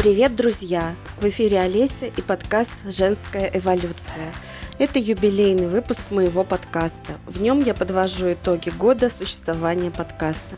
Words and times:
Привет, 0.00 0.34
друзья! 0.34 0.94
В 1.20 1.26
эфире 1.26 1.60
Олеся 1.60 2.06
и 2.06 2.22
подкаст 2.22 2.70
«Женская 2.86 3.50
эволюция». 3.52 4.32
Это 4.78 4.98
юбилейный 4.98 5.68
выпуск 5.68 6.00
моего 6.08 6.42
подкаста. 6.42 7.18
В 7.26 7.38
нем 7.42 7.60
я 7.60 7.74
подвожу 7.74 8.32
итоги 8.32 8.70
года 8.70 9.10
существования 9.10 9.90
подкаста. 9.90 10.56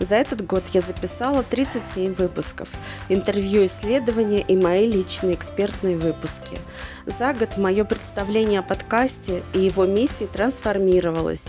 За 0.00 0.16
этот 0.16 0.44
год 0.44 0.64
я 0.74 0.82
записала 0.82 1.42
37 1.42 2.12
выпусков, 2.12 2.68
интервью, 3.08 3.64
исследования 3.64 4.42
и 4.42 4.54
мои 4.54 4.86
личные 4.86 5.34
экспертные 5.34 5.96
выпуски. 5.96 6.58
За 7.06 7.32
год 7.32 7.56
мое 7.56 7.86
представление 7.86 8.60
о 8.60 8.62
подкасте 8.62 9.42
и 9.54 9.60
его 9.60 9.86
миссии 9.86 10.28
трансформировалось. 10.30 11.46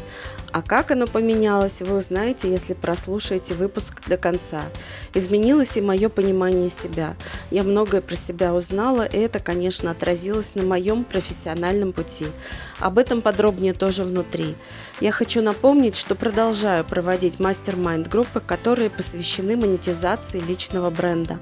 А 0.55 0.61
как 0.61 0.91
оно 0.91 1.05
поменялось, 1.05 1.81
вы 1.81 1.97
узнаете, 1.97 2.49
если 2.49 2.73
прослушаете 2.73 3.55
выпуск 3.55 4.07
до 4.07 4.15
конца. 4.15 4.63
Изменилось 5.13 5.75
и 5.75 5.81
мое 5.81 6.07
понимание 6.07 6.69
себя. 6.69 7.17
Я 7.51 7.63
многое 7.63 7.99
про 7.99 8.15
себя 8.15 8.53
узнала, 8.53 9.01
и 9.01 9.17
это, 9.17 9.39
конечно, 9.39 9.91
отразилось 9.91 10.55
на 10.55 10.63
моем 10.63 11.03
профессиональном 11.03 11.91
пути. 11.91 12.27
Об 12.79 12.99
этом 12.99 13.21
подробнее 13.21 13.73
тоже 13.73 14.05
внутри. 14.05 14.55
Я 15.01 15.11
хочу 15.11 15.41
напомнить, 15.41 15.97
что 15.97 16.15
продолжаю 16.15 16.85
проводить 16.85 17.37
мастер-майнд 17.37 18.07
группы, 18.07 18.39
которые 18.39 18.89
посвящены 18.89 19.57
монетизации 19.57 20.39
личного 20.39 20.89
бренда. 20.89 21.37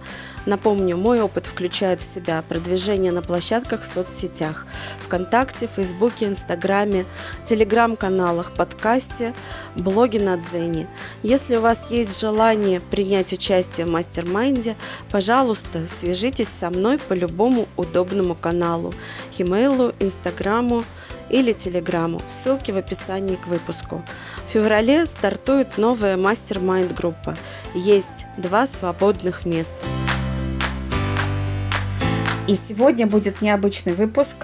Напомню, 0.47 0.97
мой 0.97 1.21
опыт 1.21 1.45
включает 1.45 2.01
в 2.01 2.03
себя 2.03 2.43
продвижение 2.49 3.11
на 3.11 3.21
площадках 3.21 3.83
в 3.83 3.85
соцсетях, 3.85 4.65
ВКонтакте, 5.05 5.67
Фейсбуке, 5.67 6.25
Инстаграме, 6.25 7.05
Телеграм-каналах, 7.45 8.53
подкасте, 8.53 9.35
блоге 9.75 10.19
на 10.19 10.37
Дзене. 10.37 10.87
Если 11.21 11.55
у 11.55 11.61
вас 11.61 11.85
есть 11.91 12.19
желание 12.19 12.79
принять 12.81 13.33
участие 13.33 13.85
в 13.85 13.89
mastermind 13.89 14.61
е, 14.61 14.75
пожалуйста, 15.11 15.83
свяжитесь 15.95 16.49
со 16.49 16.71
мной 16.71 16.97
по 16.97 17.13
любому 17.13 17.67
удобному 17.77 18.33
каналу, 18.33 18.95
e-mail, 19.37 19.93
инстаграму, 19.99 20.83
или 21.33 21.51
Телеграму. 21.51 22.21
Ссылки 22.29 22.71
в 22.71 22.77
описании 22.77 23.35
к 23.35 23.47
выпуску. 23.47 24.03
В 24.47 24.51
феврале 24.51 25.07
стартует 25.07 25.79
новая 25.79 26.15
mastermind 26.15 26.93
группа. 26.93 27.35
Есть 27.73 28.27
два 28.37 28.67
свободных 28.67 29.43
места. 29.45 29.73
И 32.47 32.55
сегодня 32.55 33.07
будет 33.07 33.41
необычный 33.41 33.93
выпуск. 33.93 34.35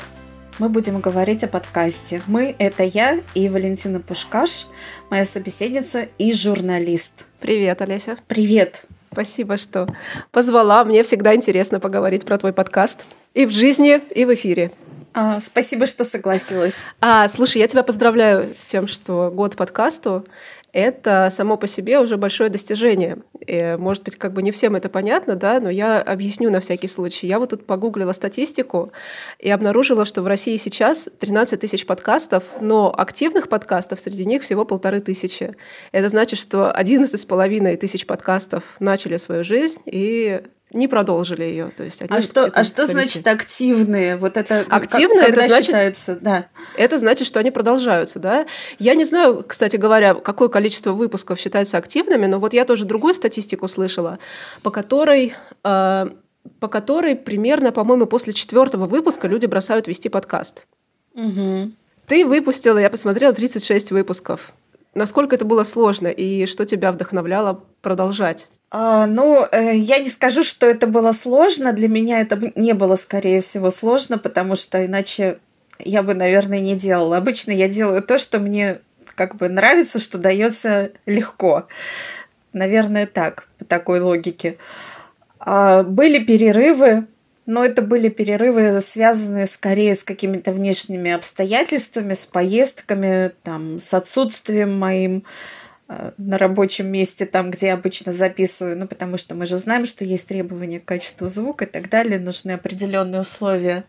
Мы 0.58 0.67
будем 0.67 1.00
говорить 1.00 1.44
о 1.44 1.48
подкасте. 1.48 2.23
Мы– 2.26 2.56
это 2.60 2.84
я 2.84 3.22
и 3.36 3.48
Валентина 3.50 4.00
Пушкаш, 4.00 4.66
моя 5.12 5.26
собеседница 5.26 6.08
и 6.17 6.34
журналист. 6.34 7.14
Привет, 7.40 7.82
Олеся. 7.84 8.17
Привет. 8.28 8.84
Спасибо, 9.12 9.58
что 9.58 9.88
позвала. 10.32 10.84
Мне 10.84 11.04
всегда 11.04 11.36
интересно 11.36 11.80
поговорить 11.80 12.26
про 12.26 12.38
твой 12.40 12.52
подкаст. 12.52 13.06
И 13.36 13.45
в 13.45 13.52
жизни, 13.52 14.02
и 14.16 14.26
в 14.26 14.34
эфире. 14.34 14.72
А, 15.22 15.42
спасибо, 15.42 15.86
что 15.86 16.06
согласилась. 16.06 16.86
А, 17.02 17.28
слушай, 17.28 17.58
я 17.58 17.67
тебя 17.67 17.84
поздравляю 17.84 18.56
с 18.56 18.64
тем, 18.64 18.88
что 18.88 19.30
год 19.30 19.58
подкасту 19.58 20.26
это 20.72 21.28
само 21.30 21.58
по 21.58 21.67
себе 21.67 22.00
уже 22.00 22.16
большое 22.16 22.50
достижение. 22.50 23.17
И, 23.45 23.76
может 23.78 24.03
быть, 24.03 24.16
как 24.16 24.31
бы 24.31 24.42
не 24.42 24.53
всем 24.53 24.78
это 24.78 24.88
понятно, 24.88 25.36
да, 25.36 25.59
но 25.59 25.70
я 25.70 26.02
объясню 26.02 26.50
на 26.50 26.61
всякий 26.61 26.88
случай. 26.88 27.28
Я 27.28 27.39
вот 27.39 27.50
тут 27.50 27.66
погуглила 27.66 28.14
статистику 28.14 28.94
и 29.39 29.50
обнаружила, 29.50 30.06
что 30.06 30.22
в 30.22 30.28
России 30.28 30.56
сейчас 30.56 31.09
13 31.20 31.59
тысяч 31.59 31.86
подкастов, 31.86 32.45
но 32.61 32.94
активных 32.98 33.50
подкастов 33.50 34.00
среди 34.00 34.23
них 34.23 34.44
всего 34.44 34.64
полторы 34.64 35.02
тысячи. 35.02 35.54
Это 35.92 36.08
значит, 36.08 36.39
что 36.39 36.72
11 36.72 37.20
с 37.20 37.26
половиной 37.26 37.76
тысяч 37.76 38.06
подкастов 38.06 38.64
начали 38.80 39.17
свою 39.17 39.44
жизнь, 39.44 39.80
и 39.86 40.44
не 40.72 40.88
продолжили 40.88 41.44
ее. 41.44 41.72
То 41.75 41.84
есть 41.84 42.02
а 42.08 42.22
что, 42.22 42.45
а 42.45 42.64
что 42.64 42.88
значит 42.88 43.25
активные? 43.28 44.17
Вот 44.17 44.38
это 44.38 44.66
активные 44.70 45.27
как, 45.27 45.38
это 45.38 45.48
значит, 45.48 45.66
считается, 45.66 46.17
да. 46.21 46.48
Это 46.77 46.98
значит, 46.98 47.27
что 47.27 47.39
они 47.39 47.52
продолжаются, 47.52 48.20
да. 48.20 48.45
Я 48.77 48.95
не 48.95 49.04
знаю, 49.04 49.43
кстати 49.48 49.77
говоря, 49.77 50.14
какое 50.14 50.49
количество 50.49 50.92
выпусков 50.92 51.39
считается 51.39 51.77
активными, 51.77 52.26
но 52.27 52.39
вот 52.39 52.54
я 52.54 52.66
тоже 52.66 52.86
другую 52.86 53.14
статистику 53.14 53.67
слышала, 53.67 54.20
по 54.61 54.70
которой 54.70 55.33
э, 55.64 56.10
по 56.60 56.67
которой 56.67 57.16
примерно, 57.16 57.72
по-моему, 57.72 58.05
после 58.05 58.33
четвертого 58.33 58.86
выпуска 58.86 59.27
люди 59.27 59.45
бросают 59.45 59.88
вести 59.88 60.10
подкаст. 60.10 60.67
Угу. 61.14 61.72
Ты 62.08 62.26
выпустила, 62.26 62.77
я 62.77 62.89
посмотрела, 62.89 63.33
36 63.33 63.92
выпусков. 63.92 64.54
Насколько 64.94 65.36
это 65.36 65.45
было 65.45 65.64
сложно 65.64 66.08
и 66.08 66.45
что 66.45 66.66
тебя 66.66 66.92
вдохновляло 66.92 67.64
продолжать? 67.82 68.50
А, 68.72 69.08
ну, 69.08 69.45
э, 69.52 69.76
я 69.76 70.00
не 70.00 70.10
скажу, 70.10 70.44
что 70.44 70.66
это 70.67 70.88
было 70.88 71.14
сложно. 71.14 71.73
Для 71.73 71.88
меня 71.88 72.22
это 72.22 72.39
не 72.55 72.73
было, 72.73 72.95
скорее 72.95 73.42
всего, 73.42 73.72
сложно, 73.72 74.17
потому 74.17 74.55
что 74.55 74.86
иначе 74.86 75.39
я 75.80 76.04
бы, 76.04 76.14
наверное, 76.14 76.60
не 76.60 76.76
делала. 76.76 77.17
Обычно 77.17 77.52
я 77.52 77.67
делаю 77.67 78.04
то, 78.04 78.20
что 78.20 78.39
мне 78.39 78.80
как 79.16 79.36
бы 79.36 79.49
нравится, 79.49 79.99
что 79.99 80.17
дается 80.17 80.92
легко. 81.05 81.67
Наверное, 82.54 83.05
так, 83.05 83.48
по 83.58 83.66
такой 83.66 83.99
логике. 83.99 84.58
А, 85.39 85.83
были 85.83 86.20
перерывы, 86.20 87.08
но 87.49 87.65
это 87.65 87.82
были 87.82 88.10
перерывы, 88.10 88.82
связанные 88.82 89.48
скорее 89.48 89.95
с 89.95 90.04
какими-то 90.04 90.52
внешними 90.52 91.11
обстоятельствами, 91.11 92.14
с 92.14 92.26
поездками, 92.26 93.32
там, 93.43 93.80
с 93.80 93.93
отсутствием 93.93 94.77
моим 94.77 95.23
Э, 95.92 96.11
на 96.20 96.37
рабочем 96.37 96.87
месте, 96.87 97.26
там, 97.26 97.49
где 97.49 97.67
я 97.67 97.73
обычно 97.73 98.14
записываю, 98.14 98.77
ну, 98.77 98.87
потому 98.87 99.17
что 99.17 99.33
мы 99.33 99.48
же 99.48 99.58
знаем, 99.58 99.87
что 99.87 100.05
есть 100.05 100.27
требования 100.27 100.80
к 100.80 100.86
качеству 100.86 101.30
звука 101.30 101.65
и 101.65 101.67
так 101.67 101.89
далее, 101.89 102.20
нужны 102.20 102.52
определенные 102.52 103.21
условия. 103.21 103.86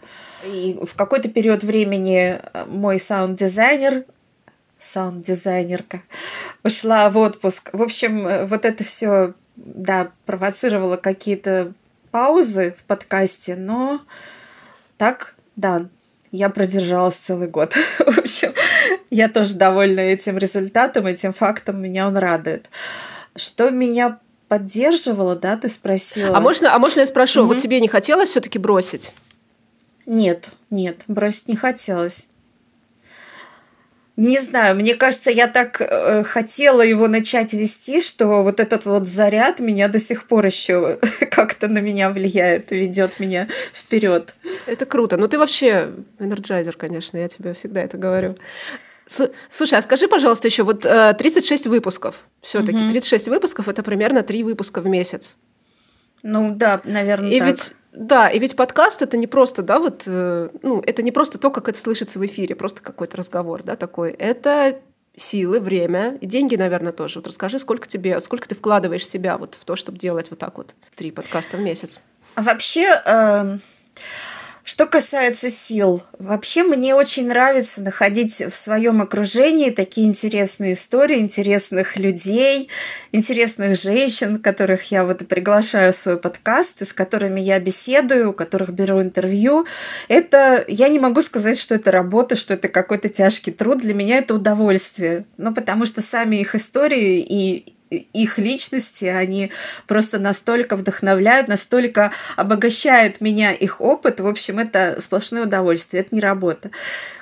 И 0.46 0.78
в 0.80 0.94
какой-то 0.94 1.28
период 1.28 1.62
времени 1.62 2.40
э, 2.40 2.64
мой 2.64 2.98
саунд-дизайнер, 2.98 4.06
саунд-дизайнерка, 4.80 6.00
ушла 6.64 7.10
в 7.10 7.18
отпуск. 7.18 7.68
В 7.74 7.82
общем, 7.82 8.26
э, 8.26 8.46
вот 8.46 8.64
это 8.64 8.82
все, 8.82 9.34
да, 9.56 10.10
провоцировало 10.24 10.96
какие-то 10.96 11.74
паузы 12.10 12.74
в 12.78 12.84
подкасте, 12.84 13.56
но 13.56 14.00
так, 14.96 15.34
да, 15.56 15.86
я 16.32 16.48
продержалась 16.48 17.16
целый 17.16 17.48
год. 17.48 17.74
В 17.98 18.18
общем, 18.18 18.54
я 19.10 19.28
тоже 19.28 19.54
довольна 19.54 20.00
этим 20.00 20.38
результатом, 20.38 21.06
этим 21.06 21.32
фактом, 21.32 21.82
меня 21.82 22.06
он 22.06 22.16
радует. 22.16 22.68
Что 23.36 23.70
меня 23.70 24.18
поддерживало, 24.48 25.36
да, 25.36 25.56
ты 25.56 25.68
спросила. 25.68 26.36
А 26.36 26.40
можно, 26.40 26.74
а 26.74 26.78
можно 26.78 27.00
я 27.00 27.06
спрошу, 27.06 27.42
mm-hmm. 27.42 27.46
вот 27.46 27.62
тебе 27.62 27.80
не 27.80 27.88
хотелось 27.88 28.30
все-таки 28.30 28.58
бросить? 28.58 29.12
Нет, 30.06 30.50
нет, 30.70 31.02
бросить 31.06 31.46
не 31.46 31.56
хотелось. 31.56 32.29
Не 34.20 34.38
знаю, 34.38 34.76
мне 34.76 34.96
кажется, 34.96 35.30
я 35.30 35.48
так 35.48 35.80
э, 35.80 36.24
хотела 36.24 36.82
его 36.82 37.08
начать 37.08 37.54
вести, 37.54 38.02
что 38.02 38.42
вот 38.42 38.60
этот 38.60 38.84
вот 38.84 39.08
заряд 39.08 39.60
меня 39.60 39.88
до 39.88 39.98
сих 39.98 40.24
пор 40.24 40.44
еще 40.44 40.98
как-то 41.30 41.68
на 41.68 41.78
меня 41.78 42.10
влияет, 42.10 42.70
ведет 42.70 43.18
меня 43.18 43.48
вперед. 43.72 44.34
Это 44.66 44.84
круто. 44.84 45.16
Ну 45.16 45.26
ты 45.26 45.38
вообще 45.38 45.92
энерджайзер, 46.18 46.76
конечно, 46.76 47.16
я 47.16 47.28
тебе 47.28 47.54
всегда 47.54 47.80
это 47.80 47.96
говорю. 47.96 48.36
Слушай, 49.48 49.78
а 49.78 49.80
скажи, 49.80 50.06
пожалуйста, 50.06 50.48
еще 50.48 50.64
вот 50.64 50.82
36 50.82 51.64
э, 51.64 51.70
выпусков. 51.70 52.22
Все-таки 52.42 52.76
угу. 52.76 52.90
36 52.90 53.28
выпусков 53.28 53.68
это 53.68 53.82
примерно 53.82 54.22
3 54.22 54.42
выпуска 54.42 54.82
в 54.82 54.86
месяц. 54.86 55.38
Ну 56.22 56.54
да, 56.54 56.80
наверное. 56.84 57.30
И 57.30 57.38
так. 57.38 57.48
ведь 57.48 57.74
да, 57.92 58.28
и 58.28 58.38
ведь 58.38 58.54
подкаст 58.54 59.02
это 59.02 59.16
не 59.16 59.26
просто, 59.26 59.62
да, 59.62 59.80
вот, 59.80 60.04
э, 60.06 60.50
ну, 60.62 60.80
это 60.86 61.02
не 61.02 61.10
просто 61.10 61.38
то, 61.38 61.50
как 61.50 61.68
это 61.68 61.78
слышится 61.78 62.20
в 62.20 62.26
эфире, 62.26 62.54
просто 62.54 62.82
какой-то 62.82 63.16
разговор, 63.16 63.64
да, 63.64 63.74
такой. 63.74 64.12
Это 64.12 64.80
силы, 65.16 65.58
время 65.58 66.16
и 66.20 66.26
деньги, 66.26 66.54
наверное, 66.54 66.92
тоже. 66.92 67.18
Вот 67.18 67.26
расскажи, 67.26 67.58
сколько 67.58 67.88
тебе, 67.88 68.20
сколько 68.20 68.48
ты 68.48 68.54
вкладываешь 68.54 69.06
себя 69.06 69.36
вот 69.38 69.56
в 69.56 69.64
то, 69.64 69.74
чтобы 69.74 69.98
делать 69.98 70.30
вот 70.30 70.38
так 70.38 70.56
вот 70.56 70.74
три 70.94 71.10
подкаста 71.10 71.56
в 71.56 71.60
месяц? 71.60 72.00
Вообще, 72.36 73.02
э, 73.04 73.58
что 74.70 74.86
касается 74.86 75.50
сил, 75.50 76.00
вообще 76.20 76.62
мне 76.62 76.94
очень 76.94 77.26
нравится 77.26 77.80
находить 77.80 78.40
в 78.40 78.54
своем 78.54 79.02
окружении 79.02 79.70
такие 79.70 80.06
интересные 80.06 80.74
истории, 80.74 81.18
интересных 81.18 81.96
людей, 81.96 82.68
интересных 83.10 83.76
женщин, 83.76 84.38
которых 84.38 84.92
я 84.92 85.04
вот 85.04 85.26
приглашаю 85.26 85.92
в 85.92 85.96
свой 85.96 86.18
подкаст, 86.18 86.86
с 86.86 86.92
которыми 86.92 87.40
я 87.40 87.58
беседую, 87.58 88.30
у 88.30 88.32
которых 88.32 88.70
беру 88.70 89.02
интервью. 89.02 89.66
Это, 90.06 90.64
я 90.68 90.86
не 90.86 91.00
могу 91.00 91.20
сказать, 91.22 91.58
что 91.58 91.74
это 91.74 91.90
работа, 91.90 92.36
что 92.36 92.54
это 92.54 92.68
какой-то 92.68 93.08
тяжкий 93.08 93.50
труд. 93.50 93.80
Для 93.80 93.92
меня 93.92 94.18
это 94.18 94.36
удовольствие. 94.36 95.24
Ну, 95.36 95.52
потому 95.52 95.84
что 95.84 96.00
сами 96.00 96.36
их 96.36 96.54
истории 96.54 97.18
и 97.18 97.74
их 97.90 98.38
личности, 98.38 99.04
они 99.06 99.50
просто 99.86 100.18
настолько 100.18 100.76
вдохновляют, 100.76 101.48
настолько 101.48 102.12
обогащает 102.36 103.20
меня 103.20 103.52
их 103.52 103.80
опыт. 103.80 104.20
В 104.20 104.26
общем, 104.26 104.58
это 104.58 104.96
сплошное 105.00 105.44
удовольствие, 105.44 106.02
это 106.02 106.14
не 106.14 106.20
работа. 106.20 106.70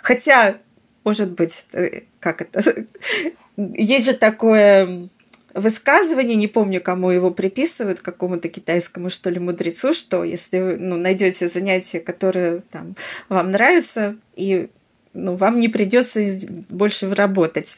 Хотя, 0.03 0.59
может 1.05 1.33
быть, 1.33 1.65
э, 1.73 2.03
как 2.21 2.43
это, 2.43 2.85
есть 3.57 4.07
же 4.07 4.13
такое 4.13 5.09
высказывание, 5.55 6.37
не 6.37 6.47
помню, 6.47 6.81
кому 6.81 7.11
его 7.11 7.31
приписывают, 7.31 8.01
какому-то 8.01 8.49
китайскому, 8.49 9.11
что 9.11 9.31
ли, 9.31 9.39
мудрецу, 9.39 9.93
что 9.93 10.23
если 10.23 10.61
вы 10.61 10.77
ну, 10.79 10.97
найдете 10.97 11.49
занятие, 11.49 12.01
которое 12.01 12.61
там, 12.71 12.95
вам 13.29 13.51
нравится, 13.51 14.17
и 14.37 14.69
ну, 15.15 15.35
вам 15.35 15.59
не 15.59 15.69
придется 15.69 16.21
больше 16.69 17.13
работать. 17.13 17.77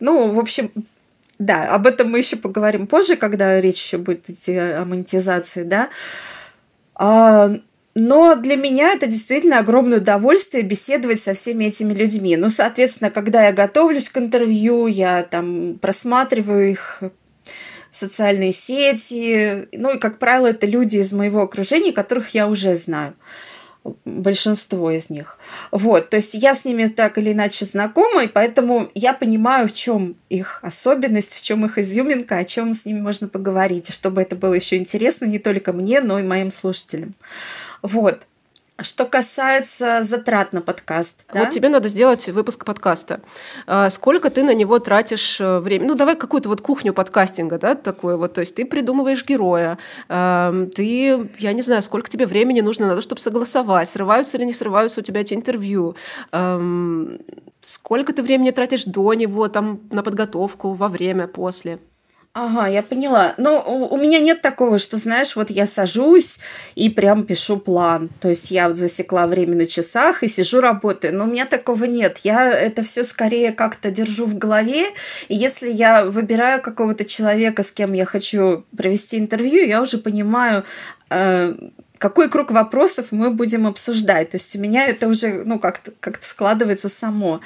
Ну, 0.00 0.32
в 0.32 0.38
общем, 0.38 0.72
да, 1.46 1.74
об 1.74 1.86
этом 1.86 2.10
мы 2.10 2.18
еще 2.18 2.36
поговорим 2.36 2.86
позже, 2.86 3.16
когда 3.16 3.60
речь 3.60 3.82
еще 3.82 3.98
будет 3.98 4.30
идти 4.30 4.56
о 4.56 4.84
монетизации, 4.84 5.64
да. 5.64 5.88
А, 6.94 7.56
но 7.94 8.36
для 8.36 8.56
меня 8.56 8.92
это 8.92 9.06
действительно 9.06 9.58
огромное 9.58 9.98
удовольствие 9.98 10.62
беседовать 10.62 11.20
со 11.20 11.34
всеми 11.34 11.64
этими 11.64 11.92
людьми. 11.92 12.36
Ну, 12.36 12.48
соответственно, 12.48 13.10
когда 13.10 13.46
я 13.46 13.52
готовлюсь 13.52 14.08
к 14.08 14.18
интервью, 14.18 14.86
я 14.86 15.24
там 15.24 15.78
просматриваю 15.80 16.70
их 16.70 17.02
социальные 17.90 18.52
сети. 18.52 19.68
Ну 19.72 19.96
и, 19.96 19.98
как 19.98 20.18
правило, 20.18 20.46
это 20.46 20.66
люди 20.66 20.98
из 20.98 21.12
моего 21.12 21.42
окружения, 21.42 21.92
которых 21.92 22.30
я 22.30 22.48
уже 22.48 22.76
знаю 22.76 23.14
большинство 24.04 24.90
из 24.90 25.10
них. 25.10 25.38
Вот, 25.70 26.10
то 26.10 26.16
есть 26.16 26.34
я 26.34 26.54
с 26.54 26.64
ними 26.64 26.86
так 26.86 27.18
или 27.18 27.32
иначе 27.32 27.64
знакома, 27.64 28.24
и 28.24 28.28
поэтому 28.28 28.90
я 28.94 29.12
понимаю, 29.12 29.68
в 29.68 29.72
чем 29.72 30.16
их 30.28 30.60
особенность, 30.62 31.34
в 31.34 31.42
чем 31.42 31.64
их 31.64 31.78
изюминка, 31.78 32.38
о 32.38 32.44
чем 32.44 32.74
с 32.74 32.84
ними 32.84 33.00
можно 33.00 33.28
поговорить, 33.28 33.92
чтобы 33.92 34.22
это 34.22 34.36
было 34.36 34.54
еще 34.54 34.76
интересно 34.76 35.24
не 35.24 35.38
только 35.38 35.72
мне, 35.72 36.00
но 36.00 36.18
и 36.18 36.22
моим 36.22 36.50
слушателям. 36.50 37.14
Вот. 37.82 38.26
Что 38.80 39.04
касается 39.04 40.02
затрат 40.02 40.52
на 40.52 40.60
подкаст. 40.60 41.24
Вот 41.32 41.44
да? 41.44 41.50
тебе 41.50 41.68
надо 41.68 41.88
сделать 41.88 42.28
выпуск 42.28 42.64
подкаста. 42.64 43.20
А 43.66 43.90
сколько 43.90 44.30
ты 44.30 44.42
на 44.42 44.54
него 44.54 44.78
тратишь 44.78 45.40
э, 45.40 45.58
времени? 45.60 45.88
Ну, 45.88 45.94
давай 45.94 46.16
какую-то 46.16 46.48
вот 46.48 46.62
кухню 46.62 46.92
подкастинга, 46.92 47.58
да, 47.58 47.74
такую 47.74 48.18
вот. 48.18 48.32
То 48.32 48.40
есть 48.40 48.54
ты 48.54 48.64
придумываешь 48.64 49.24
героя, 49.24 49.78
ты, 50.08 51.30
я 51.38 51.52
не 51.52 51.62
знаю, 51.62 51.82
сколько 51.82 52.10
тебе 52.10 52.26
времени 52.26 52.60
нужно 52.60 52.86
на 52.86 52.96
то, 52.96 53.02
чтобы 53.02 53.20
согласовать, 53.20 53.88
срываются 53.88 54.38
или 54.38 54.44
не 54.44 54.54
срываются 54.54 55.00
у 55.00 55.02
тебя 55.02 55.20
эти 55.20 55.34
интервью, 55.34 55.94
сколько 57.60 58.12
ты 58.12 58.22
времени 58.22 58.50
тратишь 58.50 58.84
до 58.84 59.14
него, 59.14 59.48
там, 59.48 59.80
на 59.90 60.02
подготовку, 60.02 60.72
во 60.72 60.88
время, 60.88 61.28
после. 61.28 61.78
Ага, 62.34 62.66
я 62.66 62.82
поняла. 62.82 63.34
Но 63.36 63.62
у, 63.62 63.96
меня 63.98 64.18
нет 64.18 64.40
такого, 64.40 64.78
что, 64.78 64.96
знаешь, 64.96 65.36
вот 65.36 65.50
я 65.50 65.66
сажусь 65.66 66.38
и 66.74 66.88
прям 66.88 67.24
пишу 67.26 67.58
план. 67.58 68.08
То 68.20 68.28
есть 68.30 68.50
я 68.50 68.68
вот 68.68 68.78
засекла 68.78 69.26
время 69.26 69.54
на 69.54 69.66
часах 69.66 70.22
и 70.22 70.28
сижу 70.28 70.62
работаю. 70.62 71.14
Но 71.14 71.24
у 71.24 71.26
меня 71.26 71.44
такого 71.44 71.84
нет. 71.84 72.20
Я 72.24 72.50
это 72.50 72.84
все 72.84 73.04
скорее 73.04 73.52
как-то 73.52 73.90
держу 73.90 74.24
в 74.24 74.38
голове. 74.38 74.86
И 75.28 75.34
если 75.34 75.70
я 75.70 76.06
выбираю 76.06 76.62
какого-то 76.62 77.04
человека, 77.04 77.62
с 77.62 77.70
кем 77.70 77.92
я 77.92 78.06
хочу 78.06 78.64
провести 78.74 79.18
интервью, 79.18 79.66
я 79.66 79.82
уже 79.82 79.98
понимаю, 79.98 80.64
э, 81.10 81.54
какой 81.98 82.30
круг 82.30 82.50
вопросов 82.50 83.08
мы 83.10 83.30
будем 83.30 83.66
обсуждать. 83.66 84.30
То 84.30 84.38
есть 84.38 84.56
у 84.56 84.58
меня 84.58 84.86
это 84.86 85.06
уже 85.06 85.44
ну, 85.44 85.58
как-то 85.58 85.92
как 86.00 86.24
складывается 86.24 86.88
само. 86.88 87.42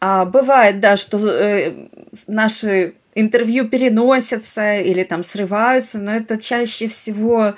А, 0.00 0.26
бывает, 0.26 0.80
да, 0.80 0.98
что 0.98 1.18
э, 1.18 1.72
наши 2.26 2.94
интервью 3.20 3.68
переносятся 3.68 4.78
или 4.78 5.02
там 5.02 5.24
срываются, 5.24 5.98
но 5.98 6.12
это 6.14 6.38
чаще 6.38 6.88
всего 6.88 7.54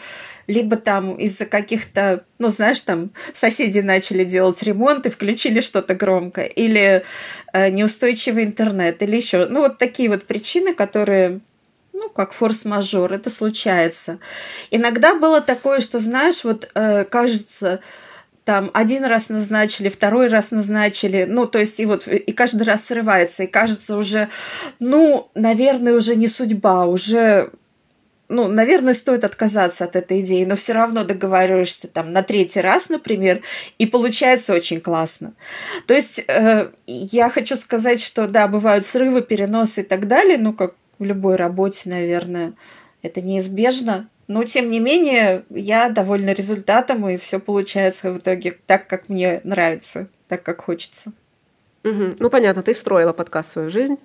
либо 0.46 0.76
там 0.76 1.14
из-за 1.14 1.46
каких-то, 1.46 2.24
ну, 2.38 2.48
знаешь, 2.48 2.80
там 2.80 3.10
соседи 3.34 3.78
начали 3.80 4.24
делать 4.24 4.62
ремонт 4.62 5.06
и 5.06 5.10
включили 5.10 5.60
что-то 5.60 5.94
громко, 5.94 6.42
или 6.42 7.04
э, 7.52 7.70
неустойчивый 7.70 8.44
интернет, 8.44 9.00
или 9.02 9.16
еще. 9.16 9.46
Ну, 9.46 9.60
вот 9.60 9.78
такие 9.78 10.08
вот 10.08 10.26
причины, 10.26 10.74
которые 10.74 11.40
ну, 11.92 12.08
как 12.08 12.32
форс-мажор, 12.32 13.12
это 13.12 13.28
случается. 13.28 14.18
Иногда 14.70 15.14
было 15.14 15.40
такое, 15.40 15.80
что, 15.80 15.98
знаешь, 15.98 16.44
вот 16.44 16.70
э, 16.74 17.04
кажется, 17.04 17.80
там 18.44 18.70
один 18.72 19.04
раз 19.04 19.28
назначили, 19.28 19.88
второй 19.88 20.28
раз 20.28 20.50
назначили, 20.50 21.24
ну, 21.28 21.46
то 21.46 21.58
есть 21.58 21.78
и 21.80 21.86
вот 21.86 22.08
и 22.08 22.32
каждый 22.32 22.62
раз 22.62 22.84
срывается, 22.84 23.44
и 23.44 23.46
кажется 23.46 23.96
уже, 23.96 24.28
ну, 24.78 25.30
наверное, 25.34 25.94
уже 25.94 26.16
не 26.16 26.26
судьба, 26.26 26.86
уже 26.86 27.50
ну, 28.30 28.46
наверное, 28.46 28.94
стоит 28.94 29.24
отказаться 29.24 29.84
от 29.84 29.96
этой 29.96 30.20
идеи, 30.20 30.44
но 30.44 30.54
все 30.54 30.72
равно 30.72 31.02
договариваешься 31.02 31.88
там 31.88 32.12
на 32.12 32.22
третий 32.22 32.60
раз, 32.60 32.88
например, 32.88 33.42
и 33.76 33.86
получается 33.86 34.54
очень 34.54 34.80
классно. 34.80 35.34
То 35.86 35.94
есть 35.94 36.24
э, 36.28 36.70
я 36.86 37.28
хочу 37.28 37.56
сказать, 37.56 38.00
что 38.00 38.28
да, 38.28 38.46
бывают 38.46 38.86
срывы, 38.86 39.22
переносы 39.22 39.80
и 39.80 39.84
так 39.84 40.06
далее, 40.06 40.38
ну, 40.38 40.52
как 40.52 40.74
в 41.00 41.04
любой 41.04 41.34
работе, 41.34 41.90
наверное, 41.90 42.52
это 43.02 43.20
неизбежно, 43.20 44.08
но, 44.30 44.44
тем 44.44 44.70
не 44.70 44.78
менее, 44.78 45.42
я 45.50 45.88
довольна 45.88 46.30
результатом, 46.30 47.08
и 47.08 47.16
все 47.16 47.40
получается 47.40 48.12
в 48.12 48.18
итоге 48.18 48.56
так, 48.64 48.86
как 48.86 49.08
мне 49.08 49.40
нравится, 49.42 50.06
так, 50.28 50.44
как 50.44 50.60
хочется. 50.60 51.10
Угу. 51.82 52.14
Ну, 52.20 52.30
понятно, 52.30 52.62
ты 52.62 52.72
встроила 52.72 53.12
подкаст 53.12 53.48
в 53.48 53.52
свою 53.54 53.70
жизнь. 53.70 53.98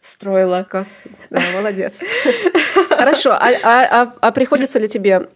Встроила. 0.00 0.66
Как? 0.68 0.88
Да, 1.30 1.40
молодец. 1.54 2.00
Хорошо. 2.88 3.30
А, 3.30 3.50
а, 3.62 4.02
а, 4.02 4.14
а 4.20 4.32
приходится 4.32 4.80
ли 4.80 4.88
тебе 4.88 5.28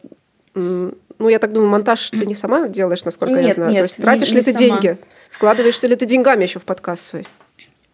ну, 0.54 1.28
я 1.28 1.38
так 1.38 1.52
думаю, 1.52 1.70
монтаж 1.70 2.10
ты 2.10 2.26
не 2.26 2.34
сама 2.34 2.66
делаешь, 2.66 3.04
насколько 3.04 3.34
нет, 3.34 3.46
я 3.46 3.54
знаю. 3.54 3.70
Нет, 3.70 3.78
То 3.78 3.84
есть 3.84 3.96
тратишь 3.98 4.30
не, 4.30 4.34
ли 4.34 4.40
не 4.40 4.44
ты 4.44 4.52
сама. 4.54 4.58
деньги? 4.58 4.98
Вкладываешься 5.30 5.86
ли 5.86 5.94
ты 5.94 6.04
деньгами 6.04 6.42
еще 6.42 6.58
в 6.58 6.64
подкаст 6.64 7.06
свой? 7.06 7.28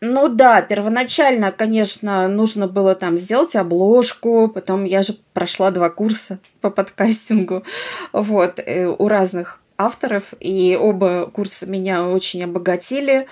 Ну 0.06 0.28
да, 0.28 0.60
первоначально, 0.60 1.50
конечно, 1.50 2.28
нужно 2.28 2.68
было 2.68 2.94
там 2.94 3.16
сделать 3.16 3.56
обложку, 3.56 4.48
потом 4.48 4.84
я 4.84 5.02
же 5.02 5.14
прошла 5.32 5.70
два 5.70 5.88
курса 5.88 6.40
по 6.60 6.68
подкастингу, 6.68 7.64
вот, 8.12 8.60
э, 8.60 8.86
у 8.86 9.08
разных 9.08 9.60
авторов, 9.78 10.34
и 10.40 10.78
оба 10.78 11.30
курса 11.32 11.64
меня 11.64 12.06
очень 12.06 12.44
обогатили. 12.44 13.28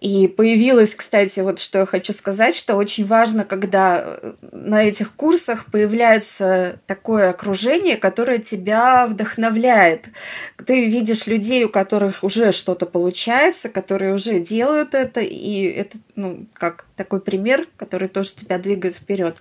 И 0.00 0.28
появилось, 0.28 0.94
кстати, 0.94 1.40
вот 1.40 1.58
что 1.58 1.80
я 1.80 1.86
хочу 1.86 2.12
сказать, 2.12 2.54
что 2.54 2.76
очень 2.76 3.04
важно, 3.04 3.44
когда 3.44 4.04
э, 4.04 4.32
на 4.52 4.84
этих 4.84 5.12
курсах 5.12 5.66
появляется 5.72 6.78
такое 6.86 7.30
окружение, 7.30 7.96
которое 7.96 8.38
тебя 8.38 9.08
вдохновляет. 9.08 10.06
Ты 10.64 10.86
видишь 10.86 11.26
людей, 11.26 11.64
у 11.64 11.68
которых 11.68 12.22
уже 12.22 12.52
что-то 12.52 12.86
получается, 12.86 13.68
которые 13.68 14.14
уже 14.14 14.38
делают 14.38 14.94
это, 14.94 15.20
и 15.20 15.64
это, 15.64 15.98
ну, 16.14 16.46
как 16.52 16.86
такой 16.94 17.20
пример, 17.20 17.66
который 17.76 18.06
тоже 18.06 18.34
тебя 18.34 18.58
двигает 18.58 18.94
вперед. 18.94 19.36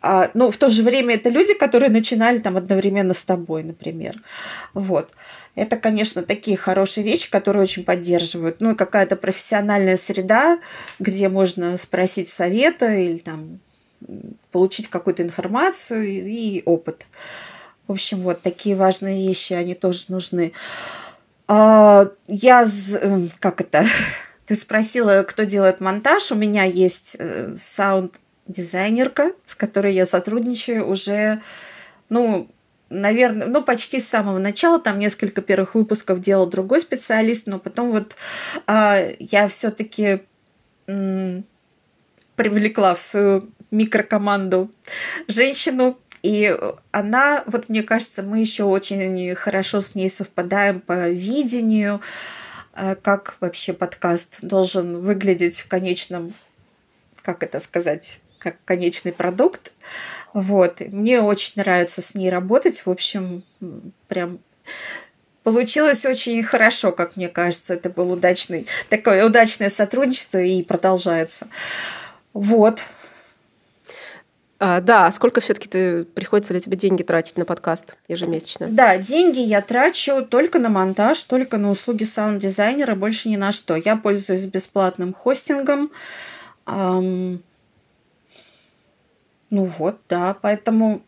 А, 0.00 0.30
ну, 0.32 0.50
в 0.50 0.56
то 0.56 0.70
же 0.70 0.82
время 0.82 1.16
это 1.16 1.28
люди, 1.28 1.52
которые 1.52 1.90
начинали 1.90 2.38
там 2.38 2.56
одновременно 2.56 3.12
с 3.12 3.22
тобой, 3.22 3.64
например. 3.64 4.22
Вот. 4.72 5.10
Это, 5.54 5.76
конечно, 5.76 6.22
такие 6.22 6.56
хорошие 6.56 7.04
вещи, 7.04 7.30
которые 7.30 7.64
очень 7.64 7.84
поддерживают. 7.84 8.60
Ну 8.60 8.72
и 8.72 8.76
какая-то 8.76 9.16
профессиональная 9.16 9.96
среда, 9.96 10.60
где 10.98 11.28
можно 11.28 11.76
спросить 11.76 12.28
совета 12.28 12.92
или 12.92 13.18
там 13.18 13.60
получить 14.50 14.88
какую-то 14.88 15.22
информацию 15.22 16.06
и, 16.06 16.62
опыт. 16.64 17.06
В 17.86 17.92
общем, 17.92 18.20
вот 18.20 18.40
такие 18.42 18.76
важные 18.76 19.26
вещи, 19.26 19.52
они 19.52 19.74
тоже 19.74 20.04
нужны. 20.08 20.52
А, 21.48 22.08
я, 22.28 22.64
эм, 23.02 23.30
как 23.40 23.60
это, 23.60 23.84
ты 24.46 24.54
спросила, 24.54 25.24
кто 25.24 25.42
делает 25.42 25.80
монтаж. 25.80 26.30
У 26.30 26.36
меня 26.36 26.64
есть 26.64 27.16
э, 27.18 27.56
саунд-дизайнерка, 27.58 29.32
с 29.44 29.56
которой 29.56 29.92
я 29.92 30.06
сотрудничаю 30.06 30.88
уже, 30.88 31.42
ну, 32.08 32.48
наверное, 32.90 33.46
ну, 33.46 33.62
почти 33.62 34.00
с 34.00 34.08
самого 34.08 34.38
начала, 34.38 34.78
там 34.78 34.98
несколько 34.98 35.40
первых 35.40 35.74
выпусков 35.74 36.20
делал 36.20 36.46
другой 36.46 36.80
специалист, 36.80 37.46
но 37.46 37.58
потом 37.58 37.92
вот 37.92 38.16
э, 38.66 39.14
я 39.18 39.48
все-таки 39.48 40.22
э, 40.86 41.42
привлекла 42.36 42.94
в 42.94 43.00
свою 43.00 43.48
микрокоманду 43.70 44.70
женщину, 45.28 45.98
и 46.22 46.54
она, 46.90 47.44
вот 47.46 47.68
мне 47.68 47.82
кажется, 47.82 48.22
мы 48.22 48.40
еще 48.40 48.64
очень 48.64 49.34
хорошо 49.34 49.80
с 49.80 49.94
ней 49.94 50.10
совпадаем 50.10 50.80
по 50.80 51.08
видению, 51.08 52.00
э, 52.74 52.96
как 52.96 53.36
вообще 53.40 53.72
подкаст 53.72 54.38
должен 54.42 55.00
выглядеть 55.00 55.60
в 55.60 55.68
конечном, 55.68 56.34
как 57.22 57.44
это 57.44 57.60
сказать, 57.60 58.20
как 58.40 58.56
конечный 58.64 59.12
продукт. 59.12 59.70
Вот. 60.32 60.80
Мне 60.80 61.20
очень 61.20 61.52
нравится 61.56 62.02
с 62.02 62.14
ней 62.14 62.30
работать. 62.30 62.84
В 62.84 62.90
общем, 62.90 63.44
прям 64.08 64.40
Получилось 65.42 66.04
очень 66.04 66.42
хорошо, 66.42 66.92
как 66.92 67.16
мне 67.16 67.28
кажется. 67.28 67.74
Это 67.74 67.88
был 67.88 68.12
удачный, 68.12 68.66
такое 68.90 69.24
удачное 69.24 69.70
сотрудничество 69.70 70.38
и 70.38 70.62
продолжается. 70.62 71.48
Вот. 72.34 72.80
А, 74.58 74.82
да, 74.82 75.10
сколько 75.10 75.40
все-таки 75.40 75.68
ты 75.68 76.04
приходится 76.04 76.52
ли 76.52 76.60
тебе 76.60 76.76
деньги 76.76 77.02
тратить 77.02 77.38
на 77.38 77.46
подкаст 77.46 77.96
ежемесячно? 78.08 78.68
Да, 78.68 78.98
деньги 78.98 79.38
я 79.38 79.62
трачу 79.62 80.22
только 80.26 80.58
на 80.58 80.68
монтаж, 80.68 81.22
только 81.22 81.56
на 81.56 81.70
услуги 81.70 82.04
саунд-дизайнера, 82.04 82.94
больше 82.94 83.30
ни 83.30 83.36
на 83.36 83.52
что. 83.52 83.74
Я 83.76 83.96
пользуюсь 83.96 84.44
бесплатным 84.44 85.14
хостингом. 85.14 85.90
Эм, 86.66 87.42
Ну 89.50 89.64
вот, 89.64 90.00
да, 90.08 90.36
поэтому 90.40 91.02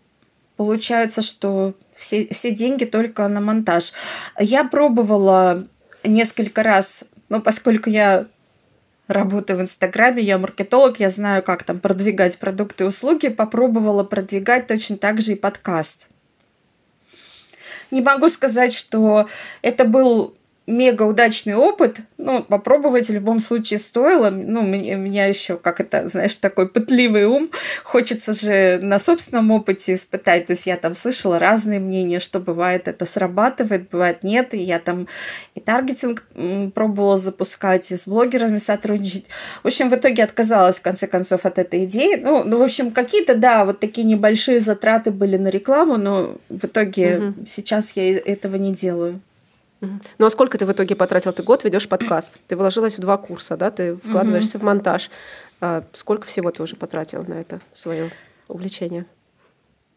получается, 0.57 1.23
что 1.23 1.75
все, 1.97 2.29
все 2.33 2.51
деньги 2.51 2.85
только 2.85 3.27
на 3.29 3.41
монтаж. 3.41 3.93
Я 4.39 4.65
пробовала 4.65 5.67
несколько 6.05 6.63
раз, 6.63 7.05
ну, 7.29 7.41
поскольку 7.41 7.89
я 7.89 8.27
работаю 9.07 9.59
в 9.59 9.63
Инстаграме, 9.63 10.23
я 10.23 10.39
маркетолог, 10.39 10.99
я 10.99 11.11
знаю, 11.11 11.43
как 11.43 11.63
там 11.65 11.79
продвигать 11.79 12.39
продукты 12.39 12.85
и 12.85 12.87
услуги, 12.87 13.29
попробовала 13.29 14.05
продвигать 14.05 14.67
точно 14.67 14.97
так 14.97 15.21
же 15.21 15.33
и 15.33 15.37
подкаст. 15.37 16.09
Не 17.91 18.01
могу 18.01 18.29
сказать, 18.31 18.73
что 18.73 19.29
это 19.61 19.85
был 19.85 20.35
мега 20.67 21.03
удачный 21.03 21.55
опыт. 21.55 21.99
Ну, 22.19 22.43
попробовать 22.43 23.09
в 23.09 23.13
любом 23.13 23.41
случае 23.41 23.79
стоило. 23.79 24.31
Ну, 24.31 24.61
у 24.61 24.65
меня 24.65 25.27
еще, 25.27 25.57
как 25.57 25.81
это, 25.81 26.09
знаешь, 26.09 26.37
такой 26.37 26.69
пытливый 26.69 27.25
ум. 27.25 27.51
Хочется 27.83 28.33
же 28.33 28.79
на 28.81 29.01
собственном 29.01 29.51
опыте 29.51 29.95
испытать. 29.95 30.47
То 30.47 30.53
есть 30.53 30.67
я 30.67 30.77
там 30.77 30.95
слышала 30.95 31.39
разные 31.39 31.81
мнения, 31.81 32.21
что 32.21 32.39
бывает 32.39 32.87
это 32.87 33.07
срабатывает, 33.07 33.91
бывает 33.91 34.23
нет. 34.23 34.55
И 34.55 34.59
я 34.59 34.79
там 34.79 35.09
и 35.55 35.61
таргетинг 35.61 36.25
пробовала 36.75 37.19
запускать, 37.19 37.91
и 37.91 37.97
с 37.97 38.07
блогерами 38.07 38.59
сотрудничать. 38.59 39.27
В 39.63 39.67
общем, 39.67 39.91
в 39.91 39.95
итоге 39.97 40.23
отказалась, 40.23 40.79
в 40.79 40.83
конце 40.83 41.09
концов, 41.09 41.45
от 41.45 41.59
этой 41.59 41.85
идеи. 41.85 42.15
Ну, 42.15 42.45
ну 42.45 42.59
в 42.59 42.63
общем, 42.63 42.93
какие-то, 42.93 43.35
да, 43.35 43.65
вот 43.65 43.81
такие 43.81 44.07
небольшие 44.07 44.61
затраты 44.61 45.11
были 45.11 45.37
на 45.37 45.49
рекламу, 45.49 45.97
но 45.97 46.37
в 46.49 46.65
итоге 46.65 47.19
угу. 47.19 47.47
сейчас 47.47 47.93
я 47.97 48.17
этого 48.17 48.57
не 48.57 48.73
делаю. 48.73 49.21
Ну 50.19 50.27
а 50.27 50.31
сколько 50.31 50.59
ты 50.59 50.67
в 50.67 50.73
итоге 50.73 50.95
потратил? 50.95 51.33
Ты 51.33 51.43
год 51.43 51.65
ведешь 51.65 51.89
подкаст, 51.89 52.39
ты 52.47 52.57
вложилась 52.57 52.97
в 52.97 53.01
два 53.01 53.17
курса, 53.17 53.57
да, 53.57 53.71
ты 53.71 53.97
вкладываешься 53.97 54.59
угу. 54.59 54.65
в 54.65 54.67
монтаж. 54.67 55.11
А 55.61 55.85
сколько 55.93 56.27
всего 56.27 56.51
ты 56.51 56.63
уже 56.63 56.77
потратил 56.77 57.25
на 57.25 57.35
это 57.35 57.61
свое 57.73 58.11
увлечение? 58.49 59.07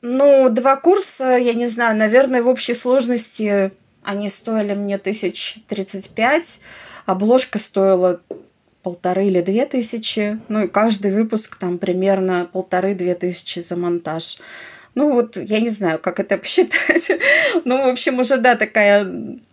Ну, 0.02 0.50
два 0.50 0.76
курса, 0.76 1.38
я 1.38 1.54
не 1.54 1.68
знаю, 1.68 1.98
наверное, 1.98 2.44
в 2.44 2.48
общей 2.48 2.74
сложности 2.74 3.72
они 4.04 4.30
стоили 4.30 4.76
мне 4.76 4.98
тысяч 4.98 5.58
тридцать 5.68 6.10
пять, 6.12 6.60
обложка 7.06 7.58
стоила 7.58 8.22
полторы 8.84 9.26
или 9.26 9.42
две 9.42 9.66
тысячи, 9.66 10.40
ну 10.48 10.66
и 10.66 10.68
каждый 10.68 11.12
выпуск 11.12 11.56
там 11.56 11.80
примерно 11.80 12.48
полторы-две 12.52 13.16
тысячи 13.16 13.60
за 13.60 13.76
монтаж. 13.76 14.38
Ну 14.96 15.12
вот, 15.12 15.36
я 15.36 15.60
не 15.60 15.68
знаю, 15.68 16.00
как 16.00 16.22
это 16.22 16.38
посчитать. 16.38 17.12
ну, 17.66 17.84
в 17.84 17.90
общем, 17.90 18.20
уже, 18.20 18.38
да, 18.38 18.56
такая, 18.56 19.06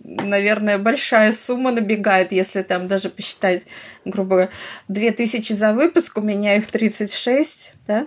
наверное, 0.02 0.78
большая 0.78 1.32
сумма 1.32 1.72
набегает, 1.72 2.30
если 2.30 2.62
там 2.62 2.87
даже 2.87 3.11
посчитать, 3.11 3.64
грубо 4.04 4.28
говоря, 4.28 4.50
2000 4.87 5.52
за 5.52 5.75
выпуск, 5.75 6.16
у 6.16 6.20
меня 6.20 6.56
их 6.56 6.68
36, 6.68 7.75
да? 7.88 8.06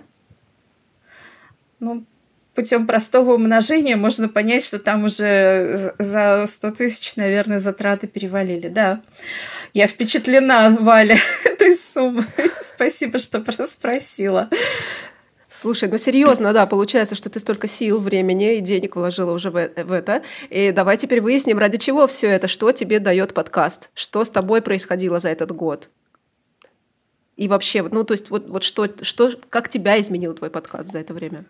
Ну, 1.78 2.06
путем 2.54 2.86
простого 2.86 3.34
умножения 3.34 3.96
можно 3.96 4.30
понять, 4.30 4.64
что 4.64 4.78
там 4.78 5.04
уже 5.04 5.94
за 5.98 6.46
100 6.46 6.70
тысяч, 6.70 7.16
наверное, 7.16 7.58
затраты 7.58 8.06
перевалили, 8.06 8.68
да. 8.68 9.02
Я 9.74 9.86
впечатлена, 9.86 10.70
Валя, 10.80 11.18
этой 11.44 11.76
суммой. 11.76 12.24
Спасибо, 12.62 13.18
что 13.18 13.44
спросила. 13.68 14.48
Слушай, 15.58 15.88
ну 15.88 15.96
серьезно, 15.96 16.52
да, 16.52 16.66
получается, 16.66 17.14
что 17.14 17.30
ты 17.30 17.40
столько 17.40 17.66
сил, 17.66 17.98
времени 17.98 18.56
и 18.56 18.60
денег 18.60 18.94
вложила 18.94 19.32
уже 19.32 19.50
в, 19.50 19.54
в 19.54 19.92
это. 19.92 20.22
И 20.50 20.70
давай 20.70 20.98
теперь 20.98 21.22
выясним, 21.22 21.58
ради 21.58 21.78
чего 21.78 22.06
все 22.06 22.28
это, 22.28 22.46
что 22.46 22.72
тебе 22.72 23.00
дает 23.00 23.32
подкаст, 23.32 23.90
что 23.94 24.22
с 24.22 24.28
тобой 24.28 24.60
происходило 24.60 25.18
за 25.18 25.30
этот 25.30 25.52
год. 25.52 25.88
И 27.36 27.48
вообще, 27.48 27.82
ну 27.82 28.04
то 28.04 28.12
есть 28.12 28.28
вот, 28.28 28.46
вот 28.48 28.64
что, 28.64 28.86
что, 29.02 29.30
как 29.48 29.70
тебя 29.70 29.98
изменил 29.98 30.34
твой 30.34 30.50
подкаст 30.50 30.92
за 30.92 30.98
это 30.98 31.14
время? 31.14 31.46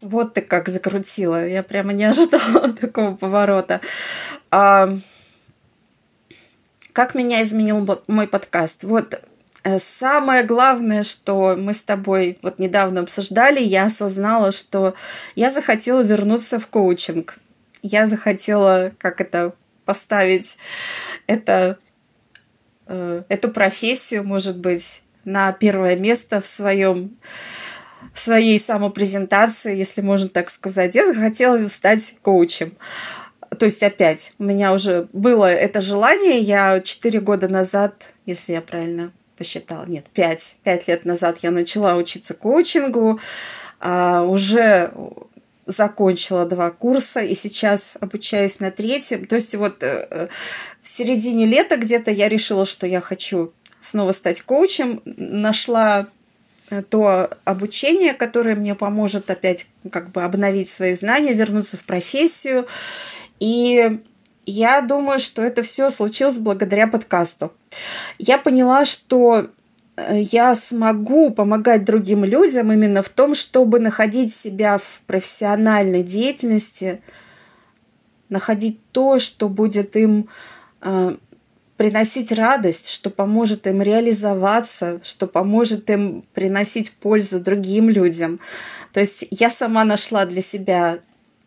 Вот 0.00 0.32
ты 0.32 0.40
как 0.40 0.68
закрутила. 0.68 1.46
Я 1.46 1.62
прямо 1.62 1.92
не 1.92 2.04
ожидала 2.04 2.72
такого 2.80 3.14
поворота. 3.14 3.82
А, 4.50 4.88
как 6.94 7.14
меня 7.14 7.42
изменил 7.42 7.86
мой 8.06 8.26
подкаст? 8.26 8.84
Вот 8.84 9.20
Э, 9.20 9.29
самое 9.78 10.42
главное, 10.42 11.02
что 11.02 11.54
мы 11.56 11.74
с 11.74 11.82
тобой 11.82 12.38
вот 12.42 12.58
недавно 12.58 13.02
обсуждали, 13.02 13.60
я 13.60 13.84
осознала, 13.84 14.52
что 14.52 14.94
я 15.34 15.50
захотела 15.50 16.00
вернуться 16.00 16.58
в 16.58 16.66
коучинг. 16.66 17.38
Я 17.82 18.08
захотела, 18.08 18.92
как 18.98 19.20
это, 19.20 19.54
поставить 19.84 20.56
это, 21.26 21.78
э, 22.86 23.22
эту 23.28 23.50
профессию, 23.50 24.24
может 24.24 24.58
быть, 24.58 25.02
на 25.24 25.52
первое 25.52 25.96
место 25.96 26.40
в 26.40 26.46
своем 26.46 27.18
в 28.14 28.18
своей 28.18 28.58
самопрезентации, 28.58 29.76
если 29.76 30.00
можно 30.00 30.28
так 30.28 30.48
сказать. 30.48 30.94
Я 30.94 31.06
захотела 31.06 31.68
стать 31.68 32.14
коучем. 32.22 32.76
То 33.58 33.66
есть 33.66 33.82
опять 33.82 34.32
у 34.38 34.44
меня 34.44 34.72
уже 34.72 35.08
было 35.12 35.44
это 35.44 35.80
желание. 35.80 36.38
Я 36.38 36.80
четыре 36.80 37.20
года 37.20 37.48
назад, 37.48 38.14
если 38.24 38.54
я 38.54 38.62
правильно 38.62 39.12
посчитала, 39.40 39.86
нет, 39.86 40.04
пять, 40.12 40.56
пять 40.64 40.86
лет 40.86 41.06
назад 41.06 41.38
я 41.40 41.50
начала 41.50 41.96
учиться 41.96 42.34
коучингу, 42.34 43.18
а, 43.80 44.22
уже 44.22 44.92
закончила 45.64 46.44
два 46.44 46.70
курса 46.70 47.20
и 47.20 47.34
сейчас 47.34 47.96
обучаюсь 47.98 48.60
на 48.60 48.70
третьем. 48.70 49.26
То 49.26 49.36
есть 49.36 49.54
вот 49.54 49.82
э, 49.82 50.06
э, 50.10 50.28
в 50.82 50.88
середине 50.88 51.46
лета 51.46 51.78
где-то 51.78 52.10
я 52.10 52.28
решила, 52.28 52.66
что 52.66 52.86
я 52.86 53.00
хочу 53.00 53.54
снова 53.80 54.12
стать 54.12 54.42
коучем, 54.42 55.00
нашла 55.06 56.08
э, 56.68 56.82
то 56.82 57.30
обучение, 57.44 58.12
которое 58.12 58.56
мне 58.56 58.74
поможет 58.74 59.30
опять 59.30 59.68
как 59.90 60.10
бы 60.10 60.22
обновить 60.22 60.68
свои 60.68 60.92
знания, 60.92 61.32
вернуться 61.32 61.78
в 61.78 61.84
профессию. 61.84 62.66
И 63.38 64.00
я 64.46 64.80
думаю, 64.80 65.20
что 65.20 65.42
это 65.42 65.62
все 65.62 65.90
случилось 65.90 66.38
благодаря 66.38 66.86
подкасту. 66.86 67.52
Я 68.18 68.38
поняла, 68.38 68.84
что 68.84 69.48
э, 69.96 70.22
я 70.32 70.54
смогу 70.54 71.30
помогать 71.30 71.84
другим 71.84 72.24
людям 72.24 72.72
именно 72.72 73.02
в 73.02 73.08
том, 73.08 73.34
чтобы 73.34 73.80
находить 73.80 74.34
себя 74.34 74.78
в 74.78 75.02
профессиональной 75.06 76.02
деятельности, 76.02 77.02
находить 78.28 78.80
то, 78.92 79.18
что 79.18 79.48
будет 79.48 79.96
им 79.96 80.28
э, 80.80 81.16
приносить 81.76 82.30
радость, 82.32 82.90
что 82.90 83.08
поможет 83.08 83.66
им 83.66 83.80
реализоваться, 83.80 85.00
что 85.02 85.26
поможет 85.26 85.88
им 85.88 86.24
приносить 86.34 86.92
пользу 86.92 87.40
другим 87.40 87.88
людям. 87.88 88.38
То 88.92 89.00
есть 89.00 89.26
я 89.30 89.48
сама 89.48 89.84
нашла 89.84 90.26
для 90.26 90.42
себя 90.42 90.98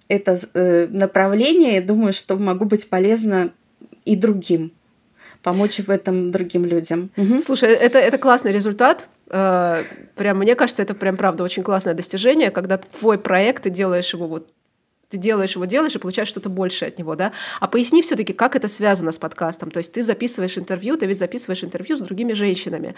это 0.08 0.40
э, 0.54 0.88
направление, 0.88 1.76
я 1.76 1.82
думаю, 1.82 2.14
что 2.14 2.38
могу 2.38 2.66
быть 2.66 2.90
полезна 2.90 3.52
и 4.06 4.16
другим 4.16 4.72
помочь 5.44 5.80
в 5.80 5.90
этом 5.90 6.32
другим 6.32 6.66
людям. 6.66 7.12
Угу. 7.18 7.42
Слушай, 7.42 7.74
это, 7.74 8.00
это 8.00 8.18
классный 8.18 8.52
результат. 8.52 9.10
Э, 9.30 9.84
прям, 10.16 10.40
мне 10.40 10.56
кажется, 10.56 10.82
это 10.82 10.94
прям, 10.94 11.18
правда, 11.18 11.44
очень 11.44 11.64
классное 11.64 11.94
достижение, 11.94 12.50
когда 12.50 12.78
твой 12.78 13.20
проект, 13.20 13.64
ты 13.64 13.70
делаешь 13.70 14.14
его 14.14 14.28
вот 14.28 14.48
ты 15.10 15.20
делаешь 15.20 15.54
его, 15.54 15.66
делаешь 15.66 15.94
и 15.94 16.00
получаешь 16.00 16.28
что-то 16.28 16.50
большее 16.50 16.88
от 16.88 16.98
него, 16.98 17.16
да? 17.16 17.34
А 17.60 17.68
поясни 17.68 18.02
все-таки, 18.02 18.34
как 18.34 18.56
это 18.56 18.68
связано 18.68 19.12
с 19.12 19.20
подкастом. 19.20 19.70
То 19.70 19.78
есть 19.78 19.92
ты 19.92 20.02
записываешь 20.02 20.58
интервью, 20.58 20.98
ты 20.98 21.06
ведь 21.06 21.20
записываешь 21.20 21.64
интервью 21.64 21.98
с 21.98 22.00
другими 22.00 22.34
женщинами. 22.34 22.96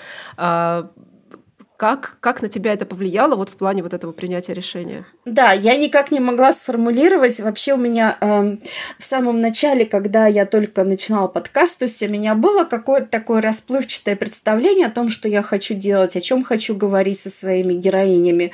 Как, 1.78 2.18
как 2.22 2.42
на 2.42 2.48
тебя 2.48 2.72
это 2.72 2.86
повлияло 2.86 3.36
вот 3.36 3.50
в 3.50 3.58
плане 3.58 3.84
вот 3.84 3.94
этого 3.94 4.14
принятия 4.14 4.54
решения? 4.54 5.06
Да, 5.26 5.52
я 5.52 5.76
никак 5.76 6.10
не 6.10 6.22
могла 6.22 6.54
сформулировать. 6.54 7.42
Вообще 7.42 7.74
у 7.74 7.78
меня 7.78 8.18
э, 8.22 8.58
в 8.98 9.04
самом 9.04 9.42
начале, 9.42 9.86
когда 9.86 10.28
я 10.28 10.46
только 10.46 10.86
начинала 10.86 11.28
подкаст, 11.28 11.80
то 11.80 11.86
есть 11.86 12.02
у 12.02 12.08
меня 12.08 12.34
было 12.34 12.64
какое-то 12.64 13.08
такое 13.08 13.42
расплывчатое 13.42 14.16
представление 14.16 14.88
о 14.88 14.92
том, 14.92 15.10
что 15.10 15.28
я 15.28 15.44
хочу 15.44 15.74
делать, 15.74 16.16
о 16.16 16.22
чем 16.22 16.44
хочу 16.44 16.76
говорить 16.76 17.20
со 17.20 17.30
своими 17.30 17.74
героинями. 17.74 18.54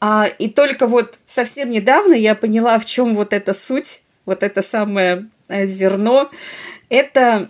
А, 0.00 0.28
и 0.38 0.50
только 0.50 0.86
вот 0.86 1.18
совсем 1.24 1.70
недавно 1.70 2.12
я 2.12 2.34
поняла, 2.34 2.78
в 2.78 2.84
чем 2.84 3.14
вот 3.14 3.32
эта 3.32 3.54
суть, 3.54 4.02
вот 4.26 4.42
это 4.42 4.62
самое 4.62 5.28
э, 5.48 5.66
зерно. 5.66 6.30
Это 6.90 7.48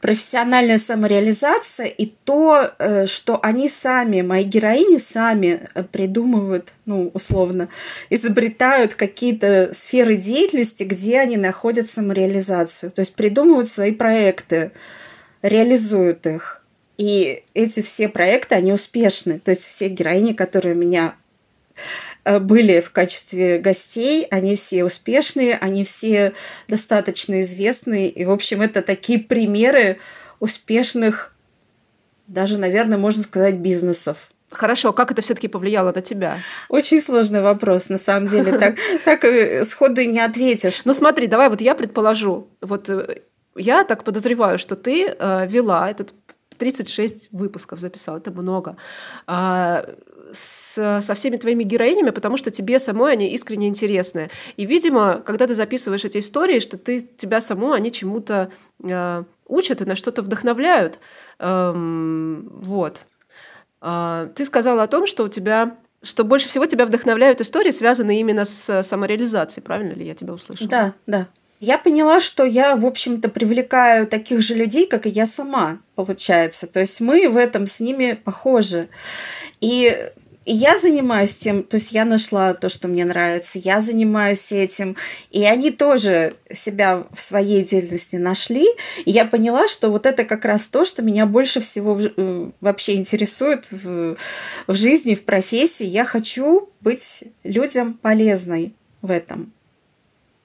профессиональная 0.00 0.78
самореализация 0.78 1.86
и 1.86 2.12
то, 2.24 2.72
э, 2.78 3.06
что 3.06 3.38
они 3.42 3.68
сами, 3.68 4.20
мои 4.22 4.44
героини 4.44 4.98
сами 4.98 5.68
э, 5.74 5.82
придумывают, 5.82 6.72
ну, 6.86 7.10
условно, 7.14 7.68
изобретают 8.10 8.94
какие-то 8.94 9.70
сферы 9.72 10.16
деятельности, 10.16 10.82
где 10.84 11.20
они 11.20 11.36
находят 11.36 11.88
самореализацию. 11.88 12.90
То 12.90 13.00
есть 13.00 13.14
придумывают 13.14 13.68
свои 13.68 13.92
проекты, 13.92 14.72
реализуют 15.42 16.26
их. 16.26 16.62
И 16.96 17.44
эти 17.54 17.80
все 17.80 18.08
проекты, 18.08 18.56
они 18.56 18.72
успешны. 18.72 19.38
То 19.38 19.50
есть 19.50 19.64
все 19.66 19.88
героини, 19.88 20.32
которые 20.32 20.74
меня 20.74 21.14
были 22.40 22.80
в 22.80 22.90
качестве 22.90 23.58
гостей. 23.58 24.26
Они 24.30 24.56
все 24.56 24.84
успешные, 24.84 25.56
они 25.56 25.84
все 25.84 26.34
достаточно 26.68 27.40
известные. 27.42 28.08
И, 28.08 28.24
в 28.24 28.30
общем, 28.30 28.60
это 28.60 28.82
такие 28.82 29.18
примеры 29.18 29.98
успешных, 30.40 31.34
даже, 32.26 32.58
наверное, 32.58 32.98
можно 32.98 33.22
сказать, 33.22 33.56
бизнесов. 33.56 34.30
Хорошо, 34.50 34.92
как 34.92 35.10
это 35.10 35.20
все-таки 35.20 35.46
повлияло 35.48 35.92
на 35.92 36.00
тебя? 36.00 36.38
Очень 36.68 37.02
сложный 37.02 37.42
вопрос, 37.42 37.90
на 37.90 37.98
самом 37.98 38.28
деле. 38.28 38.58
Так, 38.58 38.76
так 39.04 39.24
сходу 39.66 40.02
не 40.02 40.20
ответишь. 40.20 40.84
Ну 40.84 40.94
смотри, 40.94 41.26
давай 41.26 41.50
вот 41.50 41.60
я 41.60 41.74
предположу. 41.74 42.48
Вот 42.62 42.88
э, 42.88 43.22
я 43.56 43.84
так 43.84 44.04
подозреваю, 44.04 44.58
что 44.58 44.74
ты 44.74 45.06
э, 45.08 45.46
вела 45.46 45.90
этот 45.90 46.14
36 46.56 47.28
выпусков 47.30 47.80
записал, 47.80 48.16
это 48.16 48.30
много. 48.30 48.76
А, 49.26 49.86
с, 50.32 51.00
со 51.00 51.14
всеми 51.14 51.36
твоими 51.36 51.64
героинями, 51.64 52.10
потому 52.10 52.36
что 52.36 52.50
тебе 52.50 52.78
самой 52.78 53.12
они 53.12 53.28
искренне 53.32 53.68
интересны. 53.68 54.30
И, 54.56 54.66
видимо, 54.66 55.22
когда 55.24 55.46
ты 55.46 55.54
записываешь 55.54 56.04
эти 56.04 56.18
истории, 56.18 56.60
что 56.60 56.78
ты 56.78 57.00
тебя 57.00 57.40
саму 57.40 57.72
они 57.72 57.90
чему-то 57.92 58.50
э, 58.82 59.24
учат 59.46 59.80
и 59.80 59.84
на 59.84 59.96
что-то 59.96 60.22
вдохновляют. 60.22 60.98
Эм, 61.38 62.48
вот. 62.62 63.06
Э, 63.80 64.28
ты 64.34 64.44
сказала 64.44 64.84
о 64.84 64.88
том, 64.88 65.06
что 65.06 65.24
у 65.24 65.28
тебя 65.28 65.76
что 66.00 66.22
больше 66.22 66.48
всего 66.48 66.64
тебя 66.66 66.86
вдохновляют 66.86 67.40
истории, 67.40 67.72
связанные 67.72 68.20
именно 68.20 68.44
с 68.44 68.82
самореализацией. 68.84 69.64
Правильно 69.64 69.94
ли 69.94 70.06
я 70.06 70.14
тебя 70.14 70.32
услышала? 70.32 70.70
Да, 70.70 70.94
да. 71.06 71.26
Я 71.60 71.76
поняла, 71.78 72.20
что 72.20 72.44
я, 72.44 72.76
в 72.76 72.86
общем-то, 72.86 73.28
привлекаю 73.28 74.06
таких 74.06 74.42
же 74.42 74.54
людей, 74.54 74.86
как 74.86 75.06
и 75.06 75.10
я 75.10 75.26
сама, 75.26 75.80
получается. 75.96 76.66
То 76.66 76.80
есть 76.80 77.00
мы 77.00 77.28
в 77.28 77.36
этом 77.36 77.66
с 77.66 77.80
ними 77.80 78.12
похожи. 78.12 78.88
И 79.60 80.10
я 80.50 80.78
занимаюсь 80.78 81.36
тем, 81.36 81.62
то 81.62 81.74
есть 81.74 81.92
я 81.92 82.04
нашла 82.04 82.54
то, 82.54 82.68
что 82.68 82.88
мне 82.88 83.04
нравится, 83.04 83.58
я 83.58 83.82
занимаюсь 83.82 84.50
этим, 84.50 84.96
и 85.30 85.44
они 85.44 85.70
тоже 85.70 86.36
себя 86.50 87.04
в 87.12 87.20
своей 87.20 87.62
деятельности 87.64 88.16
нашли, 88.16 88.66
и 89.04 89.10
я 89.10 89.26
поняла, 89.26 89.68
что 89.68 89.90
вот 89.90 90.06
это 90.06 90.24
как 90.24 90.46
раз 90.46 90.66
то, 90.66 90.86
что 90.86 91.02
меня 91.02 91.26
больше 91.26 91.60
всего 91.60 92.00
э, 92.00 92.50
вообще 92.60 92.94
интересует 92.94 93.66
в, 93.70 94.16
в 94.66 94.74
жизни, 94.74 95.14
в 95.14 95.24
профессии. 95.24 95.84
Я 95.84 96.06
хочу 96.06 96.70
быть 96.80 97.24
людям 97.44 97.94
полезной 97.94 98.74
в 99.02 99.10
этом. 99.10 99.52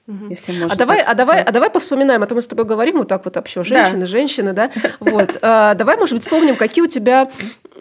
Если 0.06 0.52
можно 0.52 0.74
а 0.74 0.76
давай, 0.76 1.00
а 1.00 1.14
давай, 1.14 1.42
а 1.42 1.50
давай 1.50 1.70
повспоминаем, 1.70 2.22
а 2.22 2.26
то 2.26 2.34
мы 2.34 2.42
с 2.42 2.46
тобой 2.46 2.66
говорим 2.66 2.98
вот 2.98 3.08
так 3.08 3.24
вот 3.24 3.36
вообще, 3.36 3.64
женщины, 3.64 4.00
да. 4.00 4.06
женщины, 4.06 4.52
да. 4.54 4.70
Вот, 5.00 5.38
а, 5.40 5.74
давай, 5.74 5.96
может 5.96 6.14
быть, 6.14 6.22
вспомним, 6.22 6.56
какие 6.56 6.84
у 6.84 6.88
тебя 6.88 7.30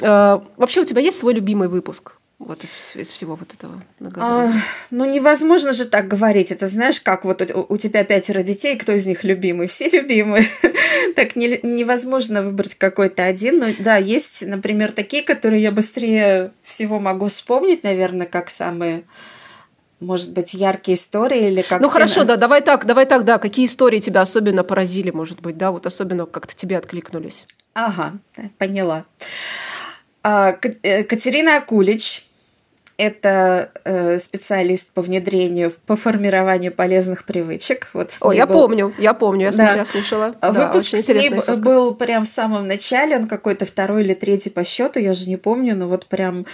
а, 0.01 0.44
вообще 0.58 0.82
у 0.82 0.86
тебя 0.86 1.01
есть 1.01 1.20
свой 1.20 1.34
любимый 1.34 1.68
выпуск? 1.68 2.13
Вот 2.39 2.63
из, 2.63 2.96
из 2.96 3.10
всего 3.10 3.36
вот 3.36 3.53
этого 3.53 3.82
а, 4.18 4.51
Ну, 4.92 5.06
невозможно 5.06 5.72
же 5.72 5.86
так 5.86 6.08
говорить. 6.08 6.51
Это 6.51 6.68
знаешь, 6.68 7.00
как 7.00 7.24
вот 7.24 7.42
у, 7.42 7.65
у 7.70 7.77
тебя 7.77 8.03
пятеро 8.03 8.42
детей, 8.42 8.75
кто 8.75 8.92
из 8.92 9.06
них 9.06 9.24
любимый? 9.24 9.68
Все 9.68 9.89
любимые. 9.89 10.48
так 11.15 11.36
не, 11.36 11.60
невозможно 11.63 12.44
выбрать 12.44 12.75
какой-то 12.75 13.24
один. 13.24 13.60
Но 13.60 13.68
да, 13.80 13.96
есть, 13.96 14.46
например, 14.46 14.92
такие, 14.92 15.24
которые 15.24 15.62
я 15.62 15.72
быстрее 15.72 16.51
всего 16.63 17.00
могу 17.00 17.27
вспомнить, 17.27 17.84
наверное, 17.84 18.27
как 18.27 18.50
самые 18.50 19.03
может 20.03 20.31
быть, 20.31 20.53
яркие 20.53 20.98
истории 20.98 21.48
или 21.50 21.62
как 21.62 21.81
Ну 21.81 21.89
хорошо, 21.89 22.24
да, 22.24 22.36
давай 22.36 22.62
так, 22.62 22.86
давай 22.86 23.05
так, 23.05 23.24
да, 23.25 23.38
какие 23.38 23.65
истории 23.65 24.00
тебя 24.00 24.22
особенно 24.22 24.63
поразили, 24.63 25.12
может 25.12 25.41
быть, 25.41 25.57
да, 25.57 25.72
вот 25.72 25.86
особенно 25.86 26.25
как-то 26.25 26.55
тебе 26.55 26.77
откликнулись. 26.77 27.45
Ага, 27.74 28.13
поняла. 28.57 29.05
А, 30.24 30.57
э, 30.83 31.03
Катерина 31.03 31.57
Акулич– 31.57 32.25
это 32.98 33.72
э, 33.83 34.19
специалист 34.19 34.88
по 34.88 35.01
внедрению, 35.01 35.74
по 35.86 35.95
формированию 35.95 36.72
полезных 36.72 37.25
привычек. 37.25 37.89
Вот 37.93 38.15
О, 38.22 38.31
я 38.31 38.45
был... 38.45 38.53
помню, 38.53 38.93
я 38.98 39.13
помню, 39.13 39.48
я, 39.48 39.51
да. 39.51 39.75
я 39.75 39.86
слушала. 39.86 40.36
Выпуск 40.41 40.91
да, 40.91 41.03
с 41.03 41.07
ней 41.07 41.29
был 41.60 41.95
прям 41.95 42.25
в 42.25 42.29
самом 42.29 42.67
начале, 42.67 43.17
он 43.17 43.27
какой-то 43.27 43.65
второй 43.65 44.03
или 44.03 44.13
третий 44.13 44.50
по 44.50 44.63
счету, 44.63 45.00
я 45.00 45.13
же 45.13 45.27
не 45.27 45.38
помню, 45.38 45.75
но 45.75 45.88
вот 45.88 46.05
прям 46.05 46.45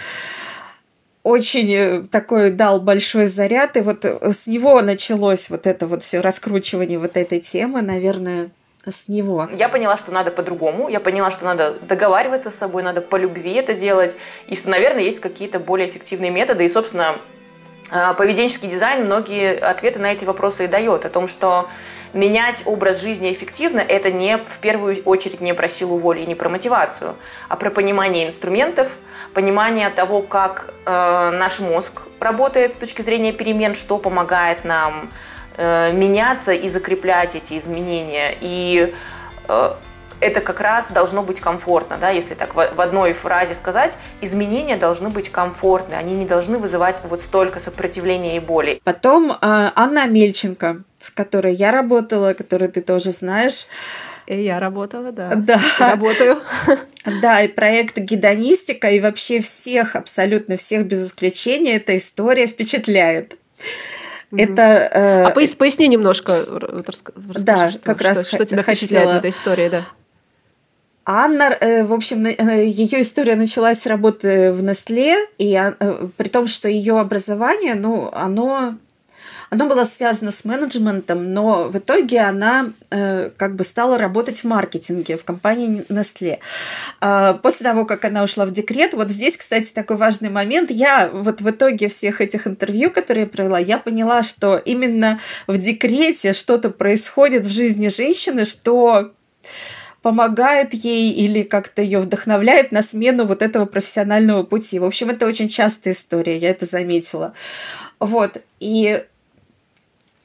очень 1.22 1.72
э, 1.72 2.02
такой 2.10 2.50
дал 2.50 2.80
большой 2.80 3.26
заряд, 3.26 3.76
и 3.76 3.80
вот 3.80 4.04
э, 4.04 4.32
с 4.32 4.46
него 4.46 4.80
началось 4.80 5.50
вот 5.50 5.66
это 5.66 5.86
вот 5.86 6.02
все 6.02 6.20
раскручивание 6.20 6.98
вот 6.98 7.16
этой 7.16 7.40
темы, 7.40 7.82
наверное, 7.82 8.50
с 8.86 9.08
него. 9.08 9.48
Я 9.54 9.68
поняла, 9.68 9.96
что 9.96 10.12
надо 10.12 10.30
по-другому, 10.30 10.88
я 10.88 11.00
поняла, 11.00 11.30
что 11.30 11.44
надо 11.44 11.74
договариваться 11.82 12.50
с 12.50 12.54
собой, 12.54 12.82
надо 12.82 13.02
по 13.02 13.16
любви 13.16 13.52
это 13.52 13.74
делать, 13.74 14.16
и 14.46 14.56
что, 14.56 14.70
наверное, 14.70 15.02
есть 15.02 15.20
какие-то 15.20 15.58
более 15.58 15.88
эффективные 15.88 16.30
методы, 16.30 16.64
и, 16.64 16.68
собственно, 16.68 17.16
поведенческий 17.90 18.68
дизайн 18.68 19.04
многие 19.04 19.58
ответы 19.58 19.98
на 19.98 20.12
эти 20.12 20.24
вопросы 20.24 20.64
и 20.64 20.68
дает, 20.68 21.04
о 21.04 21.08
том, 21.08 21.26
что 21.28 21.68
менять 22.12 22.62
образ 22.66 23.00
жизни 23.00 23.32
эффективно– 23.32 23.80
это 23.88 24.10
не 24.10 24.38
в 24.38 24.58
первую 24.60 25.02
очередь 25.04 25.40
не 25.40 25.54
про 25.54 25.68
силу 25.68 25.98
воли 25.98 26.20
и 26.20 26.26
не 26.26 26.34
про 26.34 26.48
мотивацию, 26.48 27.16
а 27.48 27.56
про 27.56 27.70
понимание 27.70 28.26
инструментов, 28.26 28.98
понимание 29.34 29.90
того, 29.90 30.22
как 30.22 30.74
э, 30.84 31.30
наш 31.30 31.60
мозг 31.60 32.02
работает 32.18 32.72
с 32.72 32.76
точки 32.76 33.02
зрения 33.02 33.32
перемен, 33.32 33.74
что 33.74 33.98
помогает 33.98 34.64
нам 34.64 35.10
э, 35.56 35.92
меняться 35.92 36.52
и 36.52 36.68
закреплять 36.68 37.36
эти 37.36 37.56
изменения. 37.56 38.36
И 38.40 38.94
э, 39.48 39.74
это 40.20 40.40
как 40.40 40.60
раз 40.60 40.90
должно 40.90 41.22
быть 41.22 41.40
комфортно, 41.40 41.96
да, 41.98 42.10
если 42.10 42.34
так 42.34 42.54
в 42.54 42.80
одной 42.80 43.12
фразе 43.12 43.54
сказать, 43.54 43.98
изменения 44.20 44.76
должны 44.76 45.08
быть 45.08 45.30
комфортны, 45.30 45.94
они 45.94 46.14
не 46.14 46.26
должны 46.26 46.58
вызывать 46.58 47.02
вот 47.04 47.22
столько 47.22 47.60
сопротивления 47.60 48.36
и 48.36 48.40
боли. 48.40 48.80
Потом 48.84 49.32
э, 49.32 49.36
Анна 49.40 50.06
Мельченко, 50.06 50.82
с 51.00 51.10
которой 51.10 51.54
я 51.54 51.72
работала, 51.72 52.34
которую 52.34 52.70
ты 52.70 52.80
тоже 52.80 53.12
знаешь, 53.12 53.66
и 54.26 54.44
я 54.44 54.60
работала, 54.60 55.10
да. 55.10 55.32
Да. 55.34 55.60
Работаю. 55.80 56.40
Да, 57.20 57.42
и 57.42 57.48
проект 57.48 57.98
гидонистика, 57.98 58.88
и 58.90 59.00
вообще 59.00 59.40
всех, 59.40 59.96
абсолютно 59.96 60.56
всех 60.56 60.86
без 60.86 61.04
исключения, 61.08 61.76
эта 61.76 61.96
история 61.96 62.46
впечатляет. 62.46 63.36
Это, 64.30 64.88
э... 64.92 65.22
А 65.24 65.30
поясни 65.30 65.88
немножко, 65.88 66.44
расскажи, 66.86 67.44
да, 67.44 67.70
что, 67.70 67.80
как 67.80 67.98
что, 67.98 68.08
раз 68.08 68.28
что 68.28 68.44
тебя 68.44 68.62
хотела... 68.62 68.76
впечатляет 68.76 69.10
в 69.10 69.16
этой 69.16 69.30
истории, 69.30 69.68
да. 69.68 69.84
Анна, 71.12 71.56
э, 71.60 71.82
в 71.82 71.92
общем, 71.92 72.24
э, 72.24 72.64
ее 72.66 73.02
история 73.02 73.34
началась 73.34 73.80
с 73.80 73.86
работы 73.86 74.52
в 74.52 74.62
Nestle, 74.62 75.16
и 75.38 75.54
э, 75.56 76.08
при 76.16 76.28
том, 76.28 76.46
что 76.46 76.68
ее 76.68 77.00
образование, 77.00 77.74
ну, 77.74 78.10
оно 78.12 78.76
оно 79.52 79.66
было 79.66 79.84
связано 79.84 80.30
с 80.30 80.44
менеджментом, 80.44 81.34
но 81.34 81.64
в 81.64 81.76
итоге 81.76 82.20
она 82.20 82.72
как 82.90 83.56
бы 83.56 83.64
стала 83.64 83.98
работать 83.98 84.38
в 84.38 84.44
маркетинге 84.44 85.16
в 85.16 85.24
компании 85.24 85.84
Nestle. 85.88 86.38
Э, 87.00 87.34
после 87.42 87.64
того, 87.64 87.84
как 87.84 88.04
она 88.04 88.22
ушла 88.22 88.46
в 88.46 88.52
декрет, 88.52 88.94
вот 88.94 89.10
здесь, 89.10 89.36
кстати, 89.36 89.72
такой 89.72 89.96
важный 89.96 90.30
момент. 90.30 90.70
Я 90.70 91.10
вот 91.12 91.40
в 91.40 91.50
итоге 91.50 91.88
всех 91.88 92.20
этих 92.20 92.46
интервью, 92.46 92.92
которые 92.92 93.24
я 93.24 93.28
провела, 93.28 93.58
я 93.58 93.78
поняла, 93.78 94.22
что 94.22 94.56
именно 94.56 95.18
в 95.48 95.58
декрете 95.58 96.32
что-то 96.34 96.70
происходит 96.70 97.44
в 97.44 97.50
жизни 97.50 97.88
женщины, 97.88 98.44
что 98.44 99.10
помогает 100.02 100.72
ей 100.72 101.12
или 101.12 101.42
как-то 101.42 101.82
ее 101.82 102.00
вдохновляет 102.00 102.72
на 102.72 102.82
смену 102.82 103.26
вот 103.26 103.42
этого 103.42 103.66
профессионального 103.66 104.42
пути. 104.42 104.78
В 104.78 104.84
общем, 104.84 105.10
это 105.10 105.26
очень 105.26 105.48
частая 105.48 105.94
история, 105.94 106.38
я 106.38 106.50
это 106.50 106.66
заметила. 106.66 107.34
Вот. 107.98 108.42
И 108.60 109.04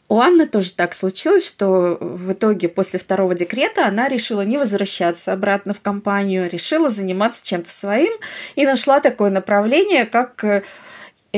у 0.07 0.19
Анны 0.19 0.47
тоже 0.47 0.71
так 0.73 0.93
случилось, 0.93 1.45
что 1.45 1.97
в 1.99 2.31
итоге 2.31 2.69
после 2.69 2.99
второго 2.99 3.33
декрета 3.33 3.87
она 3.87 4.07
решила 4.07 4.41
не 4.41 4.57
возвращаться 4.57 5.33
обратно 5.33 5.73
в 5.73 5.81
компанию, 5.81 6.49
решила 6.49 6.89
заниматься 6.89 7.45
чем-то 7.45 7.69
своим 7.69 8.13
и 8.55 8.65
нашла 8.65 8.99
такое 8.99 9.31
направление, 9.31 10.05
как 10.05 10.63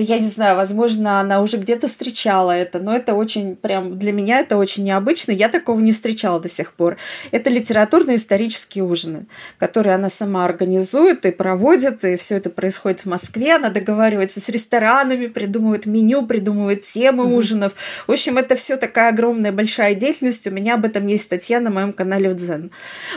я 0.01 0.19
не 0.19 0.27
знаю, 0.27 0.55
возможно, 0.55 1.19
она 1.19 1.41
уже 1.41 1.57
где-то 1.57 1.87
встречала 1.87 2.51
это, 2.51 2.79
но 2.79 2.95
это 2.95 3.13
очень, 3.13 3.55
прям 3.55 3.97
для 3.97 4.11
меня 4.11 4.39
это 4.39 4.57
очень 4.57 4.83
необычно. 4.83 5.31
Я 5.31 5.49
такого 5.49 5.79
не 5.79 5.93
встречала 5.93 6.39
до 6.39 6.49
сих 6.49 6.73
пор. 6.73 6.97
Это 7.31 7.49
литературно-исторические 7.49 8.83
ужины, 8.83 9.27
которые 9.57 9.95
она 9.95 10.09
сама 10.09 10.45
организует 10.45 11.25
и 11.25 11.31
проводит, 11.31 12.03
и 12.03 12.17
все 12.17 12.35
это 12.35 12.49
происходит 12.49 13.01
в 13.01 13.05
Москве. 13.05 13.55
Она 13.55 13.69
договаривается 13.69 14.39
с 14.39 14.49
ресторанами, 14.49 15.27
придумывает 15.27 15.85
меню, 15.85 16.25
придумывает 16.25 16.83
темы 16.83 17.25
mm-hmm. 17.25 17.35
ужинов. 17.35 17.73
В 18.07 18.11
общем, 18.11 18.37
это 18.37 18.55
все 18.55 18.77
такая 18.77 19.09
огромная 19.09 19.51
большая 19.51 19.95
деятельность. 19.95 20.47
У 20.47 20.51
меня 20.51 20.75
об 20.75 20.85
этом 20.85 21.07
есть 21.07 21.23
статья 21.23 21.59
на 21.59 21.69
моем 21.69 21.93
канале 21.93 22.29
в 22.29 22.35
Дзен. 22.35 22.71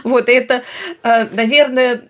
Вот, 0.04 0.28
и 0.28 0.32
это, 0.32 0.62
э, 1.02 1.26
наверное, 1.32 2.02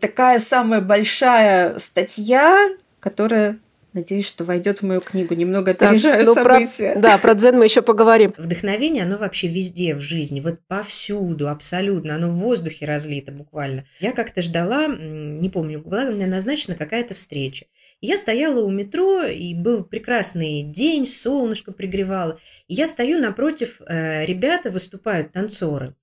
такая 0.00 0.40
самая 0.40 0.80
большая 0.80 1.78
статья, 1.78 2.68
которая 3.00 3.58
Надеюсь, 3.94 4.26
что 4.26 4.44
войдет 4.44 4.78
в 4.78 4.82
мою 4.86 5.00
книгу. 5.00 5.34
Немного 5.34 5.72
опережаю 5.72 6.24
ну, 6.24 6.34
события. 6.34 6.92
Про, 6.92 7.00
да, 7.00 7.18
про 7.18 7.34
дзен 7.34 7.58
мы 7.58 7.64
еще 7.64 7.82
поговорим. 7.82 8.32
Вдохновение, 8.38 9.02
оно 9.02 9.18
вообще 9.18 9.48
везде 9.48 9.94
в 9.94 10.00
жизни, 10.00 10.40
вот 10.40 10.60
повсюду, 10.66 11.48
абсолютно. 11.48 12.14
Оно 12.14 12.28
в 12.28 12.34
воздухе 12.34 12.86
разлито 12.86 13.32
буквально. 13.32 13.84
Я 14.00 14.12
как-то 14.12 14.40
ждала, 14.40 14.86
не 14.88 15.48
помню, 15.50 15.80
была 15.80 16.04
у 16.04 16.12
меня 16.12 16.26
назначена 16.26 16.74
какая-то 16.74 17.14
встреча. 17.14 17.66
я 18.00 18.16
стояла 18.16 18.64
у 18.64 18.70
метро, 18.70 19.24
и 19.24 19.54
был 19.54 19.84
прекрасный 19.84 20.62
день, 20.62 21.06
солнышко 21.06 21.72
пригревало. 21.72 22.38
И 22.68 22.74
я 22.74 22.86
стою 22.86 23.18
напротив, 23.18 23.80
э, 23.86 24.24
ребята 24.24 24.70
выступают, 24.70 25.32
танцоры. 25.32 25.94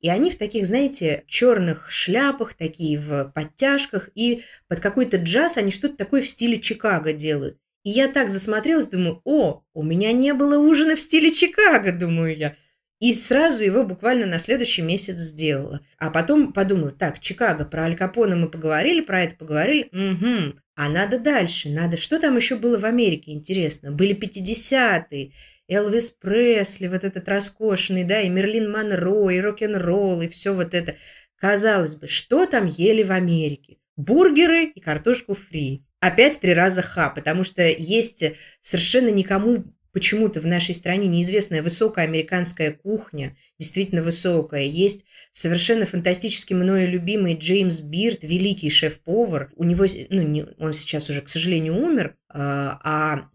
И 0.00 0.08
они 0.08 0.30
в 0.30 0.38
таких, 0.38 0.66
знаете, 0.66 1.24
черных 1.26 1.90
шляпах, 1.90 2.54
такие 2.54 2.98
в 2.98 3.32
подтяжках, 3.34 4.10
и 4.14 4.42
под 4.68 4.80
какой-то 4.80 5.16
джаз 5.16 5.56
они 5.56 5.70
что-то 5.70 5.96
такое 5.96 6.22
в 6.22 6.28
стиле 6.28 6.60
Чикаго 6.60 7.12
делают. 7.12 7.58
И 7.84 7.90
я 7.90 8.08
так 8.08 8.30
засмотрелась, 8.30 8.88
думаю, 8.88 9.20
о, 9.24 9.62
у 9.72 9.82
меня 9.82 10.12
не 10.12 10.34
было 10.34 10.58
ужина 10.58 10.96
в 10.96 11.00
стиле 11.00 11.32
Чикаго, 11.32 11.92
думаю 11.98 12.36
я. 12.36 12.56
И 12.98 13.12
сразу 13.12 13.62
его 13.62 13.84
буквально 13.84 14.26
на 14.26 14.38
следующий 14.38 14.82
месяц 14.82 15.16
сделала. 15.16 15.80
А 15.98 16.10
потом 16.10 16.52
подумала, 16.52 16.90
так, 16.90 17.20
Чикаго, 17.20 17.64
про 17.64 17.84
Аль 17.84 17.96
Капоне 17.96 18.34
мы 18.36 18.48
поговорили, 18.48 19.02
про 19.02 19.22
это 19.22 19.36
поговорили. 19.36 19.88
Угу. 19.92 20.58
А 20.76 20.88
надо 20.88 21.18
дальше, 21.18 21.68
надо... 21.68 21.96
Что 21.96 22.18
там 22.18 22.36
еще 22.36 22.56
было 22.56 22.78
в 22.78 22.84
Америке, 22.84 23.32
интересно? 23.32 23.92
Были 23.92 24.14
50-е, 24.14 25.32
Элвис 25.68 26.10
Пресли, 26.10 26.88
вот 26.88 27.04
этот 27.04 27.28
роскошный, 27.28 28.04
да, 28.04 28.20
и 28.20 28.28
Мерлин 28.28 28.70
Монро, 28.70 29.30
и 29.30 29.40
рок-н-ролл, 29.40 30.22
и 30.22 30.28
все 30.28 30.54
вот 30.54 30.74
это. 30.74 30.96
Казалось 31.36 31.96
бы, 31.96 32.06
что 32.06 32.46
там 32.46 32.66
ели 32.66 33.02
в 33.02 33.12
Америке? 33.12 33.78
Бургеры 33.96 34.64
и 34.66 34.80
картошку 34.80 35.34
фри 35.34 35.86
опять 36.00 36.40
три 36.40 36.54
раза 36.54 36.82
ха, 36.82 37.10
потому 37.10 37.44
что 37.44 37.66
есть 37.66 38.24
совершенно 38.60 39.08
никому 39.08 39.64
почему-то 39.92 40.40
в 40.40 40.46
нашей 40.46 40.74
стране 40.74 41.08
неизвестная 41.08 41.62
высокая 41.62 42.04
американская 42.04 42.70
кухня, 42.72 43.36
действительно 43.58 44.02
высокая. 44.02 44.64
Есть 44.64 45.06
совершенно 45.32 45.86
фантастически 45.86 46.52
мною 46.52 46.90
любимый 46.90 47.34
Джеймс 47.34 47.80
Бирд, 47.80 48.22
великий 48.22 48.68
шеф-повар. 48.68 49.50
У 49.56 49.64
него, 49.64 49.86
ну, 50.10 50.20
не, 50.20 50.44
он 50.58 50.74
сейчас 50.74 51.08
уже, 51.08 51.22
к 51.22 51.30
сожалению, 51.30 51.76
умер, 51.76 52.14
а, 52.28 52.78
а 52.84 53.30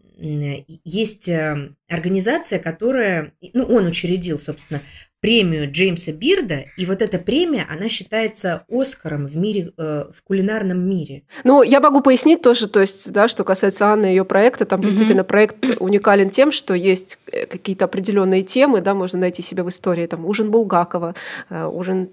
есть 0.84 1.28
э, 1.28 1.70
организация, 1.88 2.58
которая, 2.58 3.32
ну, 3.52 3.64
он 3.64 3.86
учредил, 3.86 4.38
собственно, 4.38 4.80
премию 5.22 5.70
Джеймса 5.70 6.12
Бирда, 6.12 6.64
и 6.76 6.84
вот 6.84 7.00
эта 7.00 7.18
премия, 7.18 7.64
она 7.70 7.88
считается 7.88 8.64
Оскаром 8.68 9.26
в 9.26 9.36
мире, 9.36 9.72
э, 9.78 10.06
в 10.12 10.22
кулинарном 10.24 10.80
мире. 10.80 11.22
Ну, 11.44 11.62
я 11.62 11.80
могу 11.80 12.02
пояснить 12.02 12.42
тоже, 12.42 12.68
то 12.68 12.80
есть, 12.80 13.10
да, 13.12 13.28
что 13.28 13.44
касается 13.44 13.86
Анны 13.86 14.06
и 14.06 14.10
ее 14.10 14.24
проекта, 14.24 14.64
там 14.64 14.80
mm-hmm. 14.80 14.84
действительно 14.84 15.22
проект 15.22 15.56
уникален 15.78 16.30
тем, 16.30 16.50
что 16.50 16.74
есть 16.74 17.18
э, 17.30 17.46
какие-то 17.46 17.84
определенные 17.84 18.42
темы, 18.42 18.80
да, 18.80 18.94
можно 18.94 19.20
найти 19.20 19.42
себе 19.42 19.62
в 19.62 19.68
истории, 19.68 20.08
там, 20.08 20.26
ужин 20.26 20.50
Булгакова, 20.50 21.14
э, 21.50 21.66
ужин 21.66 22.10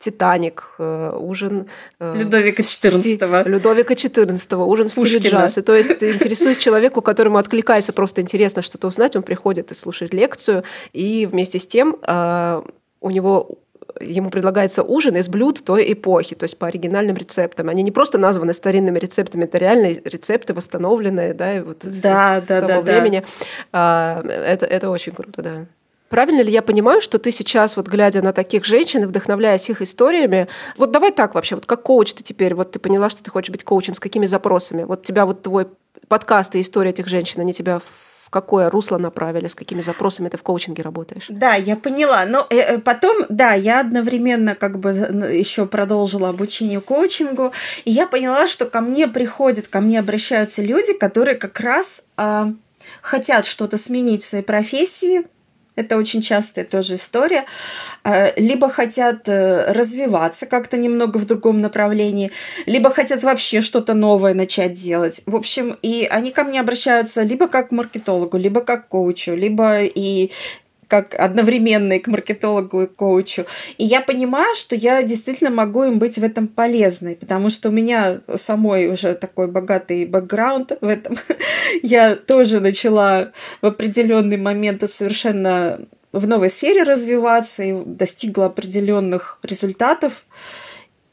Титаник, 0.00 0.64
э, 0.78 1.12
ужин... 1.14 1.68
Э, 1.98 2.16
Людовика 2.16 2.62
XIV. 2.62 3.46
Людовика 3.46 3.92
XIV, 3.92 4.64
ужин 4.64 4.88
в 4.88 4.92
стиле 4.92 5.18
джаз. 5.18 5.58
И 5.58 5.62
то 5.62 5.74
есть 5.74 6.02
интересуясь 6.02 6.56
человеку, 6.56 7.02
которому 7.02 7.36
откликается 7.36 7.92
просто 7.92 8.22
интересно 8.22 8.62
что-то 8.62 8.88
узнать, 8.88 9.14
он 9.14 9.22
приходит 9.22 9.70
и 9.70 9.74
слушает 9.74 10.14
лекцию, 10.14 10.64
и 10.94 11.26
вместе 11.26 11.58
с 11.58 11.66
тем 11.66 11.98
э, 12.02 12.62
у 13.02 13.10
него 13.10 13.58
ему 14.00 14.30
предлагается 14.30 14.82
ужин 14.82 15.16
из 15.16 15.28
блюд 15.28 15.62
той 15.62 15.92
эпохи, 15.92 16.34
то 16.34 16.44
есть 16.44 16.56
по 16.56 16.66
оригинальным 16.66 17.16
рецептам. 17.16 17.68
Они 17.68 17.82
не 17.82 17.90
просто 17.90 18.16
названы 18.16 18.54
старинными 18.54 18.98
рецептами, 18.98 19.44
это 19.44 19.58
реальные 19.58 20.00
рецепты, 20.02 20.54
восстановленные, 20.54 21.34
да, 21.34 21.62
вот 21.62 21.80
да, 21.82 22.40
с, 22.40 22.46
да, 22.46 22.58
с 22.58 22.66
того 22.66 22.82
да, 22.82 22.92
времени. 22.92 23.22
Да. 23.70 24.22
Это, 24.24 24.64
это 24.64 24.88
очень 24.88 25.12
круто, 25.12 25.42
да. 25.42 25.66
Правильно 26.10 26.40
ли 26.40 26.50
я 26.50 26.60
понимаю, 26.60 27.00
что 27.00 27.20
ты 27.20 27.30
сейчас, 27.30 27.76
вот 27.76 27.86
глядя 27.86 28.20
на 28.20 28.32
таких 28.32 28.64
женщин 28.64 29.04
и 29.04 29.06
вдохновляясь 29.06 29.70
их 29.70 29.80
историями, 29.80 30.48
вот 30.76 30.90
давай 30.90 31.12
так 31.12 31.36
вообще, 31.36 31.54
вот 31.54 31.66
как 31.66 31.84
коуч 31.84 32.12
ты 32.14 32.24
теперь, 32.24 32.54
вот 32.56 32.72
ты 32.72 32.80
поняла, 32.80 33.08
что 33.08 33.22
ты 33.22 33.30
хочешь 33.30 33.50
быть 33.50 33.62
коучем, 33.62 33.94
с 33.94 34.00
какими 34.00 34.26
запросами? 34.26 34.82
Вот 34.82 35.04
тебя 35.04 35.24
вот 35.24 35.42
твой 35.42 35.68
подкаст 36.08 36.56
и 36.56 36.60
история 36.62 36.90
этих 36.90 37.06
женщин, 37.06 37.40
они 37.40 37.52
тебя 37.52 37.78
в 37.78 38.28
какое 38.28 38.70
русло 38.70 38.98
направили, 38.98 39.46
с 39.46 39.54
какими 39.54 39.82
запросами 39.82 40.28
ты 40.28 40.36
в 40.36 40.42
коучинге 40.42 40.82
работаешь? 40.82 41.26
Да, 41.28 41.54
я 41.54 41.76
поняла. 41.76 42.24
Но 42.26 42.44
э, 42.50 42.58
э 42.58 42.78
потом, 42.78 43.26
да, 43.28 43.52
я 43.52 43.78
одновременно 43.78 44.56
как 44.56 44.80
бы 44.80 44.90
еще 45.32 45.66
продолжила 45.66 46.28
обучение 46.30 46.80
коучингу, 46.80 47.52
и 47.84 47.92
я 47.92 48.08
поняла, 48.08 48.48
что 48.48 48.66
ко 48.66 48.80
мне 48.80 49.06
приходят, 49.06 49.68
ко 49.68 49.80
мне 49.80 50.00
обращаются 50.00 50.60
люди, 50.60 50.92
которые 50.92 51.36
как 51.36 51.60
раз 51.60 52.02
э, 52.16 52.46
хотят 53.00 53.46
что-то 53.46 53.78
сменить 53.78 54.24
в 54.24 54.26
своей 54.26 54.44
профессии, 54.44 55.24
это 55.80 55.96
очень 55.96 56.22
частая 56.22 56.64
тоже 56.64 56.96
история. 56.96 57.44
Э, 58.04 58.32
либо 58.36 58.68
хотят 58.68 59.28
э, 59.28 59.72
развиваться 59.72 60.46
как-то 60.46 60.76
немного 60.76 61.18
в 61.18 61.26
другом 61.26 61.60
направлении, 61.60 62.30
либо 62.66 62.90
хотят 62.90 63.22
вообще 63.22 63.60
что-то 63.60 63.94
новое 63.94 64.34
начать 64.34 64.74
делать. 64.74 65.22
В 65.26 65.36
общем, 65.36 65.76
и 65.82 66.06
они 66.10 66.30
ко 66.30 66.44
мне 66.44 66.60
обращаются 66.60 67.22
либо 67.22 67.48
как 67.48 67.70
к 67.70 67.72
маркетологу, 67.72 68.36
либо 68.36 68.60
как 68.60 68.86
к 68.86 68.88
коучу, 68.88 69.34
либо 69.34 69.82
и 69.82 70.30
как 70.90 71.14
одновременно 71.14 71.92
и 71.92 72.00
к 72.00 72.08
маркетологу, 72.08 72.82
и 72.82 72.86
к 72.88 72.96
коучу. 72.96 73.46
И 73.78 73.84
я 73.84 74.00
понимаю, 74.00 74.54
что 74.56 74.74
я 74.74 75.04
действительно 75.04 75.50
могу 75.50 75.84
им 75.84 76.00
быть 76.00 76.18
в 76.18 76.24
этом 76.24 76.48
полезной, 76.48 77.14
потому 77.14 77.48
что 77.48 77.68
у 77.68 77.72
меня 77.72 78.20
самой 78.36 78.88
уже 78.88 79.14
такой 79.14 79.46
богатый 79.46 80.04
бэкграунд 80.04 80.72
в 80.80 80.88
этом. 80.88 81.16
я 81.82 82.16
тоже 82.16 82.58
начала 82.58 83.30
в 83.62 83.66
определенный 83.66 84.36
момент 84.36 84.82
совершенно 84.90 85.78
в 86.12 86.26
новой 86.26 86.50
сфере 86.50 86.82
развиваться 86.82 87.62
и 87.62 87.72
достигла 87.84 88.46
определенных 88.46 89.38
результатов. 89.44 90.24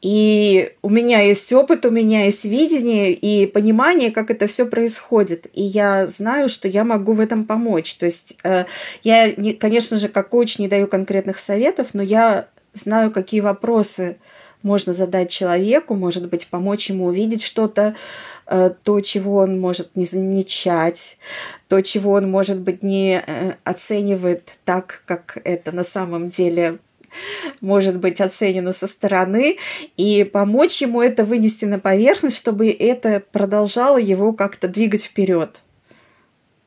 И 0.00 0.72
у 0.82 0.90
меня 0.90 1.20
есть 1.20 1.52
опыт, 1.52 1.84
у 1.84 1.90
меня 1.90 2.26
есть 2.26 2.44
видение 2.44 3.12
и 3.12 3.46
понимание, 3.46 4.12
как 4.12 4.30
это 4.30 4.46
все 4.46 4.64
происходит. 4.64 5.46
И 5.54 5.62
я 5.62 6.06
знаю, 6.06 6.48
что 6.48 6.68
я 6.68 6.84
могу 6.84 7.14
в 7.14 7.20
этом 7.20 7.44
помочь. 7.44 7.94
То 7.96 8.06
есть 8.06 8.36
э, 8.44 8.66
я, 9.02 9.32
не, 9.32 9.54
конечно 9.54 9.96
же, 9.96 10.08
как 10.08 10.28
коуч 10.28 10.58
не 10.58 10.68
даю 10.68 10.86
конкретных 10.86 11.38
советов, 11.38 11.88
но 11.94 12.02
я 12.02 12.46
знаю, 12.74 13.10
какие 13.10 13.40
вопросы 13.40 14.18
можно 14.62 14.92
задать 14.92 15.30
человеку, 15.30 15.94
может 15.94 16.28
быть, 16.28 16.48
помочь 16.48 16.90
ему 16.90 17.06
увидеть 17.06 17.42
что-то, 17.42 17.96
э, 18.46 18.70
то, 18.82 19.00
чего 19.00 19.36
он 19.36 19.60
может 19.60 19.96
не 19.96 20.04
замечать, 20.04 21.18
то, 21.68 21.80
чего 21.80 22.12
он, 22.12 22.30
может 22.30 22.60
быть, 22.60 22.82
не 22.82 23.22
э, 23.24 23.54
оценивает 23.64 24.52
так, 24.64 25.02
как 25.06 25.38
это 25.44 25.72
на 25.72 25.84
самом 25.84 26.28
деле 26.28 26.78
может 27.60 27.98
быть 27.98 28.20
оценено 28.20 28.72
со 28.72 28.86
стороны, 28.86 29.58
и 29.96 30.24
помочь 30.24 30.80
ему 30.82 31.02
это 31.02 31.24
вынести 31.24 31.64
на 31.64 31.78
поверхность, 31.78 32.36
чтобы 32.36 32.70
это 32.70 33.22
продолжало 33.32 33.98
его 33.98 34.32
как-то 34.32 34.68
двигать 34.68 35.04
вперед. 35.04 35.62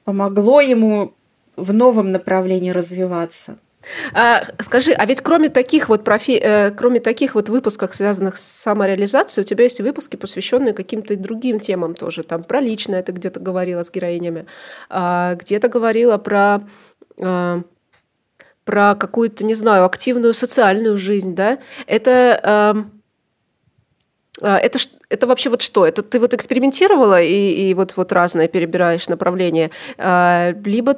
Помогло 0.04 0.62
ему 0.62 1.14
в 1.56 1.74
новом 1.74 2.12
направлении 2.12 2.72
развиваться. 2.72 3.58
А, 4.14 4.44
скажи, 4.60 4.92
а 4.92 5.06
ведь 5.06 5.22
кроме 5.22 5.50
таких 5.50 5.90
вот 5.90 6.04
профи... 6.04 6.40
э, 6.40 6.72
кроме 6.72 7.00
таких 7.00 7.36
вот 7.36 7.50
выпусков, 7.50 7.96
связанных 7.96 8.38
с 8.38 8.44
самореализацией, 8.44 9.44
у 9.44 9.48
тебя 9.48 9.64
есть 9.64 9.82
выпуски, 9.82 10.16
посвященные 10.16 10.74
каким-то 10.74 11.16
другим 11.16 11.60
темам 11.60 11.96
тоже. 11.96 12.24
Там 12.24 12.44
про 12.44 12.62
личное 12.62 13.02
ты 13.02 13.12
где-то 13.12 13.40
говорила 13.40 13.84
с 13.84 13.92
героинями, 13.92 14.46
а, 14.90 15.36
где-то 15.36 15.68
говорила 15.68 16.18
про 16.18 16.62
а, 17.18 17.64
про 18.72 18.96
какую-то, 18.96 19.44
не 19.44 19.54
знаю, 19.54 19.84
активную 19.84 20.34
социальную 20.34 20.96
жизнь, 20.96 21.36
да, 21.36 21.60
это... 21.88 22.88
Э, 24.42 24.56
это, 24.56 24.80
это 25.10 25.28
вообще 25.28 25.50
вот 25.50 25.62
что? 25.62 25.86
Это 25.86 26.02
ты 26.02 26.20
вот 26.20 26.34
экспериментировала 26.34 27.22
и, 27.22 27.70
и 27.70 27.74
вот, 27.74 27.98
вот 27.98 28.14
разное 28.14 28.48
перебираешь 28.48 29.10
направления? 29.10 29.72
Э, 29.98 30.54
либо 30.64 30.96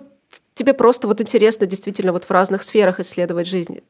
тебе 0.53 0.73
просто 0.73 1.07
вот 1.07 1.19
интересно 1.19 1.65
действительно 1.65 2.13
вот 2.13 2.25
в 2.25 2.31
разных 2.31 2.61
сферах 2.61 2.99
исследовать 2.99 3.47
жизнь? 3.47 3.81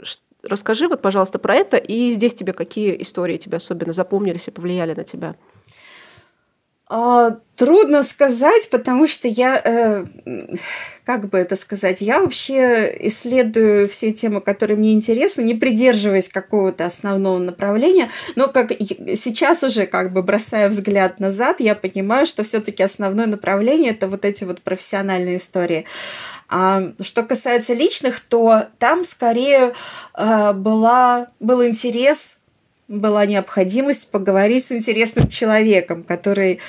Расскажи 0.43 0.87
вот, 0.87 1.01
пожалуйста, 1.01 1.37
про 1.37 1.55
это, 1.55 1.75
и 1.75 2.09
здесь 2.11 2.33
тебе 2.33 2.53
какие 2.53 2.99
истории 3.01 3.35
тебе 3.35 3.57
особенно 3.57 3.91
запомнились 3.91 4.47
и 4.47 4.51
повлияли 4.51 4.93
на 4.93 5.03
тебя? 5.03 5.35
А, 6.95 7.39
трудно 7.55 8.03
сказать, 8.03 8.69
потому 8.69 9.07
что 9.07 9.27
я, 9.27 9.59
э, 9.65 10.05
как 11.03 11.27
бы 11.27 11.39
это 11.39 11.55
сказать, 11.55 12.01
я 12.01 12.19
вообще 12.19 12.95
исследую 13.07 13.89
все 13.89 14.11
темы, 14.11 14.41
которые 14.41 14.77
мне 14.77 14.93
интересны, 14.93 15.41
не 15.41 15.55
придерживаясь 15.55 16.29
какого-то 16.29 16.85
основного 16.85 17.39
направления. 17.39 18.11
Но 18.35 18.47
как 18.47 18.73
сейчас 18.73 19.63
уже, 19.63 19.87
как 19.87 20.13
бы 20.13 20.21
бросая 20.21 20.69
взгляд 20.69 21.19
назад, 21.19 21.61
я 21.61 21.73
понимаю, 21.73 22.27
что 22.27 22.43
все-таки 22.43 22.83
основное 22.83 23.25
направление 23.25 23.89
это 23.89 24.07
вот 24.07 24.23
эти 24.23 24.43
вот 24.43 24.61
профессиональные 24.61 25.37
истории. 25.37 25.85
А 26.47 26.91
что 27.01 27.23
касается 27.23 27.73
личных, 27.73 28.19
то 28.19 28.67
там 28.77 29.03
скорее 29.03 29.73
э, 30.15 30.53
была, 30.53 31.29
был 31.39 31.65
интерес 31.65 32.35
была 32.87 33.25
необходимость 33.25 34.09
поговорить 34.09 34.65
с 34.65 34.71
интересным 34.71 35.27
человеком, 35.27 36.03
который 36.03 36.59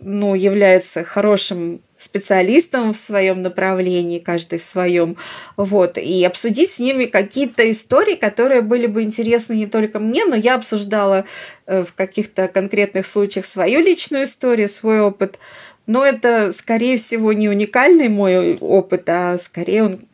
ну, 0.00 0.34
является 0.34 1.04
хорошим 1.04 1.82
специалистом 1.98 2.92
в 2.92 2.96
своем 2.96 3.42
направлении, 3.42 4.20
каждый 4.20 4.60
в 4.60 4.62
своем, 4.62 5.16
вот, 5.56 5.98
и 5.98 6.24
обсудить 6.24 6.70
с 6.70 6.78
ними 6.78 7.06
какие-то 7.06 7.68
истории, 7.68 8.14
которые 8.14 8.62
были 8.62 8.86
бы 8.86 9.02
интересны 9.02 9.54
не 9.54 9.66
только 9.66 9.98
мне, 9.98 10.24
но 10.24 10.36
я 10.36 10.54
обсуждала 10.54 11.24
э, 11.66 11.82
в 11.82 11.92
каких-то 11.94 12.46
конкретных 12.46 13.04
случаях 13.04 13.46
свою 13.46 13.80
личную 13.80 14.24
историю, 14.24 14.68
свой 14.68 15.00
опыт, 15.00 15.40
но 15.86 16.04
это, 16.04 16.52
скорее 16.52 16.98
всего, 16.98 17.32
не 17.32 17.48
уникальный 17.48 18.08
мой 18.08 18.56
опыт, 18.58 19.08
а 19.08 19.36
скорее 19.38 19.84
он 19.84 20.07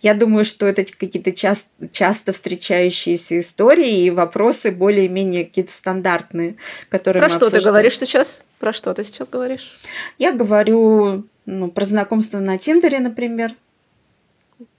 я 0.00 0.14
думаю, 0.14 0.44
что 0.44 0.66
это 0.66 0.84
какие-то 0.84 1.32
часто, 1.32 1.68
часто 1.92 2.32
встречающиеся 2.32 3.40
истории 3.40 4.04
и 4.04 4.10
вопросы 4.10 4.70
более-менее 4.70 5.44
какие-то 5.44 5.72
стандартные, 5.72 6.56
которые 6.88 7.20
Про 7.20 7.28
мы 7.28 7.30
что 7.30 7.46
обсуждаем. 7.46 7.62
ты 7.62 7.70
говоришь 7.70 7.98
сейчас? 7.98 8.40
Про 8.58 8.72
что 8.72 8.94
ты 8.94 9.04
сейчас 9.04 9.28
говоришь? 9.28 9.78
Я 10.18 10.32
говорю 10.32 11.24
ну, 11.46 11.70
про 11.70 11.84
знакомство 11.84 12.38
на 12.38 12.58
Тиндере, 12.58 13.00
например. 13.00 13.54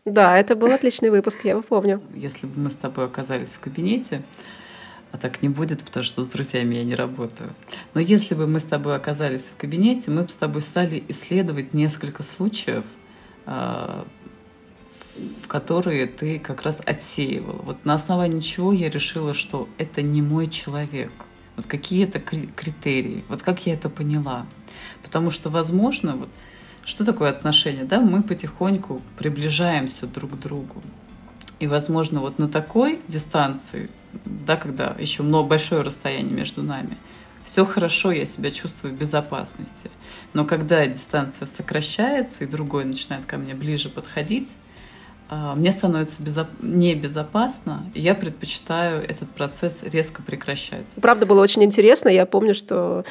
Да, 0.05 0.37
это 0.37 0.55
был 0.55 0.71
отличный 0.71 1.09
выпуск, 1.09 1.39
я 1.43 1.51
его 1.51 1.61
помню. 1.61 2.01
Если 2.15 2.45
бы 2.45 2.59
мы 2.59 2.69
с 2.69 2.75
тобой 2.75 3.05
оказались 3.05 3.53
в 3.53 3.59
кабинете, 3.59 4.21
а 5.13 5.17
так 5.17 5.41
не 5.41 5.49
будет, 5.49 5.83
потому 5.83 6.03
что 6.03 6.23
с 6.23 6.27
друзьями 6.27 6.75
я 6.75 6.83
не 6.83 6.95
работаю. 6.95 7.51
Но 7.93 8.01
если 8.01 8.35
бы 8.35 8.47
мы 8.47 8.59
с 8.59 8.65
тобой 8.65 8.95
оказались 8.95 9.49
в 9.49 9.57
кабинете, 9.57 10.11
мы 10.11 10.23
бы 10.23 10.29
с 10.29 10.35
тобой 10.35 10.61
стали 10.61 11.03
исследовать 11.07 11.73
несколько 11.73 12.23
случаев, 12.23 12.83
а, 13.45 14.05
в 15.15 15.47
которые 15.47 16.07
ты 16.07 16.39
как 16.39 16.63
раз 16.63 16.81
отсеивала. 16.85 17.61
Вот 17.61 17.85
на 17.85 17.93
основании 17.93 18.39
чего 18.39 18.73
я 18.73 18.89
решила, 18.89 19.33
что 19.33 19.69
это 19.77 20.01
не 20.01 20.21
мой 20.21 20.47
человек. 20.47 21.11
Вот 21.55 21.67
какие 21.67 22.05
это 22.05 22.19
критерии, 22.19 23.23
вот 23.29 23.43
как 23.43 23.65
я 23.65 23.73
это 23.73 23.89
поняла. 23.89 24.47
Потому 25.03 25.29
что, 25.29 25.49
возможно, 25.49 26.15
вот 26.15 26.29
что 26.83 27.05
такое 27.05 27.29
отношения? 27.29 27.83
Да, 27.83 28.01
мы 28.01 28.23
потихоньку 28.23 29.01
приближаемся 29.17 30.07
друг 30.07 30.31
к 30.31 30.39
другу. 30.39 30.81
И, 31.59 31.67
возможно, 31.67 32.19
вот 32.19 32.39
на 32.39 32.49
такой 32.49 32.99
дистанции, 33.07 33.89
да, 34.25 34.57
когда 34.57 34.95
еще 34.99 35.23
много 35.23 35.47
большое 35.47 35.81
расстояние 35.81 36.33
между 36.33 36.63
нами, 36.63 36.97
все 37.45 37.65
хорошо, 37.65 38.11
я 38.11 38.25
себя 38.25 38.51
чувствую 38.51 38.93
в 38.93 38.97
безопасности. 38.97 39.91
Но 40.33 40.45
когда 40.45 40.85
дистанция 40.87 41.45
сокращается, 41.45 42.43
и 42.43 42.47
другой 42.47 42.85
начинает 42.85 43.25
ко 43.25 43.37
мне 43.37 43.53
ближе 43.53 43.89
подходить, 43.89 44.57
мне 45.29 45.71
становится 45.71 46.21
безоп... 46.21 46.47
небезопасно, 46.61 47.89
и 47.93 48.01
я 48.01 48.15
предпочитаю 48.15 49.03
этот 49.03 49.29
процесс 49.29 49.83
резко 49.83 50.21
прекращать. 50.21 50.85
Правда, 51.01 51.25
было 51.25 51.41
очень 51.41 51.63
интересно. 51.63 52.09
Я 52.09 52.25
помню, 52.25 52.53
что 52.53 53.03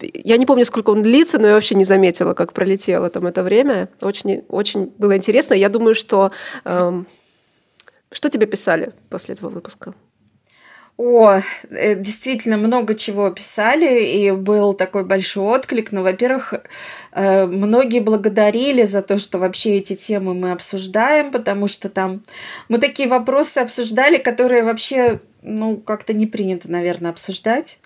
я 0.00 0.36
не 0.36 0.46
помню, 0.46 0.64
сколько 0.64 0.90
он 0.90 1.02
длится, 1.02 1.38
но 1.38 1.48
я 1.48 1.54
вообще 1.54 1.74
не 1.74 1.84
заметила, 1.84 2.34
как 2.34 2.52
пролетело 2.52 3.08
там 3.10 3.26
это 3.26 3.42
время. 3.42 3.88
Очень, 4.00 4.44
очень 4.48 4.92
было 4.98 5.16
интересно. 5.16 5.54
Я 5.54 5.68
думаю, 5.68 5.94
что... 5.94 6.32
Эм, 6.64 7.06
что 8.10 8.28
тебе 8.28 8.46
писали 8.46 8.92
после 9.10 9.34
этого 9.34 9.50
выпуска? 9.50 9.94
О, 10.96 11.40
э, 11.70 11.96
действительно 11.96 12.56
много 12.56 12.94
чего 12.94 13.28
писали, 13.30 14.04
и 14.04 14.30
был 14.30 14.74
такой 14.74 15.04
большой 15.04 15.44
отклик. 15.44 15.90
Но, 15.90 15.98
ну, 15.98 16.04
во-первых, 16.04 16.54
э, 17.12 17.46
многие 17.46 17.98
благодарили 17.98 18.84
за 18.84 19.02
то, 19.02 19.18
что 19.18 19.38
вообще 19.38 19.78
эти 19.78 19.96
темы 19.96 20.34
мы 20.34 20.52
обсуждаем, 20.52 21.32
потому 21.32 21.66
что 21.66 21.88
там 21.88 22.22
мы 22.68 22.78
такие 22.78 23.08
вопросы 23.08 23.58
обсуждали, 23.58 24.18
которые 24.18 24.62
вообще, 24.62 25.20
ну, 25.42 25.78
как-то 25.78 26.12
не 26.12 26.28
принято, 26.28 26.70
наверное, 26.70 27.10
обсуждать. 27.10 27.78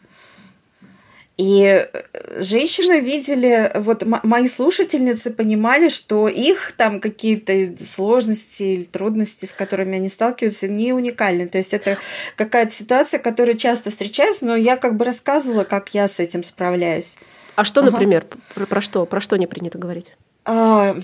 И 1.38 1.62
э, 1.62 2.42
женщины 2.42 2.98
видели, 2.98 3.70
вот 3.76 4.02
мои 4.24 4.48
слушательницы 4.48 5.30
понимали, 5.30 5.88
что 5.88 6.26
их 6.26 6.72
там 6.76 6.98
какие-то 6.98 7.76
сложности 7.84 8.62
или 8.64 8.84
трудности, 8.84 9.46
с 9.46 9.52
которыми 9.52 9.96
они 9.96 10.08
сталкиваются, 10.08 10.66
не 10.66 10.92
уникальны. 10.92 11.46
То 11.46 11.58
есть 11.58 11.72
это 11.72 11.96
какая-то 12.34 12.74
ситуация, 12.74 13.20
которая 13.20 13.54
часто 13.54 13.90
встречается, 13.90 14.46
но 14.46 14.56
я 14.56 14.76
как 14.76 14.96
бы 14.96 15.04
рассказывала, 15.04 15.62
как 15.62 15.94
я 15.94 16.08
с 16.08 16.18
этим 16.18 16.42
справляюсь. 16.42 17.16
А 17.54 17.62
что, 17.62 17.82
ага. 17.82 17.92
например, 17.92 18.26
про, 18.54 18.66
про 18.66 18.80
что? 18.80 19.06
Про 19.06 19.20
что 19.20 19.36
не 19.36 19.46
принято 19.46 19.78
говорить? 19.78 20.10
А, 20.44 20.96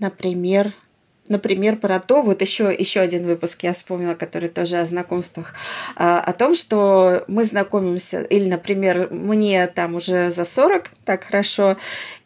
например, 0.00 0.72
например, 1.28 1.76
про 1.76 2.00
то, 2.00 2.22
вот 2.22 2.42
еще, 2.42 2.74
еще 2.76 3.00
один 3.00 3.24
выпуск 3.24 3.62
я 3.62 3.72
вспомнила, 3.72 4.14
который 4.14 4.48
тоже 4.48 4.76
о 4.76 4.86
знакомствах, 4.86 5.54
а, 5.96 6.20
о 6.20 6.32
том, 6.32 6.54
что 6.54 7.24
мы 7.28 7.44
знакомимся, 7.44 8.22
или, 8.22 8.48
например, 8.48 9.08
мне 9.10 9.66
там 9.66 9.94
уже 9.96 10.30
за 10.32 10.44
40, 10.44 10.90
так 11.04 11.24
хорошо, 11.24 11.76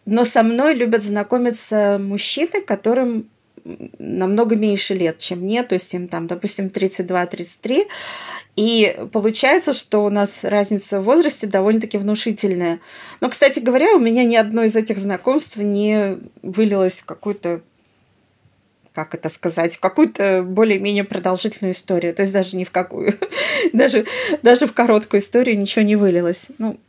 но 0.04 0.24
со 0.24 0.42
мной 0.42 0.74
любят 0.74 1.02
знакомиться 1.02 1.98
мужчины, 2.00 2.61
которым 2.61 3.28
намного 3.98 4.56
меньше 4.56 4.94
лет, 4.94 5.18
чем 5.18 5.40
мне, 5.40 5.62
то 5.62 5.74
есть 5.74 5.92
им 5.94 6.08
там, 6.08 6.26
допустим, 6.26 6.66
32-33, 6.66 7.87
и 8.56 8.98
получается, 9.12 9.72
что 9.72 10.04
у 10.04 10.11
нас 10.11 10.42
разница 10.42 11.00
в 11.00 11.04
возрасте 11.04 11.46
довольно-таки 11.46 11.96
внушительная. 11.98 12.80
Но, 13.20 13.28
кстати 13.28 13.61
говоря, 13.61 13.94
у 13.94 14.00
меня 14.00 14.24
ни 14.24 14.34
одно 14.34 14.64
из 14.64 14.74
этих 14.74 14.98
знакомств 14.98 15.56
не 15.58 16.18
вылилось 16.42 17.00
в 17.00 17.04
какую-то 17.04 17.61
как 18.98 19.14
это 19.14 19.28
сказать, 19.28 19.76
в 19.76 19.80
какую-то 19.80 20.42
более-менее 20.42 21.04
продолжительную 21.04 21.72
историю. 21.72 22.12
То 22.12 22.22
есть 22.22 22.32
даже 22.32 22.56
не 22.56 22.64
в 22.64 22.72
какую. 22.72 23.16
даже, 23.72 24.06
даже 24.42 24.66
в 24.66 24.72
короткую 24.72 25.20
историю 25.20 25.56
ничего 25.56 25.84
не 25.84 25.94
вылилось. 25.94 26.48
Ну, 26.58 26.80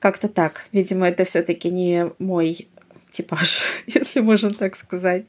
как-то 0.00 0.26
так. 0.26 0.62
Видимо, 0.72 1.06
это 1.06 1.24
все-таки 1.24 1.70
не 1.70 2.10
мой 2.18 2.66
типаж, 3.12 3.62
если 3.86 4.18
можно 4.18 4.52
так 4.52 4.74
сказать. 4.74 5.26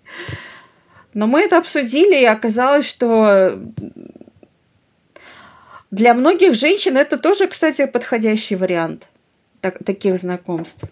Но 1.13 1.27
мы 1.27 1.41
это 1.41 1.60
обсудили, 1.60 2.19
и 2.19 2.25
оказалось, 2.25 2.88
что 2.88 3.62
для 5.91 6.15
многих 6.15 6.56
женщин 6.56 6.97
это 6.97 7.19
тоже, 7.19 7.45
кстати, 7.45 7.86
подходящий 7.86 8.56
вариант 8.56 9.10
так, 9.62 9.84
таких 9.84 10.17
знакомств. 10.17 10.86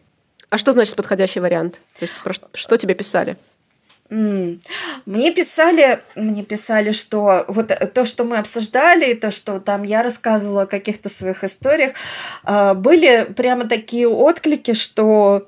А 0.51 0.59
что 0.59 0.73
значит 0.73 0.95
подходящий 0.95 1.39
вариант? 1.39 1.81
То 1.97 2.05
есть 2.05 2.13
про 2.23 2.35
что 2.53 2.77
тебе 2.77 2.93
писали? 2.93 3.35
Мне 4.11 5.31
писали, 5.31 6.01
мне 6.15 6.43
писали, 6.43 6.91
что 6.91 7.45
вот 7.47 7.71
то, 7.93 8.03
что 8.03 8.25
мы 8.25 8.39
обсуждали, 8.39 9.13
то, 9.13 9.31
что 9.31 9.61
там 9.61 9.83
я 9.83 10.03
рассказывала 10.03 10.63
о 10.63 10.67
каких-то 10.67 11.07
своих 11.07 11.45
историях, 11.45 11.93
а, 12.43 12.73
были 12.73 13.31
прямо 13.33 13.69
такие 13.69 14.09
отклики, 14.09 14.73
что 14.73 15.47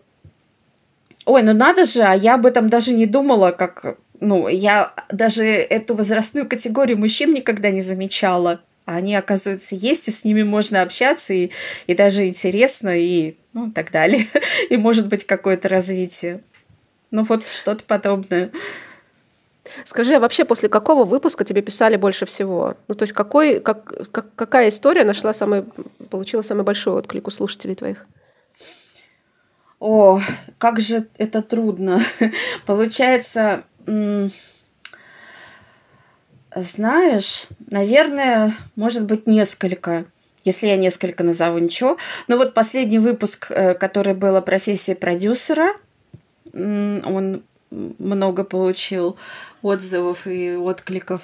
ой, 1.26 1.44
ну 1.44 1.54
надо 1.54 1.84
же, 1.84 2.04
а 2.04 2.14
я 2.14 2.36
об 2.36 2.46
этом 2.46 2.70
даже 2.70 2.94
не 2.94 3.06
думала, 3.06 3.52
как, 3.52 3.98
ну, 4.22 4.48
я 4.48 4.94
даже 5.12 5.44
эту 5.44 5.94
возрастную 5.94 6.48
категорию 6.48 6.98
мужчин 6.98 7.34
никогда 7.34 7.70
не 7.70 7.82
замечала. 7.82 8.62
Они, 8.86 9.14
оказывается, 9.16 9.76
есть, 9.76 10.08
и 10.08 10.12
с 10.12 10.24
ними 10.24 10.44
можно 10.44 10.82
общаться, 10.82 11.34
и, 11.34 11.52
и 11.88 11.96
даже 11.96 12.28
интересно, 12.28 12.98
и 12.98 13.36
ну, 13.52 13.72
так 13.72 13.92
далее. 13.92 14.28
И 14.70 14.78
может 14.78 15.08
быть 15.08 15.26
какое-то 15.26 15.70
развитие. 15.70 16.42
Ну 17.14 17.24
вот 17.30 17.48
что-то 17.48 17.84
подобное. 17.84 18.50
Скажи, 19.86 20.16
а 20.16 20.20
вообще 20.20 20.46
после 20.46 20.68
какого 20.68 21.06
выпуска 21.06 21.46
тебе 21.46 21.62
писали 21.62 21.96
больше 21.96 22.26
всего? 22.26 22.76
Ну, 22.88 22.96
то 22.96 23.04
есть 23.04 23.14
какой, 23.14 23.60
как, 23.60 24.12
как, 24.12 24.34
какая 24.36 24.70
история 24.70 25.04
нашла 25.04 25.32
самый, 25.32 25.64
получила 26.10 26.42
самый 26.42 26.64
большой 26.64 26.96
отклик 26.96 27.28
у 27.28 27.32
слушателей 27.32 27.76
твоих? 27.76 28.08
О, 29.80 30.20
как 30.58 30.80
же 30.80 31.08
это 31.20 31.44
трудно. 31.44 32.02
Получается, 32.66 33.66
знаешь, 36.56 37.46
наверное, 37.70 38.56
может 38.76 39.06
быть, 39.06 39.28
несколько 39.28 40.06
если 40.46 40.68
я 40.68 40.76
несколько 40.76 41.24
назову, 41.24 41.58
ничего. 41.60 41.98
Но 42.28 42.36
вот 42.36 42.54
последний 42.54 43.00
выпуск, 43.00 43.48
э, 43.50 43.76
который 43.76 44.14
был 44.14 44.36
о 44.36 44.42
профессии 44.42 44.94
продюсера, 44.94 45.74
он 46.54 47.44
много 47.72 48.44
получил 48.44 49.18
отзывов 49.62 50.28
и 50.28 50.56
откликов. 50.56 51.22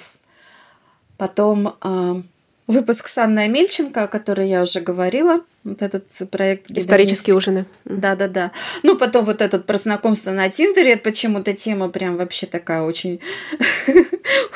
Потом 1.16 1.76
э, 1.82 2.22
выпуск 2.66 3.08
с 3.08 3.18
Анной 3.18 3.44
Амельченко, 3.44 4.04
о 4.04 4.08
которой 4.08 4.48
я 4.48 4.62
уже 4.62 4.80
говорила. 4.80 5.40
Вот 5.64 5.82
этот 5.82 6.06
проект 6.30 6.70
Исторические 6.70 7.36
ужины. 7.36 7.66
Да-да-да. 7.84 8.52
Ну, 8.82 8.96
потом 8.96 9.26
вот 9.26 9.42
этот 9.42 9.66
про 9.66 9.76
знакомство 9.76 10.30
на 10.30 10.48
Тиндере. 10.48 10.92
Это 10.92 11.02
почему-то 11.02 11.52
тема 11.52 11.90
прям 11.90 12.16
вообще 12.16 12.46
такая 12.46 12.82
очень, 12.82 13.20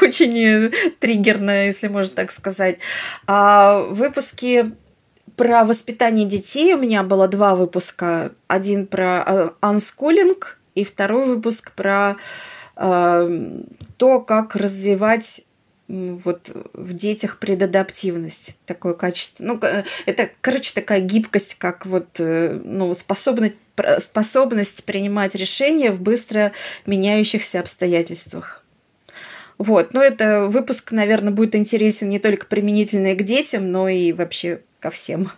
очень 0.01 0.73
триггерная, 0.99 1.67
если 1.67 1.89
можно 1.89 2.15
так 2.15 2.33
сказать. 2.33 2.79
А 3.27 3.81
выпуски 3.81 4.73
про 5.37 5.65
воспитание 5.65 6.27
детей 6.27 6.73
у 6.75 6.79
меня 6.79 7.03
было 7.03 7.29
два 7.29 7.55
выпуска. 7.55 8.33
Один 8.47 8.87
про 8.87 9.53
анскулинг, 9.61 10.59
и 10.75 10.85
второй 10.85 11.27
выпуск 11.27 11.73
про 11.73 12.17
э, 12.77 13.61
то, 13.97 14.21
как 14.21 14.57
развивать 14.57 15.43
вот 15.87 16.51
в 16.73 16.95
детях 16.95 17.39
предадаптивность, 17.39 18.57
такое 18.65 18.95
качество. 18.95 19.45
Ну, 19.45 19.61
это, 20.07 20.31
короче, 20.41 20.73
такая 20.75 21.01
гибкость, 21.01 21.57
как 21.57 21.85
вот, 21.85 22.09
э, 22.19 22.59
ну, 22.65 22.95
способность, 22.95 23.57
способность 23.99 24.85
принимать 24.85 25.35
решения 25.35 25.91
в 25.91 26.01
быстро 26.01 26.53
меняющихся 26.87 27.61
обстоятельствах. 27.61 28.65
Вот, 29.59 29.95
но 29.95 30.03
это 30.03 30.47
выпуск, 30.47 30.91
наверное, 30.91 31.33
будет 31.33 31.55
интересен 31.55 32.09
не 32.09 32.19
только 32.19 32.47
применительно 32.47 33.15
к 33.15 33.23
детям, 33.23 33.71
но 33.71 33.89
и 33.89 34.13
вообще 34.13 34.63
ко 34.81 34.91
всем. 34.91 35.31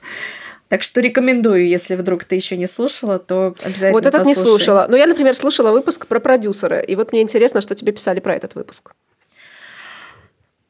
Так 0.68 0.82
что 0.82 1.00
рекомендую, 1.00 1.68
если 1.68 1.94
вдруг 1.94 2.24
ты 2.24 2.34
еще 2.34 2.56
не 2.56 2.66
слушала, 2.66 3.18
то 3.18 3.54
обязательно 3.62 3.92
Вот 3.92 4.06
этот 4.06 4.24
послушай. 4.24 4.38
не 4.38 4.44
слушала. 4.44 4.86
Но 4.88 4.96
я, 4.96 5.06
например, 5.06 5.36
слушала 5.36 5.70
выпуск 5.70 6.06
про 6.06 6.18
продюсера. 6.18 6.80
И 6.80 6.96
вот 6.96 7.12
мне 7.12 7.22
интересно, 7.22 7.60
что 7.60 7.74
тебе 7.74 7.92
писали 7.92 8.20
про 8.20 8.34
этот 8.34 8.54
выпуск. 8.56 8.92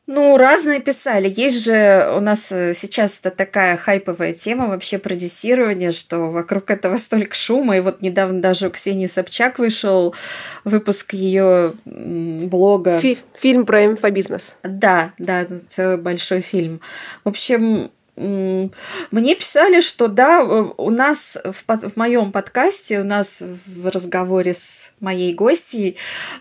Ну, 0.07 0.37
разные 0.37 0.81
писали. 0.81 1.33
Есть 1.35 1.65
же 1.65 2.13
у 2.17 2.21
нас 2.21 2.53
э, 2.53 2.75
сейчас 2.75 3.19
это 3.19 3.31
такая 3.33 3.77
хайповая 3.77 4.35
тема 4.35 4.69
вообще 4.69 4.99
продюсирования, 4.99 5.91
что 5.91 6.31
вокруг 6.31 6.71
этого 6.71 6.97
столько 6.97 7.35
шума. 7.35 7.77
И 7.77 7.81
вот 7.81 8.03
недавно 8.03 8.41
даже 8.41 8.69
у 8.69 8.71
Ксении 8.71 9.09
Собчак 9.09 9.59
вышел 9.59 10.15
выпуск 10.63 11.13
ее 11.15 11.73
блога. 11.85 13.01
Фи 13.01 13.19
фильм 13.35 13.67
про 13.67 13.85
инфобизнес. 13.85 14.55
Да, 14.63 15.13
да, 15.19 15.45
целый 15.71 15.97
большой 15.97 16.41
фильм. 16.41 16.81
В 17.25 17.31
общем, 17.31 17.91
мне 18.17 19.35
писали, 19.35 19.83
что 19.83 20.09
да, 20.09 20.43
у 20.43 20.91
нас 20.91 21.37
в, 21.45 21.65
в 21.67 21.97
моем 21.97 22.33
подкасте, 22.33 23.01
у 23.01 23.05
нас 23.05 23.43
в 23.67 23.89
разговоре 23.89 24.55
с 24.55 24.91
моей 25.01 25.35
гостьей, 25.35 25.97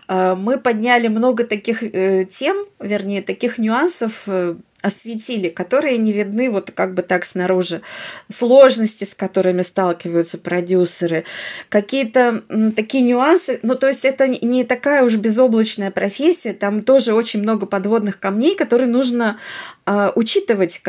э, 0.08 0.34
мы 0.34 0.58
подняли 0.58 1.08
много 1.08 1.44
таких 1.44 1.82
э, 1.82 2.24
тем, 2.24 2.56
вернее, 2.80 3.20
таких 3.20 3.58
нюансов, 3.58 4.22
э, 4.26 4.56
осветили, 4.86 5.48
которые 5.48 5.98
не 5.98 6.12
видны 6.12 6.48
вот 6.48 6.70
как 6.70 6.94
бы 6.94 7.02
так 7.02 7.24
снаружи. 7.24 7.82
Сложности, 8.30 9.02
с 9.02 9.14
которыми 9.14 9.62
сталкиваются 9.62 10.38
продюсеры, 10.38 11.24
какие-то 11.68 12.44
такие 12.76 13.02
нюансы. 13.02 13.58
Ну, 13.62 13.74
то 13.74 13.88
есть 13.88 14.04
это 14.04 14.28
не 14.28 14.62
такая 14.62 15.02
уж 15.02 15.16
безоблачная 15.16 15.90
профессия, 15.90 16.52
там 16.52 16.82
тоже 16.82 17.14
очень 17.14 17.40
много 17.40 17.66
подводных 17.66 18.20
камней, 18.20 18.54
которые 18.54 18.86
нужно 18.86 19.38
э, 19.86 20.10
учитывать, 20.14 20.80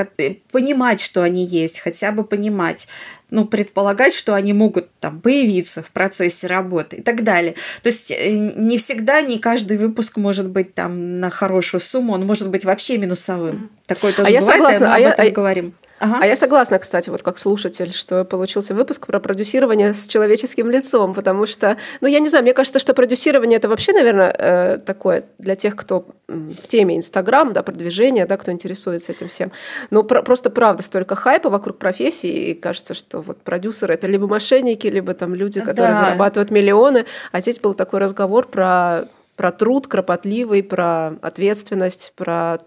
понимать, 0.51 1.01
что 1.01 1.23
они 1.23 1.43
есть, 1.43 1.79
хотя 1.79 2.11
бы 2.11 2.23
понимать 2.23 2.87
ну, 3.29 3.45
предполагать, 3.45 4.13
что 4.13 4.33
они 4.33 4.53
могут 4.53 4.89
там 4.99 5.19
появиться 5.19 5.83
в 5.83 5.89
процессе 5.89 6.47
работы 6.47 6.97
и 6.97 7.01
так 7.01 7.23
далее. 7.23 7.55
То 7.83 7.89
есть 7.89 8.11
э, 8.11 8.29
не 8.31 8.77
всегда, 8.77 9.21
не 9.21 9.39
каждый 9.39 9.77
выпуск 9.77 10.17
может 10.17 10.49
быть 10.49 10.73
там 10.73 11.19
на 11.19 11.29
хорошую 11.29 11.81
сумму, 11.81 12.13
он 12.13 12.25
может 12.25 12.49
быть 12.49 12.63
вообще 12.63 12.97
минусовым. 12.97 13.69
Такое 13.85 14.13
тоже 14.13 14.35
а 14.35 14.39
бывает, 14.39 14.45
я 14.45 14.51
согласна, 14.51 14.83
и 14.83 14.87
мы 14.87 14.93
а 14.93 14.95
об 14.95 15.01
я, 15.01 15.11
этом 15.11 15.27
а, 15.27 15.29
говорим. 15.31 15.73
Ага. 15.99 16.19
А 16.21 16.25
я 16.27 16.35
согласна, 16.35 16.77
кстати, 16.79 17.09
вот 17.09 17.23
как 17.23 17.39
слушатель, 17.39 17.93
что 17.93 18.23
получился 18.23 18.75
выпуск 18.75 19.07
про 19.07 19.19
продюсирование 19.19 19.93
с 19.93 20.07
человеческим 20.07 20.69
лицом, 20.69 21.13
потому 21.13 21.45
что, 21.45 21.77
ну, 22.01 22.07
я 22.07 22.19
не 22.19 22.29
знаю, 22.29 22.43
мне 22.43 22.53
кажется, 22.53 22.79
что 22.79 22.93
продюсирование 22.93 23.57
это 23.57 23.67
вообще, 23.67 23.93
наверное, 23.93 24.31
э, 24.31 24.77
такое 24.77 25.25
для 25.39 25.55
тех, 25.55 25.75
кто 25.75 26.05
в 26.27 26.67
теме 26.67 26.97
Инстаграм, 26.97 27.51
да, 27.53 27.63
продвижение, 27.63 28.25
да, 28.25 28.37
кто 28.37 28.51
интересуется 28.51 29.11
этим 29.11 29.27
всем. 29.27 29.51
Но 29.89 30.03
про- 30.03 30.21
просто 30.21 30.49
правда 30.49 30.83
столько 30.83 31.15
хайпа 31.15 31.49
вокруг 31.49 31.77
профессии, 31.77 32.49
и 32.49 32.53
кажется, 32.53 32.93
что 32.93 33.21
вот 33.21 33.41
продюсеры 33.41 33.93
это 33.93 34.07
либо 34.07 34.27
мошенники, 34.27 34.87
либо 34.87 35.13
там 35.13 35.33
люди, 35.33 35.59
которые 35.61 35.95
да. 35.95 36.05
зарабатывают 36.05 36.51
миллионы. 36.51 37.05
А 37.31 37.39
здесь 37.39 37.59
был 37.59 37.73
такой 37.73 37.99
разговор 37.99 38.47
про 38.47 39.07
про 39.37 39.51
труд 39.51 39.87
кропотливый, 39.87 40.63
про 40.63 41.13
ответственность, 41.21 42.11
про 42.15 42.57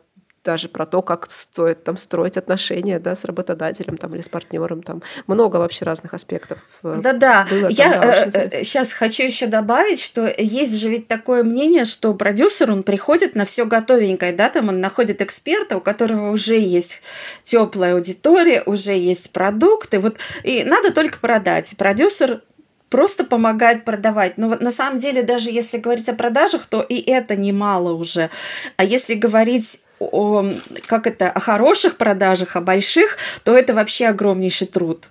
даже 0.44 0.68
про 0.68 0.87
то, 0.87 1.03
как 1.03 1.31
стоит 1.31 1.85
там 1.85 1.98
строить 1.98 2.37
отношения 2.37 2.98
да, 2.98 3.14
с 3.14 3.24
работодателем 3.24 3.98
там, 3.98 4.14
или 4.14 4.22
с 4.22 4.29
партнером. 4.29 4.83
Там 4.83 5.03
много 5.26 5.57
вообще 5.57 5.85
разных 5.85 6.14
аспектов. 6.14 6.59
Э, 6.83 6.98
Да-да. 7.03 7.46
Я 7.68 8.31
э, 8.33 8.64
сейчас 8.64 8.92
хочу 8.92 9.22
еще 9.22 9.46
добавить, 9.46 10.00
что 10.00 10.26
есть 10.26 10.79
же 10.79 10.88
ведь 10.88 11.09
такое 11.09 11.42
мнение, 11.42 11.85
что 11.85 12.14
продюсер, 12.14 12.70
он 12.70 12.83
приходит 12.85 13.35
на 13.35 13.44
все 13.44 13.66
готовенькое, 13.66 14.33
да, 14.33 14.48
там 14.48 14.68
он 14.68 14.81
находит 14.81 15.20
эксперта, 15.20 15.76
у 15.76 15.81
которого 15.81 16.31
уже 16.31 16.59
есть 16.59 17.03
теплая 17.44 17.94
аудитория, 17.94 18.62
уже 18.64 18.92
есть 18.92 19.31
продукты, 19.33 20.00
вот, 20.00 20.18
и 20.42 20.64
надо 20.64 20.90
только 20.90 21.18
продать. 21.18 21.74
Продюсер 21.76 22.42
просто 22.88 23.24
помогает 23.24 23.85
продавать. 23.85 24.37
Но 24.37 24.48
вот 24.48 24.61
на 24.61 24.72
самом 24.72 24.98
деле, 24.98 25.22
даже 25.22 25.50
если 25.50 25.79
говорить 25.79 26.09
о 26.09 26.14
продажах, 26.14 26.66
то 26.66 26.83
и 26.83 27.00
это 27.00 27.37
немало 27.37 27.92
уже. 27.92 28.31
А 28.76 28.85
если 28.85 29.14
говорить 29.14 29.81
о, 30.01 30.51
как 30.87 31.07
это, 31.07 31.31
о 31.31 31.41
хороших 31.41 31.97
продажах, 31.97 32.57
о 32.57 32.61
больших, 32.61 33.19
то 33.45 33.57
это 33.57 33.75
вообще 33.75 34.07
огромнейший 34.07 34.67
труд. 34.67 35.09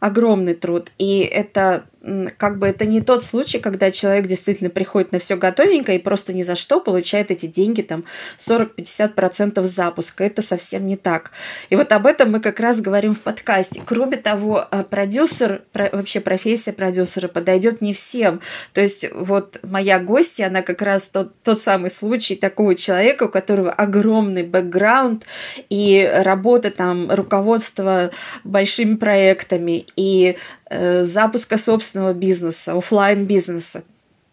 Огромный 0.00 0.54
труд. 0.54 0.92
И 0.98 1.20
это 1.20 1.84
как 2.36 2.58
бы 2.58 2.68
это 2.68 2.86
не 2.86 3.00
тот 3.00 3.24
случай, 3.24 3.58
когда 3.58 3.90
человек 3.90 4.26
действительно 4.26 4.70
приходит 4.70 5.12
на 5.12 5.18
все 5.18 5.36
готовенько 5.36 5.92
и 5.92 5.98
просто 5.98 6.32
ни 6.32 6.42
за 6.42 6.54
что 6.54 6.80
получает 6.80 7.30
эти 7.30 7.46
деньги, 7.46 7.82
там 7.82 8.04
40-50% 8.38 9.62
запуска. 9.62 10.24
Это 10.24 10.42
совсем 10.42 10.86
не 10.86 10.96
так. 10.96 11.32
И 11.70 11.76
вот 11.76 11.90
об 11.92 12.06
этом 12.06 12.30
мы 12.30 12.40
как 12.40 12.60
раз 12.60 12.80
говорим 12.80 13.14
в 13.14 13.20
подкасте. 13.20 13.82
Кроме 13.84 14.16
того, 14.16 14.66
э, 14.70 14.84
продюсер, 14.84 15.62
вообще 15.74 16.20
профессия 16.20 16.72
продюсера 16.72 17.26
подойдет 17.26 17.80
не 17.80 17.92
всем. 17.92 18.40
То 18.74 18.80
есть 18.80 19.06
вот 19.12 19.58
моя 19.62 19.98
гостья, 19.98 20.46
она 20.46 20.62
как 20.62 20.82
раз 20.82 21.04
тот, 21.04 21.34
тот 21.42 21.60
самый 21.60 21.90
случай 21.90 22.36
такого 22.36 22.76
человека, 22.76 23.24
у 23.24 23.28
которого 23.28 23.72
огромный 23.72 24.44
бэкграунд 24.44 25.26
и 25.68 26.08
работа 26.22 26.70
там, 26.70 27.10
руководство 27.10 28.10
большими 28.44 28.94
проектами 28.94 29.86
и 29.96 30.36
запуска 30.70 31.58
собственного 31.58 31.98
собственного 31.98 32.14
бизнеса, 32.14 32.72
офлайн 32.72 33.24
бизнеса 33.26 33.82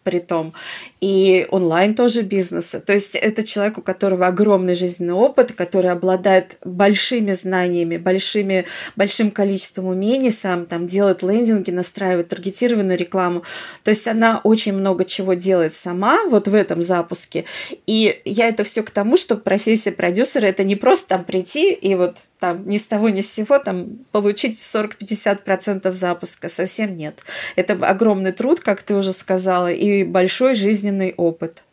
при 0.02 0.20
том, 0.20 0.52
и 1.00 1.48
онлайн 1.50 1.96
тоже 1.96 2.22
бизнеса. 2.22 2.78
То 2.78 2.92
есть 2.92 3.16
это 3.16 3.42
человек, 3.42 3.78
у 3.78 3.82
которого 3.82 4.28
огромный 4.28 4.76
жизненный 4.76 5.14
опыт, 5.14 5.52
который 5.52 5.90
обладает 5.90 6.58
большими 6.64 7.32
знаниями, 7.32 7.96
большими, 7.96 8.66
большим 8.94 9.32
количеством 9.32 9.86
умений, 9.86 10.30
сам 10.30 10.66
там 10.66 10.86
делает 10.86 11.24
лендинги, 11.24 11.72
настраивает 11.72 12.28
таргетированную 12.28 12.96
рекламу. 12.96 13.42
То 13.82 13.90
есть 13.90 14.06
она 14.06 14.40
очень 14.44 14.74
много 14.74 15.04
чего 15.04 15.34
делает 15.34 15.74
сама 15.74 16.24
вот 16.30 16.46
в 16.46 16.54
этом 16.54 16.84
запуске. 16.84 17.44
И 17.88 18.20
я 18.24 18.46
это 18.46 18.62
все 18.62 18.84
к 18.84 18.90
тому, 18.90 19.16
что 19.16 19.36
профессия 19.36 19.90
продюсера 19.90 20.46
это 20.46 20.62
не 20.62 20.76
просто 20.76 21.08
там 21.08 21.24
прийти 21.24 21.72
и 21.72 21.96
вот 21.96 22.18
там 22.38 22.68
ни 22.68 22.78
с 22.78 22.86
того 22.86 23.08
ни 23.08 23.20
с 23.20 23.32
сего 23.32 23.58
там 23.58 23.98
получить 24.12 24.58
40-50% 24.58 25.90
запуска. 25.92 26.48
Совсем 26.48 26.96
нет. 26.96 27.20
Это 27.56 27.72
огромный 27.74 28.32
труд, 28.32 28.60
как 28.60 28.82
ты 28.82 28.94
уже 28.94 29.12
сказала, 29.12 29.72
и 29.72 30.04
большой 30.04 30.54
жизненный 30.54 31.14
опыт. 31.16 31.64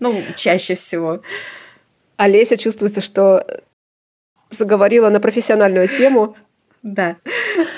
Ну, 0.00 0.22
чаще 0.36 0.74
всего. 0.74 1.22
Олеся 2.16 2.56
чувствуется, 2.56 3.00
что 3.00 3.62
заговорила 4.50 5.08
на 5.08 5.20
профессиональную 5.20 5.88
тему. 5.88 6.36
Да. 6.84 7.16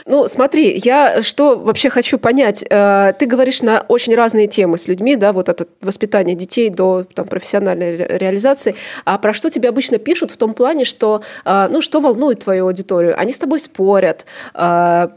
Ну, 0.05 0.27
смотри, 0.27 0.81
я 0.85 1.23
что 1.23 1.57
вообще 1.57 1.91
хочу 1.91 2.19
понять. 2.19 2.65
Э, 2.69 3.13
ты 3.17 3.27
говоришь 3.27 3.63
на 3.63 3.83
очень 3.83 4.17
разные 4.17 4.49
темы 4.49 4.79
с 4.79 4.89
людьми, 4.89 5.15
да, 5.15 5.33
вот 5.33 5.49
от 5.49 5.69
воспитания 5.81 6.35
детей 6.35 6.71
до 6.71 7.05
там, 7.15 7.29
профессиональной 7.29 7.97
реализации. 7.97 8.75
А 9.05 9.17
про 9.19 9.33
что 9.33 9.49
тебе 9.49 9.69
обычно 9.69 9.99
пишут 9.99 10.33
в 10.33 10.37
том 10.37 10.55
плане, 10.55 10.85
что, 10.85 11.23
э, 11.45 11.69
ну, 11.71 11.83
что 11.83 12.01
волнует 12.01 12.41
твою 12.41 12.67
аудиторию? 12.67 13.17
Они 13.17 13.33
с 13.33 13.39
тобой 13.39 13.61
спорят, 13.61 14.25
э, 14.55 15.09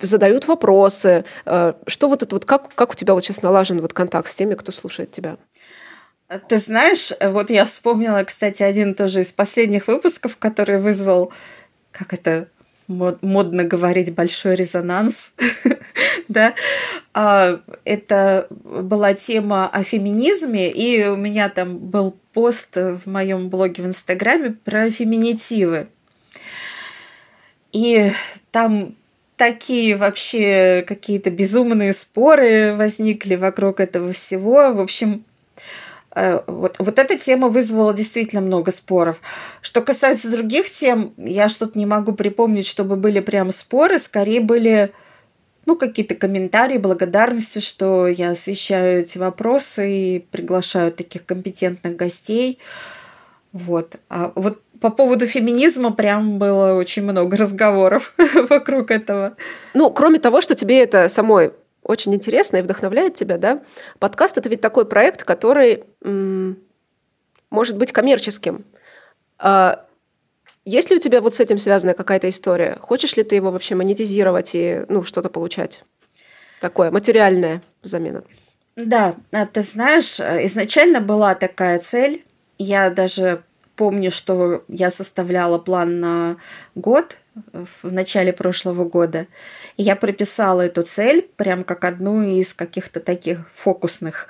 задают 0.00 0.48
вопросы. 0.48 1.24
Что 1.44 2.08
вот 2.08 2.22
это 2.22 2.36
вот, 2.36 2.46
как, 2.46 2.74
как 2.74 2.92
у 2.92 2.94
тебя 2.94 3.12
вот 3.12 3.22
сейчас 3.22 3.42
налажен 3.42 3.82
вот 3.82 3.92
контакт 3.92 4.28
с 4.28 4.34
теми, 4.34 4.54
кто 4.54 4.72
слушает 4.72 5.10
тебя? 5.10 5.36
Ты 6.48 6.56
знаешь, 6.56 7.12
вот 7.20 7.50
я 7.50 7.66
вспомнила, 7.66 8.24
кстати, 8.24 8.62
один 8.62 8.94
тоже 8.94 9.20
из 9.20 9.30
последних 9.30 9.88
выпусков, 9.88 10.38
который 10.38 10.78
вызвал, 10.78 11.32
как 11.92 12.14
это, 12.14 12.48
модно 12.88 13.64
говорить 13.64 14.14
большой 14.14 14.56
резонанс, 14.56 15.32
да, 16.28 16.54
а, 17.14 17.60
это 17.84 18.46
была 18.50 19.14
тема 19.14 19.68
о 19.68 19.82
феминизме, 19.82 20.70
и 20.70 21.06
у 21.06 21.16
меня 21.16 21.48
там 21.48 21.78
был 21.78 22.16
пост 22.32 22.76
в 22.76 23.06
моем 23.06 23.48
блоге 23.48 23.82
в 23.82 23.86
Инстаграме 23.86 24.56
про 24.64 24.90
феминитивы. 24.90 25.88
И 27.72 28.10
там 28.50 28.94
такие 29.36 29.96
вообще 29.96 30.84
какие-то 30.86 31.30
безумные 31.30 31.92
споры 31.92 32.74
возникли 32.74 33.36
вокруг 33.36 33.80
этого 33.80 34.12
всего. 34.12 34.72
В 34.72 34.80
общем, 34.80 35.24
вот, 36.46 36.76
вот 36.78 36.98
эта 36.98 37.18
тема 37.18 37.48
вызвала 37.48 37.92
действительно 37.92 38.40
много 38.40 38.70
споров. 38.70 39.20
Что 39.60 39.82
касается 39.82 40.30
других 40.30 40.70
тем, 40.70 41.12
я 41.18 41.48
что-то 41.48 41.78
не 41.78 41.84
могу 41.84 42.12
припомнить, 42.12 42.66
чтобы 42.66 42.96
были 42.96 43.20
прям 43.20 43.50
споры, 43.50 43.98
скорее 43.98 44.40
были 44.40 44.92
ну, 45.66 45.76
какие-то 45.76 46.14
комментарии, 46.14 46.78
благодарности, 46.78 47.58
что 47.58 48.06
я 48.06 48.30
освещаю 48.30 49.00
эти 49.00 49.18
вопросы 49.18 49.90
и 49.90 50.18
приглашаю 50.30 50.92
таких 50.92 51.26
компетентных 51.26 51.96
гостей. 51.96 52.60
Вот. 53.52 53.96
А 54.08 54.32
вот 54.36 54.62
по 54.80 54.90
поводу 54.90 55.26
феминизма 55.26 55.92
прям 55.92 56.38
было 56.38 56.74
очень 56.74 57.02
много 57.02 57.36
разговоров 57.36 58.14
вокруг 58.48 58.90
этого. 58.90 59.36
Ну, 59.74 59.90
кроме 59.90 60.18
того, 60.18 60.40
что 60.40 60.54
тебе 60.54 60.82
это 60.82 61.08
самой 61.08 61.52
очень 61.86 62.14
интересно 62.14 62.58
и 62.58 62.62
вдохновляет 62.62 63.14
тебя, 63.14 63.38
да? 63.38 63.62
Подкаст— 63.98 64.36
это 64.38 64.48
ведь 64.48 64.60
такой 64.60 64.86
проект, 64.86 65.24
который 65.24 65.84
м- 66.02 66.58
может 67.50 67.76
быть 67.76 67.92
коммерческим. 67.92 68.64
А 69.38 69.84
Есть 70.64 70.90
ли 70.90 70.96
у 70.96 70.98
тебя 70.98 71.20
вот 71.20 71.34
с 71.34 71.40
этим 71.40 71.58
связана 71.58 71.94
какая-то 71.94 72.28
история? 72.28 72.76
Хочешь 72.80 73.16
ли 73.16 73.22
ты 73.22 73.36
его 73.36 73.52
вообще 73.52 73.76
монетизировать 73.76 74.50
и 74.54 74.82
ну, 74.88 75.04
что-то 75.04 75.28
получать? 75.28 75.84
Такое, 76.60 76.90
материальная 76.90 77.62
замена. 77.82 78.24
Да, 78.74 79.14
а 79.30 79.46
ты 79.46 79.62
знаешь, 79.62 80.18
изначально 80.18 81.00
была 81.00 81.34
такая 81.34 81.78
цель. 81.78 82.24
Я 82.58 82.90
даже 82.90 83.42
помню, 83.76 84.10
что 84.10 84.64
я 84.68 84.90
составляла 84.90 85.58
план 85.58 86.00
на 86.00 86.36
год 86.74 87.18
в 87.82 87.92
начале 87.92 88.32
прошлого 88.32 88.84
года. 88.84 89.26
И 89.76 89.82
я 89.82 89.94
прописала 89.94 90.62
эту 90.62 90.82
цель 90.82 91.28
прям 91.36 91.64
как 91.64 91.84
одну 91.84 92.22
из 92.22 92.54
каких-то 92.54 93.00
таких 93.00 93.48
фокусных. 93.54 94.28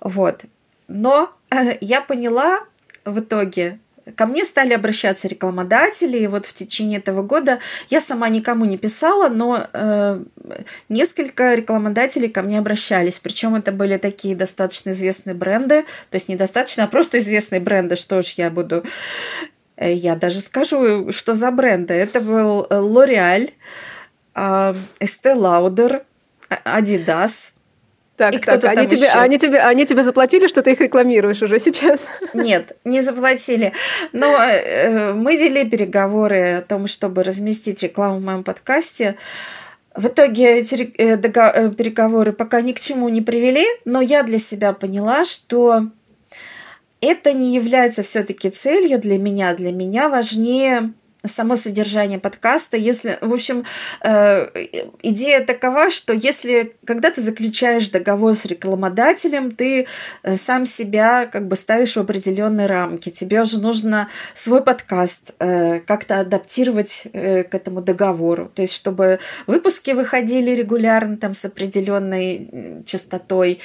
Вот. 0.00 0.44
Но 0.88 1.32
э, 1.50 1.76
я 1.80 2.00
поняла 2.00 2.60
в 3.04 3.20
итоге, 3.20 3.78
ко 4.16 4.26
мне 4.26 4.44
стали 4.44 4.72
обращаться 4.72 5.28
рекламодатели, 5.28 6.18
и 6.18 6.26
вот 6.26 6.46
в 6.46 6.52
течение 6.52 6.98
этого 6.98 7.22
года 7.22 7.58
я 7.90 8.00
сама 8.00 8.28
никому 8.28 8.64
не 8.64 8.76
писала, 8.78 9.28
но 9.28 9.66
э, 9.72 10.22
несколько 10.88 11.54
рекламодателей 11.54 12.28
ко 12.28 12.42
мне 12.42 12.58
обращались, 12.58 13.18
причем 13.18 13.54
это 13.54 13.72
были 13.72 13.96
такие 13.96 14.36
достаточно 14.36 14.90
известные 14.90 15.34
бренды, 15.34 15.82
то 16.10 16.14
есть 16.16 16.28
недостаточно, 16.28 16.84
а 16.84 16.86
просто 16.88 17.18
известные 17.18 17.60
бренды, 17.60 17.96
что 17.96 18.22
ж 18.22 18.34
я 18.36 18.50
буду 18.50 18.84
Э, 19.78 19.92
я 19.92 20.16
даже 20.16 20.40
скажу, 20.40 21.12
что 21.12 21.34
за 21.34 21.50
бренды. 21.50 21.94
Это 21.94 22.20
был 22.20 22.66
э, 22.68 22.74
L'Oreal, 22.74 23.50
а, 24.34 24.74
Estee 25.00 25.34
Lauder, 25.36 26.02
Adidas. 26.64 27.52
Так, 28.18 28.34
и 28.34 28.38
так, 28.38 28.64
они 28.64 28.88
тебе, 28.88 29.08
они, 29.10 29.38
тебе, 29.38 29.60
они 29.60 29.86
тебе 29.86 30.02
заплатили, 30.02 30.48
что 30.48 30.60
ты 30.60 30.72
их 30.72 30.80
рекламируешь 30.80 31.40
уже 31.40 31.60
сейчас? 31.60 32.00
Нет, 32.34 32.76
не 32.84 33.00
заплатили. 33.00 33.72
Но 34.12 34.36
э, 34.36 35.12
мы 35.12 35.36
вели 35.36 35.64
переговоры 35.64 36.54
о 36.54 36.62
том, 36.62 36.88
чтобы 36.88 37.22
разместить 37.22 37.80
рекламу 37.84 38.18
в 38.18 38.22
моем 38.22 38.42
подкасте. 38.42 39.14
В 39.94 40.08
итоге 40.08 40.58
эти 40.58 40.92
э, 40.98 41.16
переговоры 41.70 42.32
пока 42.32 42.60
ни 42.60 42.72
к 42.72 42.80
чему 42.80 43.08
не 43.08 43.22
привели, 43.22 43.64
но 43.84 44.00
я 44.00 44.24
для 44.24 44.40
себя 44.40 44.72
поняла, 44.72 45.24
что 45.24 45.84
это 47.00 47.32
не 47.32 47.54
является 47.54 48.02
все-таки 48.02 48.50
целью 48.50 48.98
для 48.98 49.16
меня. 49.16 49.54
Для 49.54 49.70
меня 49.70 50.08
важнее 50.08 50.92
само 51.26 51.56
содержание 51.56 52.18
подкаста. 52.18 52.76
Если, 52.76 53.18
в 53.20 53.32
общем, 53.32 53.64
э, 54.02 54.48
идея 55.02 55.44
такова, 55.44 55.90
что 55.90 56.12
если, 56.12 56.74
когда 56.84 57.10
ты 57.10 57.20
заключаешь 57.20 57.88
договор 57.88 58.34
с 58.34 58.44
рекламодателем, 58.44 59.50
ты 59.50 59.86
э, 60.22 60.36
сам 60.36 60.64
себя 60.64 61.26
как 61.26 61.48
бы 61.48 61.56
ставишь 61.56 61.96
в 61.96 62.00
определенные 62.00 62.66
рамки. 62.66 63.10
Тебе 63.10 63.42
уже 63.42 63.60
нужно 63.60 64.08
свой 64.34 64.62
подкаст 64.62 65.34
э, 65.40 65.80
как-то 65.80 66.20
адаптировать 66.20 67.04
э, 67.12 67.42
к 67.42 67.54
этому 67.54 67.82
договору. 67.82 68.50
То 68.54 68.62
есть, 68.62 68.74
чтобы 68.74 69.18
выпуски 69.46 69.90
выходили 69.90 70.52
регулярно, 70.52 71.16
там, 71.16 71.34
с 71.34 71.44
определенной 71.44 72.84
частотой, 72.86 73.60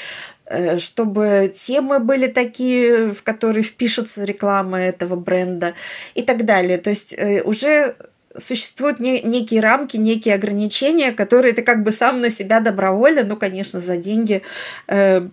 чтобы 0.78 1.54
темы 1.56 2.00
были 2.00 2.28
такие, 2.28 3.14
в 3.14 3.24
которые 3.24 3.64
впишутся 3.64 4.24
реклама 4.24 4.80
этого 4.80 5.16
бренда 5.16 5.74
и 6.16 6.22
так 6.22 6.46
далее. 6.46 6.78
То 6.78 6.90
есть 6.90 7.14
э, 7.14 7.42
уже 7.44 7.96
существуют 8.38 9.00
не, 9.00 9.22
некие 9.22 9.62
рамки, 9.62 9.98
некие 9.98 10.36
ограничения, 10.36 11.12
которые 11.12 11.54
ты 11.54 11.62
как 11.62 11.84
бы 11.84 11.92
сам 11.92 12.22
на 12.22 12.30
себя 12.30 12.60
добровольно, 12.60 13.24
ну, 13.24 13.38
конечно, 13.38 13.80
за 13.80 13.98
деньги 13.98 14.42
э, 14.88 15.28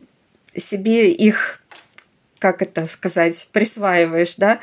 себе 0.54 1.10
их, 1.10 1.60
как 2.38 2.62
это 2.62 2.86
сказать, 2.86 3.48
присваиваешь, 3.52 4.36
да. 4.36 4.60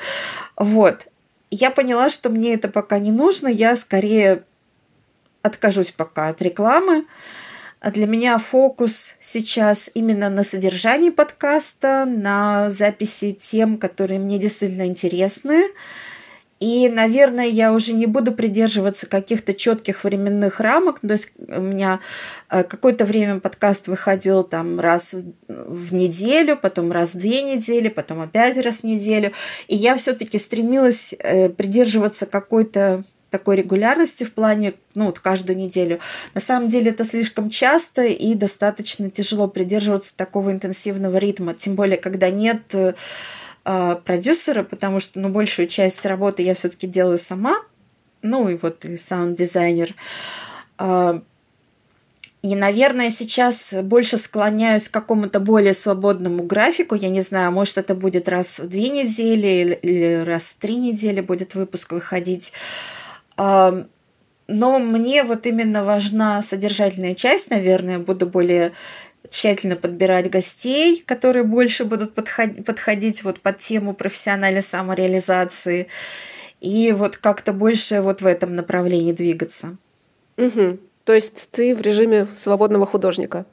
Вот. 0.56 1.08
Я 1.50 1.72
поняла, 1.72 2.10
что 2.10 2.30
мне 2.30 2.54
это 2.54 2.68
пока 2.68 3.00
не 3.00 3.12
нужно, 3.12 3.48
я 3.48 3.76
скорее 3.76 4.44
откажусь 5.42 5.92
пока 5.92 6.30
от 6.30 6.42
рекламы. 6.42 7.00
А 7.00 7.06
для 7.82 8.08
меня 8.08 8.38
фокус 8.38 9.14
сейчас 9.20 9.90
именно 9.94 10.30
на 10.30 10.44
содержании 10.44 11.10
подкаста, 11.10 12.06
на 12.06 12.72
записи 12.72 13.34
тем, 13.34 13.78
которые 13.78 14.20
мне 14.20 14.40
действительно 14.40 14.88
интересны. 14.88 15.68
И, 16.60 16.90
наверное, 16.90 17.46
я 17.46 17.72
уже 17.72 17.94
не 17.94 18.08
буду 18.08 18.32
придерживаться 18.32 19.06
каких-то 19.06 19.54
четких 19.54 20.04
временных 20.04 20.60
рамок. 20.60 21.00
То 21.02 21.12
есть 21.12 21.32
у 21.38 21.62
меня 21.62 22.00
э, 22.50 22.64
какое-то 22.64 23.06
время 23.06 23.40
подкаст 23.40 23.88
выходил 23.88 24.44
там 24.44 24.80
раз 24.80 25.14
в 25.48 25.94
неделю, 25.94 26.58
потом 26.58 26.92
раз 26.92 27.14
в 27.14 27.20
две 27.20 27.44
недели, 27.44 27.90
потом 27.90 28.22
опять 28.22 28.58
раз 28.58 28.78
в 28.78 28.84
неделю. 28.86 29.34
И 29.68 29.76
я 29.76 29.96
все-таки 29.98 30.40
стремилась 30.40 31.14
э, 31.20 31.50
придерживаться 31.50 32.26
какой-то 32.26 33.04
такой 33.30 33.58
регулярности 33.58 34.24
в 34.24 34.34
плане, 34.34 34.74
ну, 34.96 35.06
вот 35.06 35.20
каждую 35.20 35.58
неделю. 35.58 36.00
На 36.34 36.42
самом 36.42 36.70
деле 36.70 36.92
это 36.92 37.06
слишком 37.06 37.50
часто 37.50 38.04
и 38.04 38.34
достаточно 38.36 39.10
тяжело 39.10 39.48
придерживаться 39.48 40.16
такого 40.16 40.52
интенсивного 40.52 41.18
ритма, 41.18 41.54
тем 41.54 41.76
более, 41.76 41.98
когда 41.98 42.30
нет 42.30 42.62
э, 42.74 42.94
продюсера, 44.06 44.64
потому 44.64 45.00
что, 45.00 45.20
ну, 45.20 45.30
большую 45.30 45.68
часть 45.68 46.06
работы 46.06 46.44
я 46.44 46.56
все-таки 46.56 46.88
делаю 46.88 47.20
сама, 47.20 47.56
ну, 48.22 48.50
и 48.50 48.56
вот 48.56 48.86
и 48.86 48.98
саунд-дизайнер. 48.98 49.96
Э, 50.80 51.20
и, 52.44 52.56
наверное, 52.56 53.10
сейчас 53.12 53.74
больше 53.84 54.18
склоняюсь 54.18 54.88
к 54.88 54.92
какому-то 54.92 55.40
более 55.40 55.74
свободному 55.74 56.44
графику. 56.44 56.96
Я 56.96 57.10
не 57.10 57.22
знаю, 57.22 57.52
может, 57.52 57.78
это 57.78 57.96
будет 57.96 58.30
раз 58.30 58.60
в 58.60 58.68
две 58.70 58.90
недели 58.90 59.78
или 59.82 60.24
раз 60.24 60.44
в 60.44 60.56
три 60.58 60.78
недели 60.78 61.20
будет 61.22 61.56
выпуск 61.56 61.92
выходить. 61.92 62.54
Но 63.38 64.80
мне 64.80 65.24
вот 65.24 65.46
именно 65.46 65.84
важна 65.84 66.42
содержательная 66.42 67.16
часть, 67.16 67.50
наверное, 67.50 68.00
буду 68.00 68.26
более 68.28 68.72
тщательно 69.30 69.76
подбирать 69.76 70.30
гостей, 70.30 71.04
которые 71.06 71.44
больше 71.44 71.84
будут 71.84 72.14
подходить, 72.14 72.66
подходить 72.66 73.24
вот 73.24 73.42
под 73.42 73.60
тему 73.60 73.94
профессиональной 73.94 74.64
самореализации, 74.64 75.88
и 76.62 76.94
вот 76.94 77.18
как-то 77.18 77.52
больше 77.52 78.02
вот 78.02 78.22
в 78.22 78.26
этом 78.26 78.56
направлении 78.56 79.12
двигаться. 79.12 79.76
Угу. 80.38 80.80
То 81.08 81.14
есть 81.14 81.52
ты 81.52 81.74
в 81.74 81.82
режиме 81.82 82.28
свободного 82.36 82.86
художника 82.86 83.46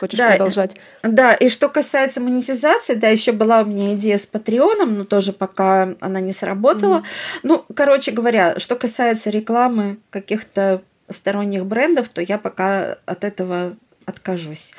хочешь 0.00 0.18
да, 0.18 0.32
продолжать? 0.32 0.76
Да, 1.02 1.32
и 1.32 1.48
что 1.48 1.70
касается 1.70 2.20
монетизации, 2.20 2.92
да, 2.92 3.08
еще 3.08 3.32
была 3.32 3.62
у 3.62 3.64
меня 3.64 3.94
идея 3.94 4.18
с 4.18 4.26
Патреоном, 4.26 4.98
но 4.98 5.04
тоже 5.06 5.32
пока 5.32 5.94
она 6.00 6.20
не 6.20 6.34
сработала. 6.34 6.98
mm 6.98 7.04
Ну, 7.42 7.64
короче 7.74 8.10
говоря, 8.10 8.58
что 8.58 8.76
касается 8.76 9.30
рекламы 9.30 9.96
каких-то 10.10 10.82
сторонних 11.08 11.64
брендов, 11.64 12.10
то 12.10 12.20
я 12.20 12.36
пока 12.36 12.98
от 13.06 13.24
этого 13.24 13.76
откажусь. 14.04 14.74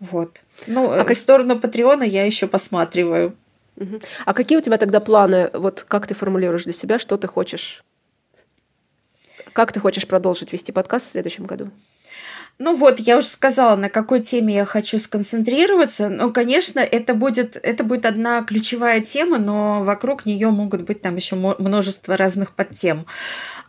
Вот. 0.00 0.42
Ну, 0.66 0.92
а 0.92 1.02
в 1.02 1.06
как... 1.06 1.16
сторону 1.16 1.58
Патреона 1.58 2.02
я 2.02 2.26
еще 2.26 2.46
посматриваю. 2.46 3.34
А 4.26 4.34
какие 4.34 4.58
у 4.58 4.60
тебя 4.60 4.76
тогда 4.76 5.00
планы? 5.00 5.48
Вот 5.54 5.82
как 5.88 6.06
ты 6.06 6.14
формулируешь 6.14 6.64
для 6.64 6.74
себя, 6.74 6.98
что 6.98 7.16
ты 7.16 7.26
хочешь 7.26 7.82
как 9.52 9.72
ты 9.72 9.80
хочешь 9.80 10.06
продолжить 10.06 10.52
вести 10.52 10.72
подкаст 10.72 11.08
в 11.08 11.12
следующем 11.12 11.44
году? 11.44 11.70
Ну 12.58 12.74
вот, 12.74 12.98
я 12.98 13.18
уже 13.18 13.28
сказала, 13.28 13.76
на 13.76 13.88
какой 13.88 14.18
теме 14.20 14.56
я 14.56 14.64
хочу 14.64 14.98
сконцентрироваться. 14.98 16.08
Ну, 16.08 16.32
конечно, 16.32 16.80
это 16.80 17.14
будет, 17.14 17.56
это 17.62 17.84
будет 17.84 18.04
одна 18.04 18.42
ключевая 18.42 19.00
тема, 19.00 19.38
но 19.38 19.84
вокруг 19.84 20.26
нее 20.26 20.50
могут 20.50 20.82
быть 20.82 21.00
там 21.00 21.14
еще 21.14 21.36
множество 21.36 22.16
разных 22.16 22.50
подтем. 22.50 23.06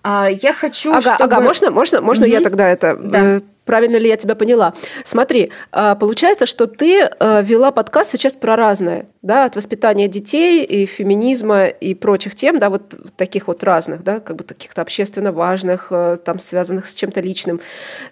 А, 0.02 0.28
я 0.28 0.54
хочу, 0.54 0.92
ага, 0.92 1.02
чтобы... 1.02 1.24
Ага, 1.24 1.40
можно, 1.40 1.70
можно, 1.70 2.02
можно 2.02 2.26
угу. 2.26 2.32
я 2.32 2.42
тогда 2.42 2.68
это... 2.68 2.96
Да. 2.96 3.42
Правильно 3.70 3.98
ли 3.98 4.10
я 4.10 4.18
тебя 4.18 4.34
поняла? 4.34 4.74
Смотри, 5.04 5.52
а, 5.72 5.94
получается, 5.94 6.48
что 6.48 6.66
ты 6.66 7.02
э, 7.02 7.44
вела 7.44 7.70
подкаст 7.70 8.10
сейчас 8.10 8.34
про 8.34 8.56
разное, 8.56 9.06
да, 9.22 9.46
от 9.46 9.56
воспитания 9.56 10.08
детей 10.08 10.64
и 10.64 10.88
феминизма 10.88 11.68
и 11.68 11.94
прочих 11.94 12.34
тем, 12.34 12.58
да, 12.58 12.72
вот 12.72 12.96
таких 13.16 13.46
вот 13.46 13.64
разных, 13.64 14.04
да, 14.04 14.22
как 14.22 14.38
бы 14.38 14.44
таких-то 14.44 14.82
общественно 14.82 15.32
важных, 15.32 15.90
э, 15.92 16.18
там, 16.18 16.40
связанных 16.40 16.90
с 16.90 16.96
чем-то 16.96 17.22
личным. 17.22 17.62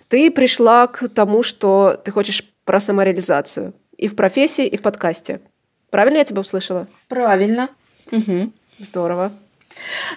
Ты 0.10 0.30
пришла 0.30 0.86
к 0.86 1.10
тому, 1.10 1.42
что 1.42 2.00
ты 2.06 2.12
хочешь 2.12 2.48
про 2.64 2.80
самореализацию 2.80 3.74
и 3.98 4.08
в 4.08 4.16
профессии, 4.16 4.68
и 4.68 4.78
в 4.78 4.84
подкасте. 4.84 5.42
Правильно 5.90 6.20
я 6.20 6.24
тебя 6.24 6.42
услышала? 6.42 6.86
Правильно. 7.08 7.70
Угу. 8.12 8.52
Здорово. 8.78 9.32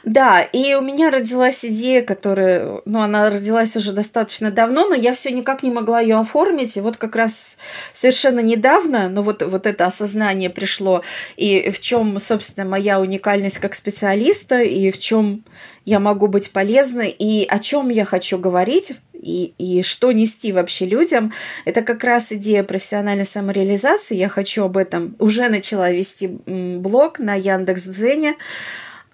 Да, 0.04 0.42
и 0.42 0.74
у 0.74 0.80
меня 0.80 1.10
родилась 1.10 1.64
идея, 1.64 2.02
которая, 2.02 2.80
ну, 2.84 3.00
она 3.00 3.30
родилась 3.30 3.76
уже 3.76 3.92
достаточно 3.92 4.50
давно, 4.50 4.86
но 4.86 4.94
я 4.94 5.14
все 5.14 5.30
никак 5.30 5.62
не 5.62 5.70
могла 5.70 6.00
ее 6.00 6.18
оформить. 6.18 6.76
И 6.76 6.80
вот 6.80 6.96
как 6.96 7.16
раз 7.16 7.56
совершенно 7.92 8.40
недавно, 8.40 9.08
ну, 9.08 9.22
вот, 9.22 9.42
вот 9.42 9.66
это 9.66 9.86
осознание 9.86 10.50
пришло, 10.50 11.02
и 11.36 11.70
в 11.70 11.80
чем, 11.80 12.18
собственно, 12.20 12.68
моя 12.68 13.00
уникальность 13.00 13.58
как 13.58 13.74
специалиста, 13.74 14.60
и 14.62 14.90
в 14.90 14.98
чем 14.98 15.44
я 15.84 16.00
могу 16.00 16.26
быть 16.26 16.50
полезной, 16.50 17.08
и 17.10 17.46
о 17.46 17.58
чем 17.58 17.88
я 17.88 18.04
хочу 18.04 18.38
говорить, 18.38 18.92
и, 19.22 19.52
и 19.58 19.82
что 19.82 20.12
нести 20.12 20.52
вообще 20.52 20.86
людям. 20.86 21.32
Это 21.64 21.82
как 21.82 22.04
раз 22.04 22.32
идея 22.32 22.64
профессиональной 22.64 23.26
самореализации. 23.26 24.16
Я 24.16 24.28
хочу 24.28 24.64
об 24.64 24.76
этом 24.76 25.16
уже 25.18 25.48
начала 25.48 25.90
вести 25.90 26.28
блог 26.46 27.18
на 27.18 27.34
Яндекс.Дзене. 27.34 28.36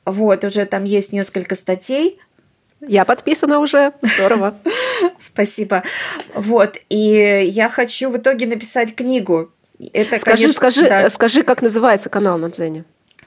Вот, 0.07 0.45
уже 0.45 0.65
там 0.67 0.85
есть 0.85 1.13
несколько 1.13 1.57
статей. 1.57 2.19
Я 2.81 3.05
подписана 3.05 3.59
уже. 3.59 3.93
Здорово. 4.03 4.57
Спасибо. 5.21 5.83
Вот, 6.35 6.79
и 6.89 7.49
я 7.51 7.69
хочу 7.69 8.11
в 8.11 8.17
итоге 8.17 8.47
написать 8.47 8.95
книгу. 8.95 9.51
Это, 9.93 10.19
скажи, 10.19 10.45
конечно, 10.45 10.55
скажи, 10.55 10.89
да. 10.89 11.11
скажи, 11.11 11.43
как 11.43 11.61
называется 11.61 12.09
канал 12.09 12.39
на 12.39 12.51
Дзене? 12.51 12.85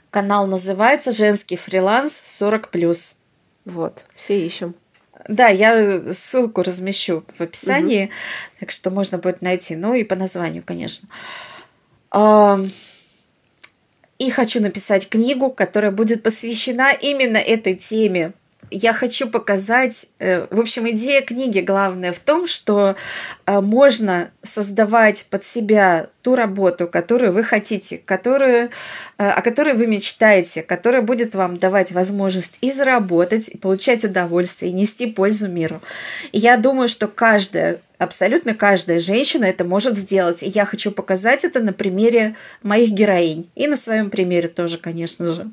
Канал 0.09 0.47
называется 0.47 1.11
«Женский 1.11 1.57
фриланс 1.57 2.23
40+.» 2.41 3.15
Вот, 3.65 4.05
все 4.15 4.43
ищем. 4.43 4.73
Да, 5.27 5.49
я 5.49 6.13
ссылку 6.13 6.63
размещу 6.63 7.23
в 7.37 7.41
описании, 7.41 8.05
угу. 8.05 8.11
так 8.61 8.71
что 8.71 8.89
можно 8.89 9.17
будет 9.17 9.41
найти. 9.41 9.75
Ну 9.75 9.93
и 9.93 10.03
по 10.03 10.15
названию, 10.15 10.63
конечно. 10.65 11.09
И 14.19 14.29
хочу 14.29 14.61
написать 14.61 15.09
книгу, 15.09 15.49
которая 15.49 15.91
будет 15.91 16.23
посвящена 16.23 16.91
именно 16.91 17.37
этой 17.37 17.75
теме 17.75 18.33
я 18.71 18.93
хочу 18.93 19.27
показать, 19.27 20.07
э, 20.19 20.45
в 20.49 20.59
общем, 20.59 20.89
идея 20.89 21.21
книги 21.21 21.59
главная 21.59 22.13
в 22.13 22.19
том, 22.19 22.47
что 22.47 22.95
э, 23.45 23.61
можно 23.61 24.31
создавать 24.43 25.25
под 25.29 25.43
себя 25.43 26.09
ту 26.21 26.35
работу, 26.35 26.87
которую 26.87 27.33
вы 27.33 27.43
хотите, 27.43 27.97
которую, 27.97 28.69
э, 29.17 29.29
о 29.29 29.41
которой 29.41 29.73
вы 29.73 29.87
мечтаете, 29.87 30.61
которая 30.61 31.01
будет 31.01 31.35
вам 31.35 31.57
давать 31.57 31.91
возможность 31.91 32.57
и 32.61 32.71
заработать, 32.71 33.49
и 33.49 33.57
получать 33.57 34.05
удовольствие, 34.05 34.71
и 34.71 34.75
нести 34.75 35.07
пользу 35.07 35.47
миру. 35.47 35.81
И 36.31 36.39
я 36.39 36.57
думаю, 36.57 36.87
что 36.89 37.07
каждая 37.07 37.81
абсолютно 37.99 38.55
каждая 38.55 38.99
женщина 38.99 39.45
это 39.45 39.63
может 39.63 39.95
сделать. 39.95 40.41
И 40.41 40.47
я 40.47 40.65
хочу 40.65 40.91
показать 40.91 41.45
это 41.45 41.59
на 41.59 41.73
примере 41.73 42.35
моих 42.63 42.89
героинь. 42.89 43.49
И 43.55 43.67
на 43.67 43.77
своем 43.77 44.09
примере 44.09 44.47
тоже, 44.47 44.79
конечно 44.79 45.27
же. 45.27 45.51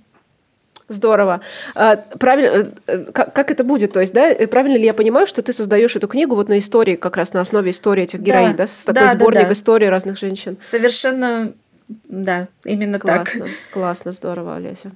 Здорово. 0.89 1.41
А, 1.75 1.97
правильно, 1.97 2.73
э, 2.87 2.99
как, 3.13 3.35
как 3.35 3.51
это 3.51 3.65
будет? 3.65 3.93
То 3.93 4.01
есть, 4.01 4.13
да, 4.13 4.29
э, 4.29 4.47
правильно 4.47 4.77
ли 4.77 4.85
я 4.85 4.95
понимаю, 4.95 5.27
что 5.27 5.43
ты 5.43 5.53
создаешь 5.53 5.97
эту 5.97 6.07
книгу 6.07 6.37
вот 6.37 6.49
на 6.49 6.61
истории, 6.61 6.95
как 6.95 7.17
раз 7.17 7.33
на 7.33 7.41
основе 7.41 7.73
истории 7.73 8.05
этих 8.05 8.21
героинь, 8.21 8.53
да, 8.53 8.59
да 8.59 8.67
с 8.69 8.85
такой 8.85 9.03
да, 9.03 9.13
сборник 9.13 9.41
да, 9.41 9.47
да. 9.47 9.53
историй 9.53 9.89
разных 9.89 10.17
женщин? 10.17 10.57
Совершенно, 10.61 11.53
да, 11.89 12.47
именно 12.65 13.01
классно, 13.01 13.47
так. 13.47 13.51
Классно, 13.73 14.13
здорово, 14.13 14.55
Олеся. 14.55 14.93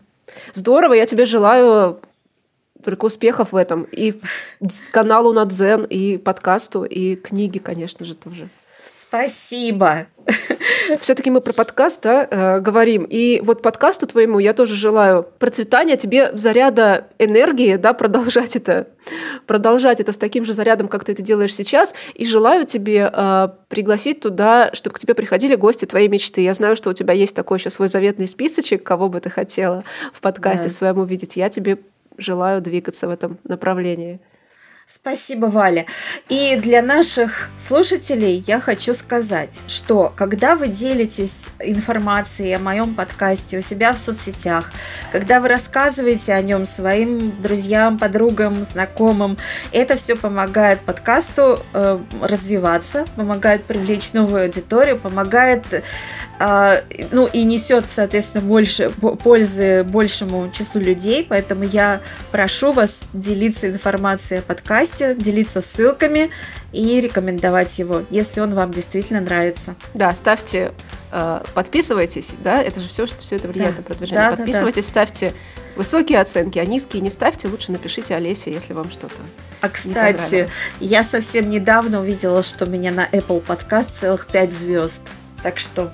Здорово, 0.55 0.93
я 0.93 1.07
тебе 1.07 1.25
желаю 1.25 2.01
только 2.85 3.07
успехов 3.07 3.53
в 3.53 3.57
этом. 3.57 3.85
И 3.85 4.21
каналу 4.91 5.33
на 5.33 5.45
Дзен, 5.45 5.85
и 5.85 6.19
подкасту, 6.19 6.85
и 6.85 7.17
книги, 7.17 7.59
конечно 7.59 8.05
же, 8.05 8.15
тоже. 8.15 8.49
Спасибо. 9.11 10.07
Все-таки 11.01 11.33
мы 11.33 11.41
про 11.41 11.53
подкаст 11.53 12.01
да, 12.03 12.29
э, 12.31 12.61
говорим. 12.61 13.05
И 13.11 13.41
вот 13.43 13.61
подкасту 13.61 14.07
твоему 14.07 14.39
я 14.39 14.55
тоже 14.55 14.77
желаю 14.77 15.27
процветания, 15.41 15.97
тебе 15.97 16.31
заряда 16.37 17.09
энергии, 17.19 17.75
да, 17.75 17.93
продолжать 17.93 18.55
это, 18.55 18.87
продолжать 19.47 19.99
это 19.99 20.13
с 20.13 20.17
таким 20.17 20.45
же 20.45 20.53
зарядом, 20.53 20.87
как 20.87 21.05
ты 21.05 21.11
это 21.11 21.23
делаешь 21.23 21.55
сейчас. 21.57 21.93
И 22.15 22.25
желаю 22.25 22.67
тебе 22.67 23.11
э, 23.13 23.49
пригласить 23.67 24.21
туда, 24.21 24.71
чтобы 24.75 24.95
к 24.95 25.01
тебе 25.01 25.15
приходили 25.15 25.57
гости 25.57 25.87
твоей 25.87 26.07
мечты. 26.07 26.43
Я 26.43 26.55
знаю, 26.55 26.77
что 26.77 26.91
у 26.91 26.93
тебя 26.93 27.13
есть 27.13 27.35
такой 27.35 27.59
еще 27.59 27.71
свой 27.71 27.89
заветный 27.89 28.29
списочек, 28.29 28.85
кого 28.85 29.09
бы 29.09 29.21
ты 29.21 29.29
хотела 29.29 29.83
в 30.13 30.21
подкасте 30.21 30.69
да. 30.69 30.75
своем 30.75 30.99
увидеть. 30.99 31.35
Я 31.35 31.49
тебе 31.49 31.79
желаю 32.21 32.61
двигаться 32.61 33.07
в 33.07 33.11
этом 33.11 33.39
направлении. 33.45 34.21
Спасибо, 34.93 35.47
Валя. 35.47 35.87
И 36.29 36.57
для 36.57 36.83
наших 36.83 37.51
слушателей 37.59 38.43
я 38.49 38.59
хочу 38.59 38.93
сказать, 38.93 39.61
что 39.69 40.13
когда 40.17 40.57
вы 40.57 40.67
делитесь 40.67 41.47
информацией 41.61 42.55
о 42.55 42.59
моем 42.59 42.97
подкасте 42.97 43.59
у 43.59 43.61
себя 43.61 43.93
в 43.93 43.99
соцсетях, 43.99 44.73
когда 45.13 45.39
вы 45.39 45.47
рассказываете 45.47 46.33
о 46.33 46.43
нем 46.43 46.67
своим 46.67 47.41
друзьям, 47.41 48.01
подругам, 48.01 48.65
знакомым, 48.65 49.39
это 49.71 49.95
все 49.95 50.17
помогает 50.17 50.81
подкасту 50.81 51.61
э, 51.73 51.99
развиваться, 52.21 53.05
помогает 53.15 53.63
привлечь 53.63 54.13
новую 54.13 54.43
аудиторию, 54.43 54.99
помогает, 54.99 55.85
э, 56.41 56.83
ну 57.13 57.29
и 57.29 57.45
несет, 57.45 57.85
соответственно, 57.89 58.43
больше 58.43 58.91
пользы 58.91 59.85
большему 59.85 60.51
числу 60.51 60.81
людей. 60.81 61.25
Поэтому 61.29 61.63
я 61.63 62.01
прошу 62.33 62.73
вас 62.73 62.99
делиться 63.13 63.69
информацией 63.69 64.41
о 64.41 64.43
подкасте 64.43 64.80
подкасте, 64.81 65.15
делиться 65.15 65.61
ссылками 65.61 66.31
и 66.73 67.01
рекомендовать 67.01 67.79
его, 67.79 68.03
если 68.11 68.41
он 68.41 68.55
вам 68.55 68.73
действительно 68.73 69.21
нравится. 69.21 69.75
Да, 69.95 70.15
ставьте, 70.15 70.73
э, 71.13 71.43
подписывайтесь, 71.55 72.31
да, 72.43 72.63
это 72.63 72.81
же 72.81 72.89
все, 72.89 73.07
что 73.07 73.19
все 73.21 73.37
это 73.37 73.49
влияет 73.49 73.73
да. 73.73 73.79
на 73.79 73.83
продвижение. 73.83 74.31
Да, 74.31 74.37
подписывайтесь, 74.37 74.87
да, 74.87 74.93
да. 74.93 75.07
ставьте 75.07 75.35
высокие 75.77 76.21
оценки, 76.21 76.59
а 76.59 76.65
низкие 76.65 77.03
не 77.03 77.11
ставьте, 77.11 77.49
лучше 77.49 77.73
напишите 77.73 78.15
Олесе, 78.15 78.53
если 78.53 78.73
вам 78.73 78.91
что-то. 78.91 79.17
А 79.61 79.69
кстати, 79.69 80.49
я 80.81 81.05
совсем 81.05 81.51
недавно 81.51 82.01
увидела, 82.01 82.43
что 82.43 82.65
у 82.65 82.69
меня 82.69 82.93
на 82.93 83.07
Apple 83.07 83.45
Podcast 83.45 83.93
целых 83.93 84.27
5 84.27 84.53
звезд. 84.53 85.01
Так 85.43 85.59
что 85.59 85.93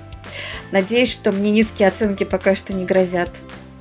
надеюсь, 0.72 1.12
что 1.12 1.32
мне 1.32 1.50
низкие 1.50 1.88
оценки 1.88 2.24
пока 2.24 2.54
что 2.54 2.72
не 2.72 2.84
грозят. 2.84 3.30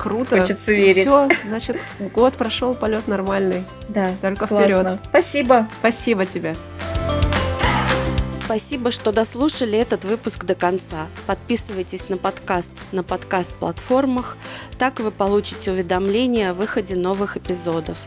Круто. 0.05 0.37
Хочется 0.37 0.71
верить. 0.71 1.07
Все, 1.07 1.27
значит, 1.45 1.77
год 2.13 2.35
прошел, 2.35 2.75
полет 2.75 3.07
нормальный. 3.07 3.63
Да. 3.89 4.11
Только 4.21 4.45
вперед. 4.45 4.99
Спасибо. 5.09 5.67
Спасибо 5.79 6.27
тебе. 6.27 6.55
Спасибо, 8.29 8.91
что 8.91 9.11
дослушали 9.11 9.79
этот 9.79 10.05
выпуск 10.05 10.45
до 10.45 10.53
конца. 10.53 11.07
Подписывайтесь 11.25 12.07
на 12.07 12.17
подкаст 12.17 12.71
на 12.91 13.01
подкаст-платформах, 13.01 14.37
так 14.77 14.99
вы 14.99 15.09
получите 15.09 15.71
уведомления 15.71 16.51
о 16.51 16.53
выходе 16.53 16.95
новых 16.95 17.37
эпизодов. 17.37 17.97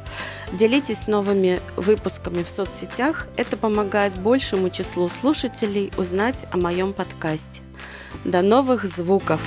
Делитесь 0.52 1.08
новыми 1.08 1.58
выпусками 1.74 2.44
в 2.44 2.48
соцсетях, 2.48 3.26
это 3.36 3.56
помогает 3.56 4.14
большему 4.14 4.70
числу 4.70 5.08
слушателей 5.08 5.90
узнать 5.96 6.46
о 6.52 6.58
моем 6.58 6.92
подкасте. 6.92 7.62
До 8.24 8.42
новых 8.42 8.84
звуков! 8.84 9.42